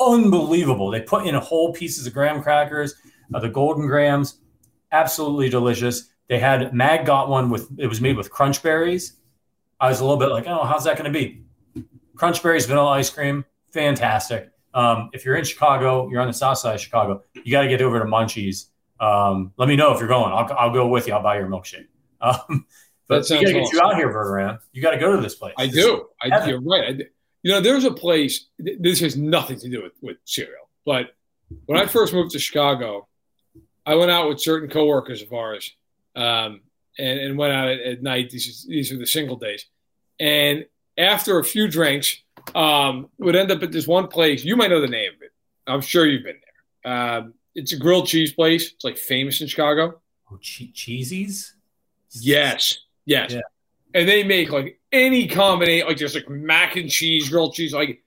unbelievable. 0.00 0.90
They 0.90 1.02
put 1.02 1.26
in 1.26 1.34
whole 1.34 1.74
pieces 1.74 2.06
of 2.06 2.14
graham 2.14 2.42
crackers, 2.42 2.94
uh, 3.34 3.40
the 3.40 3.50
golden 3.50 3.86
grahams, 3.86 4.40
absolutely 4.92 5.48
delicious. 5.48 6.10
They 6.28 6.38
had 6.38 6.74
Mag 6.74 7.06
got 7.06 7.28
one 7.28 7.50
with 7.50 7.68
it 7.78 7.86
was 7.86 8.00
made 8.00 8.16
with 8.16 8.30
crunch 8.30 8.62
berries. 8.62 9.14
I 9.80 9.88
was 9.88 10.00
a 10.00 10.04
little 10.04 10.18
bit 10.18 10.30
like, 10.30 10.46
oh, 10.46 10.64
how's 10.64 10.84
that 10.84 10.98
going 10.98 11.12
to 11.12 11.18
be? 11.18 11.44
Crunch 12.16 12.42
Berries 12.42 12.66
vanilla 12.66 12.90
ice 12.90 13.10
cream, 13.10 13.44
fantastic. 13.72 14.50
Um, 14.74 15.10
if 15.12 15.24
you're 15.24 15.36
in 15.36 15.44
Chicago, 15.44 16.08
you're 16.10 16.20
on 16.20 16.26
the 16.26 16.32
south 16.32 16.58
side 16.58 16.74
of 16.74 16.80
Chicago, 16.80 17.22
you 17.44 17.52
got 17.52 17.62
to 17.62 17.68
get 17.68 17.80
over 17.80 17.98
to 18.00 18.04
Munchies. 18.04 18.66
Um, 19.00 19.52
let 19.56 19.68
me 19.68 19.76
know 19.76 19.92
if 19.92 20.00
you're 20.00 20.08
going. 20.08 20.32
I'll, 20.32 20.52
I'll 20.58 20.72
go 20.72 20.88
with 20.88 21.06
you. 21.06 21.14
I'll 21.14 21.22
buy 21.22 21.38
your 21.38 21.48
milkshake. 21.48 21.86
Um, 22.20 22.66
but 23.06 23.22
we 23.30 23.36
got 23.36 23.46
to 23.46 23.52
get 23.52 23.62
awesome. 23.62 23.76
you 23.76 23.82
out 23.84 23.94
here, 23.94 24.12
Verderame. 24.12 24.58
You 24.72 24.82
got 24.82 24.90
to 24.90 24.98
go 24.98 25.14
to 25.14 25.22
this 25.22 25.36
place. 25.36 25.54
I 25.56 25.68
do. 25.68 26.08
I, 26.20 26.46
you're 26.48 26.60
right. 26.60 26.88
I, 26.88 27.04
you 27.42 27.52
know, 27.52 27.60
there's 27.60 27.84
a 27.84 27.92
place. 27.92 28.46
This 28.58 28.98
has 28.98 29.16
nothing 29.16 29.60
to 29.60 29.68
do 29.68 29.84
with, 29.84 29.92
with 30.02 30.16
cereal, 30.24 30.68
but 30.84 31.12
when 31.66 31.78
I 31.78 31.86
first 31.86 32.12
moved 32.12 32.32
to 32.32 32.38
Chicago, 32.38 33.07
I 33.88 33.94
went 33.94 34.10
out 34.10 34.28
with 34.28 34.40
certain 34.40 34.68
coworkers 34.68 35.22
of 35.22 35.32
ours, 35.32 35.74
um, 36.14 36.60
and, 36.98 37.20
and 37.20 37.38
went 37.38 37.54
out 37.54 37.68
at, 37.68 37.80
at 37.80 38.02
night. 38.02 38.28
These 38.28 38.66
these 38.68 38.92
are 38.92 38.98
the 38.98 39.06
single 39.06 39.36
days, 39.36 39.64
and 40.20 40.66
after 40.98 41.38
a 41.38 41.44
few 41.44 41.68
drinks, 41.68 42.18
um, 42.54 43.08
would 43.18 43.34
end 43.34 43.50
up 43.50 43.62
at 43.62 43.72
this 43.72 43.86
one 43.86 44.08
place. 44.08 44.44
You 44.44 44.56
might 44.56 44.68
know 44.68 44.82
the 44.82 44.88
name 44.88 45.12
of 45.14 45.22
it. 45.22 45.32
I'm 45.66 45.80
sure 45.80 46.06
you've 46.06 46.24
been 46.24 46.36
there. 46.84 46.92
Um, 46.92 47.34
it's 47.54 47.72
a 47.72 47.76
grilled 47.76 48.06
cheese 48.06 48.32
place. 48.32 48.72
It's 48.72 48.84
like 48.84 48.98
famous 48.98 49.40
in 49.40 49.46
Chicago. 49.46 50.00
Oh, 50.30 50.36
che- 50.36 50.72
cheesies? 50.74 51.52
Yes. 52.20 52.80
Yes. 53.06 53.32
Yeah. 53.32 53.40
And 53.94 54.08
they 54.08 54.22
make 54.22 54.50
like 54.50 54.80
any 54.92 55.26
combination, 55.28 55.88
like 55.88 55.96
just 55.96 56.14
like 56.14 56.28
mac 56.28 56.76
and 56.76 56.90
cheese, 56.90 57.30
grilled 57.30 57.54
cheese. 57.54 57.72
Like 57.72 58.02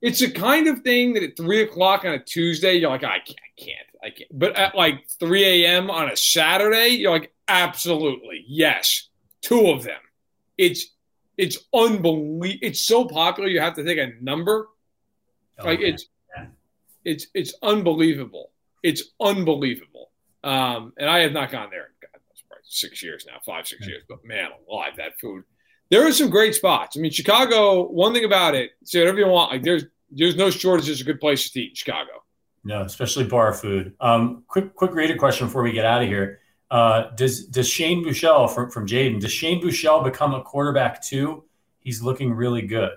it's 0.00 0.22
a 0.22 0.30
kind 0.30 0.68
of 0.68 0.80
thing 0.80 1.12
that 1.14 1.22
at 1.22 1.36
three 1.36 1.62
o'clock 1.62 2.04
on 2.04 2.12
a 2.12 2.18
Tuesday, 2.18 2.74
you're 2.74 2.90
like, 2.90 3.04
I 3.04 3.18
can't, 3.18 3.38
I 3.38 3.60
can't, 3.60 3.86
I 4.02 4.10
can't. 4.10 4.30
But 4.32 4.56
at 4.56 4.74
like 4.74 5.08
3 5.20 5.64
a.m. 5.64 5.90
on 5.90 6.10
a 6.10 6.16
Saturday, 6.16 6.88
you're 6.88 7.12
like, 7.12 7.32
absolutely, 7.48 8.44
yes, 8.48 9.08
two 9.42 9.70
of 9.70 9.84
them. 9.84 10.00
It's 10.58 10.86
it's 11.38 11.58
unbelievable. 11.72 12.58
It's 12.62 12.80
so 12.80 13.04
popular. 13.04 13.48
You 13.48 13.60
have 13.60 13.74
to 13.74 13.84
take 13.84 13.98
a 13.98 14.12
number. 14.20 14.68
Oh, 15.58 15.64
like 15.64 15.80
it's, 15.80 16.06
yeah. 16.36 16.46
it's, 17.04 17.26
it's 17.34 17.54
unbelievable. 17.62 18.50
It's 18.82 19.02
unbelievable. 19.20 20.10
Um, 20.44 20.92
and 20.98 21.08
I 21.08 21.20
have 21.20 21.32
not 21.32 21.50
gone 21.50 21.68
there. 21.70 21.90
God, 22.00 22.20
probably 22.48 22.62
six 22.64 23.02
years 23.02 23.24
now, 23.26 23.38
five, 23.46 23.66
six 23.66 23.86
years. 23.86 24.02
But 24.08 24.24
man, 24.24 24.50
alive, 24.68 24.92
that 24.98 25.18
food. 25.20 25.44
There 25.90 26.06
are 26.06 26.12
some 26.12 26.30
great 26.30 26.54
spots. 26.54 26.96
I 26.96 27.00
mean, 27.00 27.10
Chicago. 27.10 27.88
One 27.88 28.12
thing 28.12 28.24
about 28.24 28.54
it, 28.54 28.72
say 28.84 29.00
whatever 29.00 29.18
you 29.18 29.26
want. 29.26 29.52
Like 29.52 29.62
there's, 29.62 29.84
there's 30.10 30.36
no 30.36 30.50
shortage 30.50 31.00
of 31.00 31.06
good 31.06 31.20
places 31.20 31.50
to 31.52 31.60
eat 31.60 31.70
in 31.70 31.74
Chicago. 31.74 32.22
No, 32.64 32.82
especially 32.82 33.24
bar 33.24 33.52
food. 33.52 33.94
Um, 34.00 34.44
quick, 34.46 34.74
quick 34.74 34.94
rated 34.94 35.18
question 35.18 35.46
before 35.46 35.62
we 35.62 35.72
get 35.72 35.84
out 35.84 36.02
of 36.02 36.08
here. 36.08 36.40
Uh, 36.70 37.10
does 37.16 37.44
does 37.46 37.68
Shane 37.68 38.02
Buechele 38.04 38.48
from 38.52 38.70
from 38.70 38.86
Jaden? 38.86 39.20
Does 39.20 39.32
Shane 39.32 39.62
Buechele 39.62 40.02
become 40.02 40.32
a 40.32 40.42
quarterback 40.42 41.02
too? 41.02 41.44
He's 41.80 42.02
looking 42.02 42.32
really 42.32 42.62
good. 42.62 42.92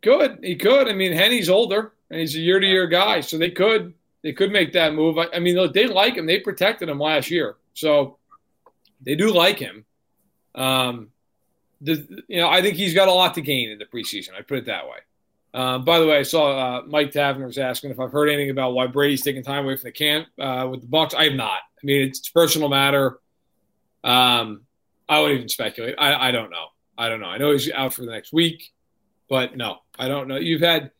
Good, 0.00 0.40
he 0.42 0.56
could. 0.56 0.88
I 0.88 0.92
mean, 0.92 1.12
Henne's 1.12 1.48
older 1.48 1.92
and 2.10 2.20
he's 2.20 2.34
a 2.34 2.40
year 2.40 2.58
to 2.58 2.66
year 2.66 2.86
guy, 2.86 3.20
so 3.20 3.38
they 3.38 3.50
could 3.50 3.94
they 4.22 4.32
could 4.32 4.50
make 4.50 4.72
that 4.72 4.94
move. 4.94 5.18
I, 5.18 5.26
I 5.34 5.38
mean, 5.38 5.70
they 5.72 5.86
like 5.86 6.16
him. 6.16 6.26
They 6.26 6.40
protected 6.40 6.88
him 6.88 6.98
last 6.98 7.30
year, 7.30 7.56
so 7.74 8.18
they 9.02 9.14
do 9.14 9.32
like 9.32 9.58
him. 9.58 9.84
Um, 10.54 11.10
the, 11.80 12.24
you 12.28 12.40
know, 12.40 12.48
I 12.48 12.62
think 12.62 12.76
he's 12.76 12.94
got 12.94 13.08
a 13.08 13.12
lot 13.12 13.34
to 13.34 13.40
gain 13.40 13.70
in 13.70 13.78
the 13.78 13.84
preseason. 13.84 14.30
I 14.36 14.42
put 14.42 14.58
it 14.58 14.66
that 14.66 14.86
way. 14.86 14.98
Um, 15.54 15.84
by 15.84 16.00
the 16.00 16.06
way, 16.06 16.18
I 16.18 16.22
saw 16.22 16.78
uh, 16.78 16.82
Mike 16.86 17.12
Tavener 17.12 17.46
was 17.46 17.58
asking 17.58 17.92
if 17.92 18.00
I've 18.00 18.10
heard 18.10 18.28
anything 18.28 18.50
about 18.50 18.74
why 18.74 18.88
Brady's 18.88 19.22
taking 19.22 19.44
time 19.44 19.64
away 19.64 19.76
from 19.76 19.84
the 19.84 19.92
camp 19.92 20.26
uh, 20.38 20.66
with 20.68 20.80
the 20.80 20.88
Bucs. 20.88 21.14
I 21.14 21.24
have 21.24 21.34
not. 21.34 21.60
I 21.60 21.84
mean, 21.86 22.02
it's 22.08 22.28
personal 22.28 22.68
matter. 22.68 23.20
Um, 24.02 24.62
I 25.08 25.20
wouldn't 25.20 25.36
even 25.38 25.48
speculate. 25.48 25.94
I, 25.96 26.28
I 26.28 26.30
don't 26.32 26.50
know. 26.50 26.66
I 26.98 27.08
don't 27.08 27.20
know. 27.20 27.28
I 27.28 27.38
know 27.38 27.52
he's 27.52 27.70
out 27.70 27.94
for 27.94 28.02
the 28.04 28.10
next 28.10 28.32
week, 28.32 28.72
but 29.28 29.56
no, 29.56 29.78
I 29.96 30.08
don't 30.08 30.26
know. 30.26 30.36
You've 30.36 30.60
had 30.60 30.90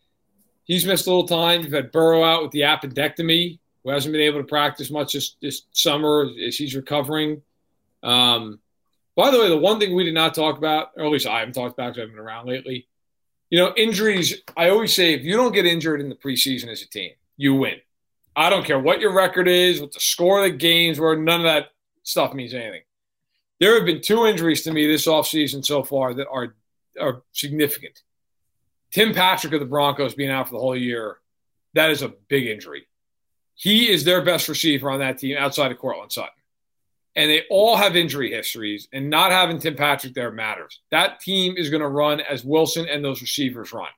he's 0.65 0.87
missed 0.87 1.07
a 1.07 1.11
little 1.11 1.27
time. 1.27 1.63
You've 1.63 1.73
had 1.73 1.91
Burrow 1.91 2.23
out 2.23 2.43
with 2.43 2.53
the 2.53 2.61
appendectomy, 2.61 3.59
who 3.83 3.91
hasn't 3.91 4.13
been 4.13 4.23
able 4.23 4.41
to 4.41 4.47
practice 4.47 4.91
much 4.91 5.15
this, 5.15 5.37
this 5.43 5.63
summer 5.73 6.31
as 6.47 6.57
he's 6.57 6.77
recovering. 6.77 7.43
Um, 8.05 8.61
by 9.17 9.31
the 9.31 9.39
way, 9.39 9.49
the 9.49 9.59
one 9.59 9.81
thing 9.81 9.95
we 9.95 10.05
did 10.05 10.15
not 10.15 10.35
talk 10.35 10.59
about, 10.59 10.91
or 10.97 11.05
at 11.05 11.11
least 11.11 11.27
I 11.27 11.41
haven't 11.41 11.55
talked 11.55 11.75
about 11.75 11.95
because 11.95 12.09
I've 12.09 12.15
been 12.15 12.25
around 12.25 12.47
lately, 12.47 12.89
you 13.55 13.61
know, 13.61 13.73
injuries, 13.77 14.43
I 14.57 14.71
always 14.71 14.93
say 14.93 15.15
if 15.15 15.23
you 15.23 15.37
don't 15.37 15.55
get 15.55 15.65
injured 15.65 16.01
in 16.01 16.09
the 16.09 16.17
preseason 16.17 16.67
as 16.67 16.83
a 16.83 16.89
team, 16.89 17.13
you 17.37 17.55
win. 17.55 17.77
I 18.35 18.51
don't 18.51 18.67
care 18.67 18.81
what 18.81 18.99
your 18.99 19.13
record 19.13 19.47
is, 19.47 19.81
what 19.81 19.93
the 19.93 20.01
score 20.01 20.45
of 20.45 20.51
the 20.51 20.59
games 20.59 20.99
were, 20.99 21.15
none 21.15 21.39
of 21.39 21.45
that 21.45 21.69
stuff 22.03 22.35
means 22.35 22.53
anything. 22.53 22.83
There 23.61 23.77
have 23.77 23.87
been 23.87 24.01
two 24.01 24.27
injuries 24.27 24.63
to 24.63 24.73
me 24.73 24.89
this 24.89 25.07
offseason 25.07 25.65
so 25.65 25.85
far 25.85 26.15
that 26.15 26.27
are 26.27 26.57
are 27.01 27.23
significant. 27.31 28.03
Tim 28.93 29.15
Patrick 29.15 29.53
of 29.53 29.61
the 29.61 29.67
Broncos 29.67 30.17
being 30.17 30.31
out 30.31 30.49
for 30.49 30.55
the 30.55 30.61
whole 30.61 30.77
year, 30.77 31.19
that 31.75 31.91
is 31.91 32.03
a 32.03 32.09
big 32.09 32.49
injury. 32.49 32.89
He 33.55 33.89
is 33.89 34.03
their 34.03 34.25
best 34.25 34.49
receiver 34.49 34.91
on 34.91 34.99
that 34.99 35.19
team 35.19 35.37
outside 35.39 35.71
of 35.71 35.79
Courtland 35.79 36.11
Sutton. 36.11 36.33
And 37.17 37.31
they 37.31 37.43
all 37.49 37.77
have 37.77 37.95
injury 37.95 38.33
histories, 38.33 38.89
and 38.93 39.09
not 39.09 39.31
having 39.31 39.61
Tim 39.61 39.77
Patrick 39.77 40.15
there 40.15 40.33
matters. 40.33 40.81
That 40.91 41.21
team 41.21 41.55
is 41.57 41.71
going 41.71 41.83
to 41.83 41.89
run 41.89 42.21
as 42.21 42.45
Wilson 42.45 42.89
and 42.89 43.05
those 43.05 43.23
receivers 43.23 43.73
run. 43.73 43.91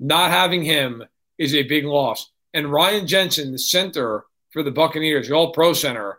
Not 0.00 0.30
having 0.30 0.64
him 0.64 1.04
is 1.38 1.54
a 1.54 1.62
big 1.62 1.84
loss. 1.84 2.30
And 2.52 2.72
Ryan 2.72 3.06
Jensen, 3.06 3.52
the 3.52 3.58
center 3.58 4.24
for 4.50 4.64
the 4.64 4.72
Buccaneers, 4.72 5.28
the 5.28 5.34
all 5.34 5.52
pro 5.52 5.72
center, 5.72 6.18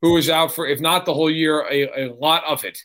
who 0.00 0.12
was 0.12 0.30
out 0.30 0.52
for, 0.52 0.66
if 0.66 0.80
not 0.80 1.06
the 1.06 1.14
whole 1.14 1.30
year, 1.30 1.66
a, 1.68 2.06
a 2.06 2.14
lot 2.14 2.44
of 2.44 2.64
it. 2.64 2.78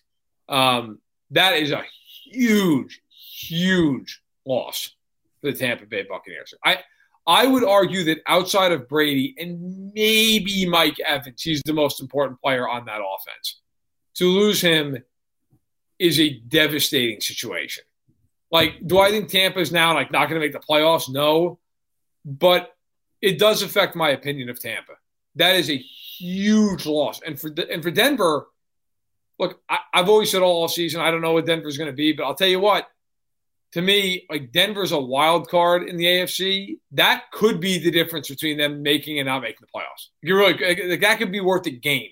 Um, 0.48 1.00
that 1.32 1.58
is 1.58 1.72
a 1.72 1.84
huge, 2.26 3.02
huge 3.10 4.22
loss 4.46 4.96
for 5.42 5.52
the 5.52 5.58
Tampa 5.58 5.86
Bay 5.86 6.04
Buccaneers. 6.10 6.54
I, 6.66 6.80
I 7.30 7.46
would 7.46 7.64
argue 7.64 8.04
that 8.06 8.24
outside 8.26 8.72
of 8.72 8.90
Brady 8.90 9.36
and 9.38 9.94
maybe 9.94 10.66
Mike 10.66 11.00
Evans, 11.00 11.44
he's 11.44 11.62
the 11.64 11.74
most 11.74 12.02
important 12.02 12.42
player 12.42 12.68
on 12.68 12.86
that 12.86 13.02
offense. 13.02 13.62
To 14.16 14.26
lose 14.26 14.60
him 14.60 14.98
is 16.00 16.20
a 16.20 16.40
devastating 16.40 17.22
situation. 17.22 17.84
Like, 18.52 18.80
do 18.88 18.98
I 18.98 19.12
think 19.12 19.30
Tampa 19.30 19.60
is 19.60 19.72
now 19.72 19.94
like 19.94 20.12
not 20.12 20.28
going 20.28 20.42
to 20.42 20.48
make 20.48 20.54
the 20.54 20.60
playoffs? 20.60 21.08
No, 21.08 21.60
but 22.26 22.76
it 23.22 23.38
does 23.38 23.62
affect 23.62 23.96
my 23.96 24.10
opinion 24.10 24.50
of 24.50 24.60
Tampa. 24.60 24.94
That 25.36 25.56
is 25.56 25.70
a 25.70 25.78
huge 25.78 26.88
loss, 26.88 27.22
and 27.22 27.40
for 27.40 27.54
and 27.72 27.84
for 27.84 27.92
Denver, 27.92 28.48
look, 29.38 29.62
I, 29.70 29.78
have 29.94 30.10
always 30.10 30.32
said 30.32 30.42
all 30.42 30.68
season 30.68 31.00
I 31.00 31.12
don't 31.12 31.22
know 31.22 31.34
what 31.34 31.46
Denver's 31.46 31.78
going 31.78 31.92
to 31.92 31.96
be, 31.96 32.12
but 32.12 32.24
I'll 32.24 32.34
tell 32.34 32.48
you 32.48 32.60
what. 32.60 32.88
To 33.74 33.82
me, 33.82 34.26
like 34.30 34.52
Denver's 34.52 34.92
a 34.92 35.00
wild 35.00 35.48
card 35.48 35.88
in 35.88 35.98
the 35.98 36.06
AFC. 36.06 36.80
That 36.94 37.26
could 37.32 37.60
be 37.60 37.78
the 37.78 37.92
difference 37.92 38.28
between 38.28 38.58
them 38.58 38.82
making 38.82 39.20
and 39.20 39.28
not 39.28 39.42
making 39.42 39.60
the 39.62 39.68
playoffs. 39.68 40.08
You're 40.22 40.38
really 40.38 40.54
like, 40.54 41.02
that 41.02 41.20
could 41.20 41.32
be 41.32 41.40
worth 41.40 41.68
a 41.68 41.72
game. 41.72 42.10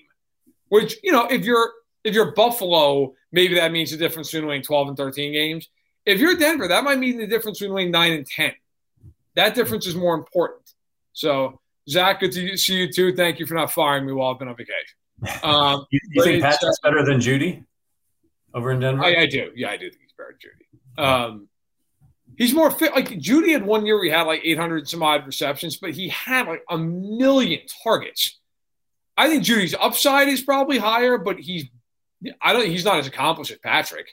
Which 0.68 0.96
you 1.02 1.10
know, 1.10 1.26
if 1.26 1.44
you're 1.44 1.72
if 2.04 2.14
you're 2.14 2.32
Buffalo, 2.32 3.14
maybe 3.32 3.54
that 3.54 3.72
means 3.72 3.90
the 3.90 3.96
difference 3.96 4.30
between 4.30 4.46
winning 4.46 4.62
12 4.62 4.88
and 4.88 4.96
13 4.96 5.32
games. 5.32 5.68
If 6.06 6.20
you're 6.20 6.36
Denver, 6.36 6.68
that 6.68 6.84
might 6.84 6.98
mean 6.98 7.18
the 7.18 7.26
difference 7.26 7.58
between 7.58 7.74
winning 7.74 7.90
nine 7.90 8.12
and 8.12 8.26
10. 8.26 8.52
That 9.34 9.54
difference 9.54 9.86
is 9.86 9.94
more 9.94 10.14
important. 10.14 10.62
So, 11.12 11.60
Zach, 11.88 12.20
good 12.20 12.32
to 12.32 12.56
see 12.56 12.74
you 12.74 12.92
too. 12.92 13.14
Thank 13.14 13.38
you 13.38 13.46
for 13.46 13.54
not 13.54 13.72
firing 13.72 14.06
me 14.06 14.12
while 14.12 14.32
I've 14.32 14.38
been 14.38 14.48
on 14.48 14.56
vacation. 14.56 15.42
Um, 15.42 15.86
you, 15.90 16.00
you 16.12 16.22
think 16.22 16.42
Patrick's 16.42 16.78
better 16.82 17.04
than 17.04 17.20
Jeudy 17.20 17.64
over 18.54 18.72
in 18.72 18.80
Denver? 18.80 19.04
I, 19.04 19.22
I, 19.22 19.26
do. 19.26 19.50
Yeah, 19.54 19.70
I 19.70 19.76
do 19.76 19.90
think 19.90 20.02
he's 20.02 20.12
better 20.16 20.30
than 20.30 20.50
Jeudy. 20.50 20.64
Um, 20.98 21.48
he's 22.36 22.54
more 22.54 22.70
fit. 22.70 22.94
Like 22.94 23.08
Jeudy 23.08 23.52
had 23.52 23.64
one 23.64 23.86
year 23.86 24.00
we 24.00 24.10
had 24.10 24.22
like 24.22 24.40
800 24.44 24.88
some 24.88 25.02
odd 25.02 25.26
receptions, 25.26 25.76
but 25.76 25.90
he 25.90 26.08
had 26.08 26.46
like 26.46 26.62
a 26.68 26.78
million 26.78 27.60
targets. 27.82 28.38
I 29.16 29.28
think 29.28 29.44
Jeudy's 29.44 29.74
upside 29.78 30.28
is 30.28 30.42
probably 30.42 30.78
higher, 30.78 31.18
but 31.18 31.38
he's 31.38 31.66
I 32.42 32.52
don't 32.52 32.66
he's 32.66 32.84
not 32.84 32.98
as 32.98 33.06
accomplished 33.06 33.50
as 33.50 33.58
Patrick. 33.58 34.08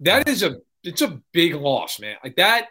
That 0.00 0.28
is 0.28 0.42
a 0.42 0.58
it's 0.82 1.02
a 1.02 1.20
big 1.32 1.54
loss, 1.54 2.00
man. 2.00 2.16
Like 2.22 2.36
that 2.36 2.68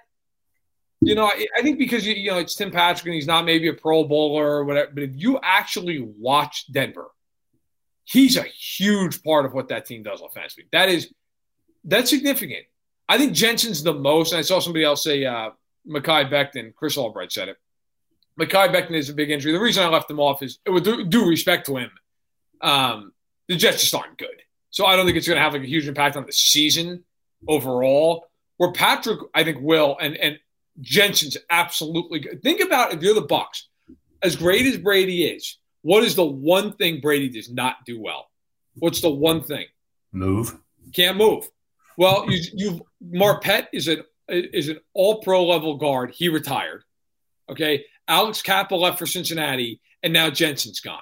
you 1.05 1.15
know, 1.15 1.25
I, 1.25 1.45
I 1.57 1.61
think 1.61 1.77
because 1.77 2.05
you 2.05 2.31
know 2.31 2.37
it's 2.37 2.55
Tim 2.55 2.71
Patrick 2.71 3.05
and 3.05 3.15
he's 3.15 3.27
not 3.27 3.45
maybe 3.45 3.67
a 3.67 3.73
Pro 3.73 4.03
Bowler 4.03 4.57
or 4.57 4.65
whatever, 4.65 4.91
but 4.93 5.03
if 5.03 5.11
you 5.13 5.39
actually 5.41 5.99
watch 5.99 6.71
Denver, 6.71 7.07
he's 8.03 8.37
a 8.37 8.43
huge 8.43 9.21
part 9.23 9.45
of 9.45 9.53
what 9.53 9.69
that 9.69 9.85
team 9.85 10.03
does 10.03 10.21
offensively. 10.21 10.65
That 10.71 10.89
is 10.89 11.13
that's 11.83 12.09
significant. 12.09 12.65
I 13.09 13.17
think 13.17 13.33
Jensen's 13.33 13.83
the 13.83 13.93
most. 13.93 14.31
And 14.31 14.39
I 14.39 14.41
saw 14.41 14.59
somebody 14.59 14.85
else 14.85 15.03
say 15.03 15.25
uh, 15.25 15.51
Mekhi 15.87 16.29
Becton. 16.31 16.73
Chris 16.75 16.97
Albright 16.97 17.31
said 17.31 17.49
it. 17.49 17.57
Mekhi 18.39 18.73
Becton 18.73 18.93
is 18.93 19.09
a 19.09 19.13
big 19.13 19.29
injury. 19.29 19.51
The 19.51 19.59
reason 19.59 19.83
I 19.83 19.87
left 19.87 20.09
him 20.09 20.19
off 20.19 20.41
is 20.41 20.59
with 20.67 20.85
due 21.09 21.27
respect 21.27 21.67
to 21.67 21.77
him, 21.77 21.91
um, 22.61 23.13
the 23.47 23.55
Jets 23.55 23.81
just 23.81 23.93
aren't 23.93 24.17
good. 24.17 24.41
So 24.71 24.85
I 24.85 24.95
don't 24.95 25.05
think 25.05 25.17
it's 25.17 25.27
going 25.27 25.37
to 25.37 25.43
have 25.43 25.53
like 25.53 25.61
a 25.61 25.67
huge 25.67 25.87
impact 25.87 26.17
on 26.17 26.25
the 26.25 26.31
season 26.31 27.03
overall. 27.47 28.27
Where 28.57 28.71
Patrick, 28.71 29.19
I 29.33 29.43
think, 29.43 29.59
will, 29.61 29.97
and 29.99 30.15
and 30.17 30.39
Jensen's 30.81 31.37
absolutely 31.49 32.19
good. 32.19 32.41
Think 32.41 32.61
about 32.61 32.93
if 32.93 33.01
you're 33.01 33.13
the 33.13 33.23
Bucs, 33.23 33.63
as 34.21 34.35
great 34.35 34.65
as 34.65 34.77
Brady 34.77 35.25
is, 35.25 35.57
what 35.81 36.03
is 36.03 36.15
the 36.15 36.25
one 36.25 36.73
thing 36.73 37.01
Brady 37.01 37.29
does 37.29 37.51
not 37.51 37.85
do 37.85 37.99
well? 37.99 38.29
What's 38.75 39.01
the 39.01 39.09
one 39.09 39.43
thing? 39.43 39.65
Move. 40.11 40.57
Can't 40.93 41.17
move. 41.17 41.47
Well, 41.97 42.25
you 42.29 42.41
you 42.53 42.85
Marpet 43.03 43.67
is 43.73 43.87
an 43.87 44.03
is 44.29 44.69
an 44.69 44.79
all 44.93 45.21
pro 45.21 45.45
level 45.45 45.77
guard. 45.77 46.11
He 46.15 46.29
retired. 46.29 46.83
Okay. 47.49 47.85
Alex 48.07 48.41
Cappa 48.41 48.75
left 48.75 48.99
for 48.99 49.05
Cincinnati, 49.05 49.81
and 50.01 50.13
now 50.13 50.29
Jensen's 50.29 50.79
gone. 50.79 51.01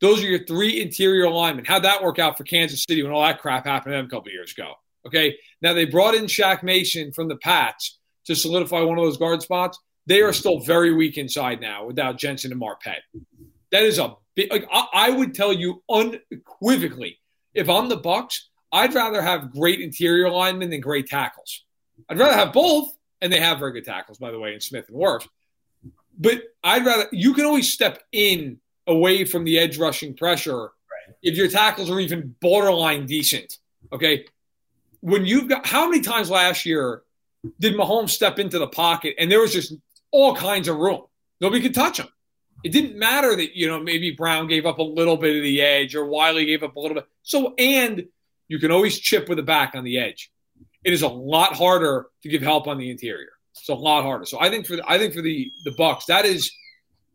Those 0.00 0.22
are 0.22 0.26
your 0.26 0.44
three 0.44 0.80
interior 0.80 1.30
linemen. 1.30 1.64
How'd 1.64 1.84
that 1.84 2.02
work 2.02 2.18
out 2.18 2.36
for 2.36 2.44
Kansas 2.44 2.84
City 2.88 3.02
when 3.02 3.12
all 3.12 3.22
that 3.22 3.40
crap 3.40 3.66
happened 3.66 3.92
to 3.92 3.96
them 3.96 4.06
a 4.06 4.08
couple 4.08 4.32
years 4.32 4.52
ago? 4.52 4.74
Okay. 5.06 5.36
Now 5.60 5.72
they 5.74 5.84
brought 5.84 6.14
in 6.14 6.24
Shaq 6.24 6.62
Mason 6.62 7.12
from 7.12 7.28
the 7.28 7.36
Pats 7.36 7.98
to 8.26 8.34
solidify 8.34 8.80
one 8.80 8.98
of 8.98 9.04
those 9.04 9.16
guard 9.16 9.42
spots. 9.42 9.78
They 10.06 10.22
are 10.22 10.32
still 10.32 10.60
very 10.60 10.92
weak 10.92 11.18
inside 11.18 11.60
now 11.60 11.86
without 11.86 12.18
Jensen 12.18 12.52
and 12.52 12.60
Marpet. 12.60 12.98
That 13.70 13.84
is 13.84 13.98
a 13.98 14.14
big. 14.34 14.50
Like, 14.50 14.66
I, 14.70 14.86
I 14.92 15.10
would 15.10 15.34
tell 15.34 15.52
you 15.52 15.82
unequivocally, 15.88 17.18
if 17.54 17.68
I'm 17.68 17.88
the 17.88 17.98
Bucs, 17.98 18.38
I'd 18.72 18.94
rather 18.94 19.20
have 19.20 19.52
great 19.52 19.80
interior 19.80 20.30
linemen 20.30 20.70
than 20.70 20.80
great 20.80 21.06
tackles. 21.06 21.64
I'd 22.08 22.18
rather 22.18 22.34
have 22.34 22.52
both, 22.52 22.96
and 23.20 23.32
they 23.32 23.40
have 23.40 23.58
very 23.58 23.72
good 23.72 23.84
tackles, 23.84 24.18
by 24.18 24.30
the 24.30 24.38
way, 24.38 24.54
in 24.54 24.60
Smith 24.60 24.88
and 24.88 24.96
Wirfs. 24.96 25.28
But 26.18 26.42
I'd 26.64 26.84
rather 26.84 27.06
you 27.12 27.34
can 27.34 27.44
always 27.44 27.72
step 27.72 28.02
in 28.12 28.58
away 28.86 29.24
from 29.24 29.44
the 29.44 29.58
edge 29.58 29.78
rushing 29.78 30.14
pressure 30.14 30.60
right. 30.60 31.14
if 31.22 31.36
your 31.36 31.48
tackles 31.48 31.90
are 31.90 32.00
even 32.00 32.34
borderline 32.40 33.06
decent. 33.06 33.58
Okay, 33.92 34.26
when 35.00 35.26
you've 35.26 35.48
got 35.48 35.66
how 35.66 35.88
many 35.88 36.00
times 36.00 36.30
last 36.30 36.64
year 36.64 37.02
did 37.60 37.74
Mahomes 37.74 38.10
step 38.10 38.38
into 38.38 38.58
the 38.58 38.68
pocket 38.68 39.14
and 39.18 39.30
there 39.30 39.40
was 39.40 39.52
just 39.52 39.74
all 40.10 40.34
kinds 40.34 40.68
of 40.68 40.76
room. 40.76 41.02
Nobody 41.40 41.60
could 41.60 41.74
touch 41.74 41.98
him. 41.98 42.08
It 42.62 42.70
didn't 42.70 42.96
matter 42.96 43.34
that, 43.34 43.56
you 43.56 43.66
know, 43.66 43.80
maybe 43.80 44.12
Brown 44.12 44.46
gave 44.46 44.66
up 44.66 44.78
a 44.78 44.82
little 44.82 45.16
bit 45.16 45.36
of 45.36 45.42
the 45.42 45.60
edge 45.60 45.96
or 45.96 46.06
Wylie 46.06 46.44
gave 46.44 46.62
up 46.62 46.76
a 46.76 46.80
little 46.80 46.94
bit. 46.94 47.06
So, 47.22 47.54
and 47.58 48.06
you 48.52 48.58
can 48.58 48.70
always 48.70 48.98
chip 48.98 49.30
with 49.30 49.38
the 49.38 49.42
back 49.42 49.74
on 49.74 49.82
the 49.82 49.98
edge. 49.98 50.30
It 50.84 50.92
is 50.92 51.00
a 51.00 51.08
lot 51.08 51.56
harder 51.56 52.08
to 52.22 52.28
give 52.28 52.42
help 52.42 52.66
on 52.66 52.76
the 52.76 52.90
interior. 52.90 53.30
It's 53.52 53.70
a 53.70 53.74
lot 53.74 54.02
harder. 54.02 54.26
So 54.26 54.38
I 54.38 54.50
think 54.50 54.66
for 54.66 54.76
the, 54.76 54.82
I 54.86 54.98
think 54.98 55.14
for 55.14 55.22
the 55.22 55.50
the 55.64 55.70
Bucs, 55.70 56.04
that 56.08 56.26
is 56.26 56.52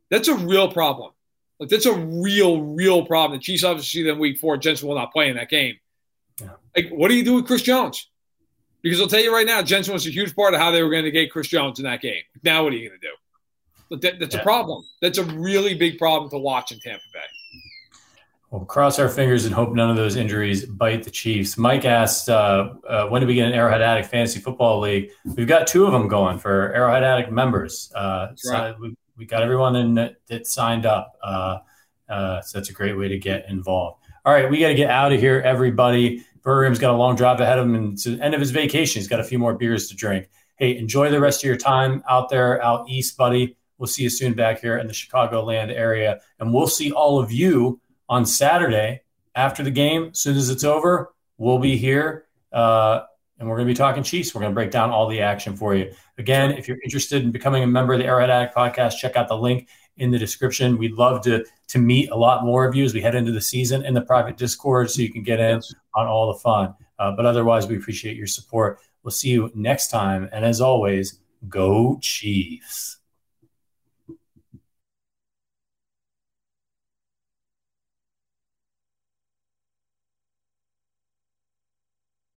that's 0.10 0.30
a 0.30 0.34
real 0.36 0.72
problem. 0.72 1.12
Like 1.60 1.70
that's 1.70 1.86
a 1.86 1.94
real, 1.94 2.64
real 2.64 3.06
problem. 3.06 3.38
The 3.38 3.44
Chiefs 3.44 3.64
obviously 3.64 4.02
see 4.02 4.04
them 4.04 4.18
week 4.18 4.40
four. 4.40 4.58
Jensen 4.58 4.88
will 4.88 4.96
not 4.96 5.14
play 5.14 5.30
in 5.30 5.36
that 5.36 5.50
game. 5.50 5.76
Yeah. 6.42 6.50
Like, 6.76 6.90
what 6.90 7.10
do 7.10 7.16
you 7.16 7.24
do 7.24 7.36
with 7.36 7.46
Chris 7.46 7.62
Jones? 7.62 8.10
Because 8.82 9.00
I'll 9.00 9.08
tell 9.08 9.22
you 9.22 9.32
right 9.34 9.46
now, 9.46 9.62
Jensen 9.62 9.94
was 9.94 10.08
a 10.08 10.12
huge 10.12 10.36
part 10.36 10.56
of 10.56 10.60
how 10.60 10.72
they 10.72 10.82
were 10.82 10.90
going 10.90 11.04
to 11.04 11.12
get 11.12 11.32
Chris 11.32 11.48
Jones 11.48 11.78
in 11.78 11.86
that 11.86 12.02
game. 12.02 12.22
Now, 12.44 12.64
what 12.64 12.74
are 12.74 12.78
you 12.78 12.90
going 12.90 13.00
to 13.00 13.08
do? 13.08 13.14
But 13.90 14.02
that, 14.02 14.20
that's 14.20 14.36
yeah. 14.36 14.42
a 14.42 14.44
problem. 14.44 14.84
That's 15.02 15.20
a 15.20 15.24
really 15.24 15.76
big 15.76 16.00
problem 16.00 16.30
to 16.32 16.38
watch 16.38 16.72
in 16.72 16.80
Tampa 16.80 17.04
Bay. 17.14 17.20
Well, 18.50 18.64
cross 18.64 18.98
our 18.98 19.10
fingers 19.10 19.44
and 19.46 19.54
hope 19.54 19.74
none 19.74 19.90
of 19.90 19.98
those 19.98 20.16
injuries 20.16 20.66
bite 20.66 21.04
the 21.04 21.12
Chiefs. 21.12 21.58
Mike 21.58 21.84
asked, 21.84 22.30
uh, 22.30 22.76
uh, 22.88 23.08
when 23.08 23.20
do 23.20 23.28
we 23.28 23.36
get 23.36 23.48
an 23.48 23.54
Arrowhead 23.54 23.82
Addict 23.82 24.10
Fantasy 24.10 24.40
Football 24.40 24.80
League? 24.80 25.12
We've 25.26 25.48
got 25.48 25.68
two 25.68 25.86
of 25.86 25.92
them 25.92 26.08
going 26.08 26.38
for 26.40 26.74
Arrowhead 26.74 27.04
Addict 27.04 27.30
members. 27.30 27.92
Uh, 27.94 28.30
right. 28.50 28.80
we, 28.80 28.96
we, 29.18 29.26
got 29.26 29.44
everyone 29.44 29.76
in 29.76 29.96
that, 29.96 30.16
that 30.28 30.48
signed 30.48 30.86
up. 30.86 31.18
Uh, 31.22 31.58
uh, 32.08 32.40
so 32.42 32.58
that's 32.58 32.70
a 32.70 32.74
great 32.74 32.98
way 32.98 33.10
to 33.10 33.18
get 33.18 33.50
involved. 33.50 34.02
All 34.24 34.34
right, 34.34 34.50
we 34.50 34.60
got 34.60 34.70
to 34.70 34.76
get 34.76 34.90
out 34.90 35.12
of 35.12 35.20
here, 35.20 35.42
everybody. 35.42 36.24
Bergham's 36.42 36.80
got 36.80 36.94
a 36.94 36.98
long 36.98 37.18
drive 37.18 37.42
ahead 37.42 37.60
of 37.60 37.66
him, 37.66 37.76
and 37.76 37.94
it's 37.94 38.06
the 38.06 38.18
end 38.22 38.34
of 38.34 38.40
his 38.40 38.52
vacation. 38.52 39.02
He's 39.02 39.10
got 39.10 39.20
a 39.20 39.26
few 39.26 39.40
more 39.40 39.56
beers 39.56 39.90
to 39.90 39.96
drink. 39.96 40.30
Hey, 40.56 40.78
enjoy 40.78 41.12
the 41.12 41.20
rest 41.20 41.44
of 41.44 41.48
your 41.48 41.58
time 41.58 42.02
out 42.10 42.30
there, 42.30 42.64
out 42.64 42.90
east, 42.90 43.18
buddy. 43.18 43.58
We'll 43.78 43.88
see 43.88 44.04
you 44.04 44.10
soon 44.10 44.34
back 44.34 44.62
here 44.62 44.78
in 44.78 44.88
the 44.88 44.94
Chicagoland 44.94 45.70
area, 45.70 46.22
and 46.40 46.54
we'll 46.54 46.68
see 46.68 46.94
all 46.94 47.20
of 47.20 47.30
you 47.32 47.82
on 48.10 48.26
Saturday 48.26 49.02
after 49.36 49.64
the 49.64 49.72
game. 49.72 50.10
As 50.12 50.20
soon 50.20 50.38
as 50.38 50.50
it's 50.50 50.64
over, 50.64 51.14
we'll 51.38 51.60
be 51.60 51.78
here, 51.78 52.26
uh, 52.52 53.02
and 53.40 53.48
we're 53.48 53.56
going 53.56 53.68
to 53.68 53.74
be 53.74 53.78
talking 53.78 54.04
Chiefs. 54.04 54.34
We're 54.34 54.42
going 54.42 54.52
to 54.52 54.56
break 54.56 54.72
down 54.72 54.90
all 54.90 55.08
the 55.08 55.22
action 55.22 55.56
for 55.56 55.76
you. 55.76 55.94
Again, 56.18 56.52
if 56.52 56.68
you're 56.68 56.80
interested 56.84 57.24
in 57.24 57.32
becoming 57.32 57.64
a 57.64 57.68
member 57.68 57.94
of 57.94 58.00
the 58.00 58.06
Arrowhead 58.06 58.30
Addict 58.30 58.56
podcast, 58.56 58.98
check 58.98 59.16
out 59.16 59.28
the 59.28 59.38
link 59.38 59.68
in 59.98 60.12
the 60.12 60.18
description. 60.18 60.78
We'd 60.78 60.94
love 60.94 61.22
to 61.24 61.46
to 61.68 61.80
meet 61.80 62.10
a 62.10 62.16
lot 62.16 62.46
more 62.46 62.66
of 62.66 62.76
you 62.76 62.86
as 62.86 62.94
we 62.94 63.02
head 63.02 63.16
into 63.16 63.32
the 63.32 63.42
season 63.42 63.86
in 63.86 63.94
the 63.94 64.02
private 64.02 64.38
Discord, 64.38 64.90
so 64.90 65.02
you 65.02 65.12
can 65.12 65.24
get 65.24 65.40
in 65.40 65.62
on 65.94 66.08
all 66.08 66.34
the 66.34 66.40
fun. 66.40 66.74
Uh, 67.00 67.12
but 67.12 67.26
otherwise, 67.26 67.68
we 67.68 67.78
appreciate 67.78 68.16
your 68.16 68.28
support. 68.28 68.80
We'll 69.04 69.12
see 69.12 69.30
you 69.30 69.52
next 69.54 69.90
time. 69.90 70.30
And 70.32 70.44
as 70.44 70.62
always, 70.62 71.20
go 71.48 72.00
Chiefs. 72.02 72.97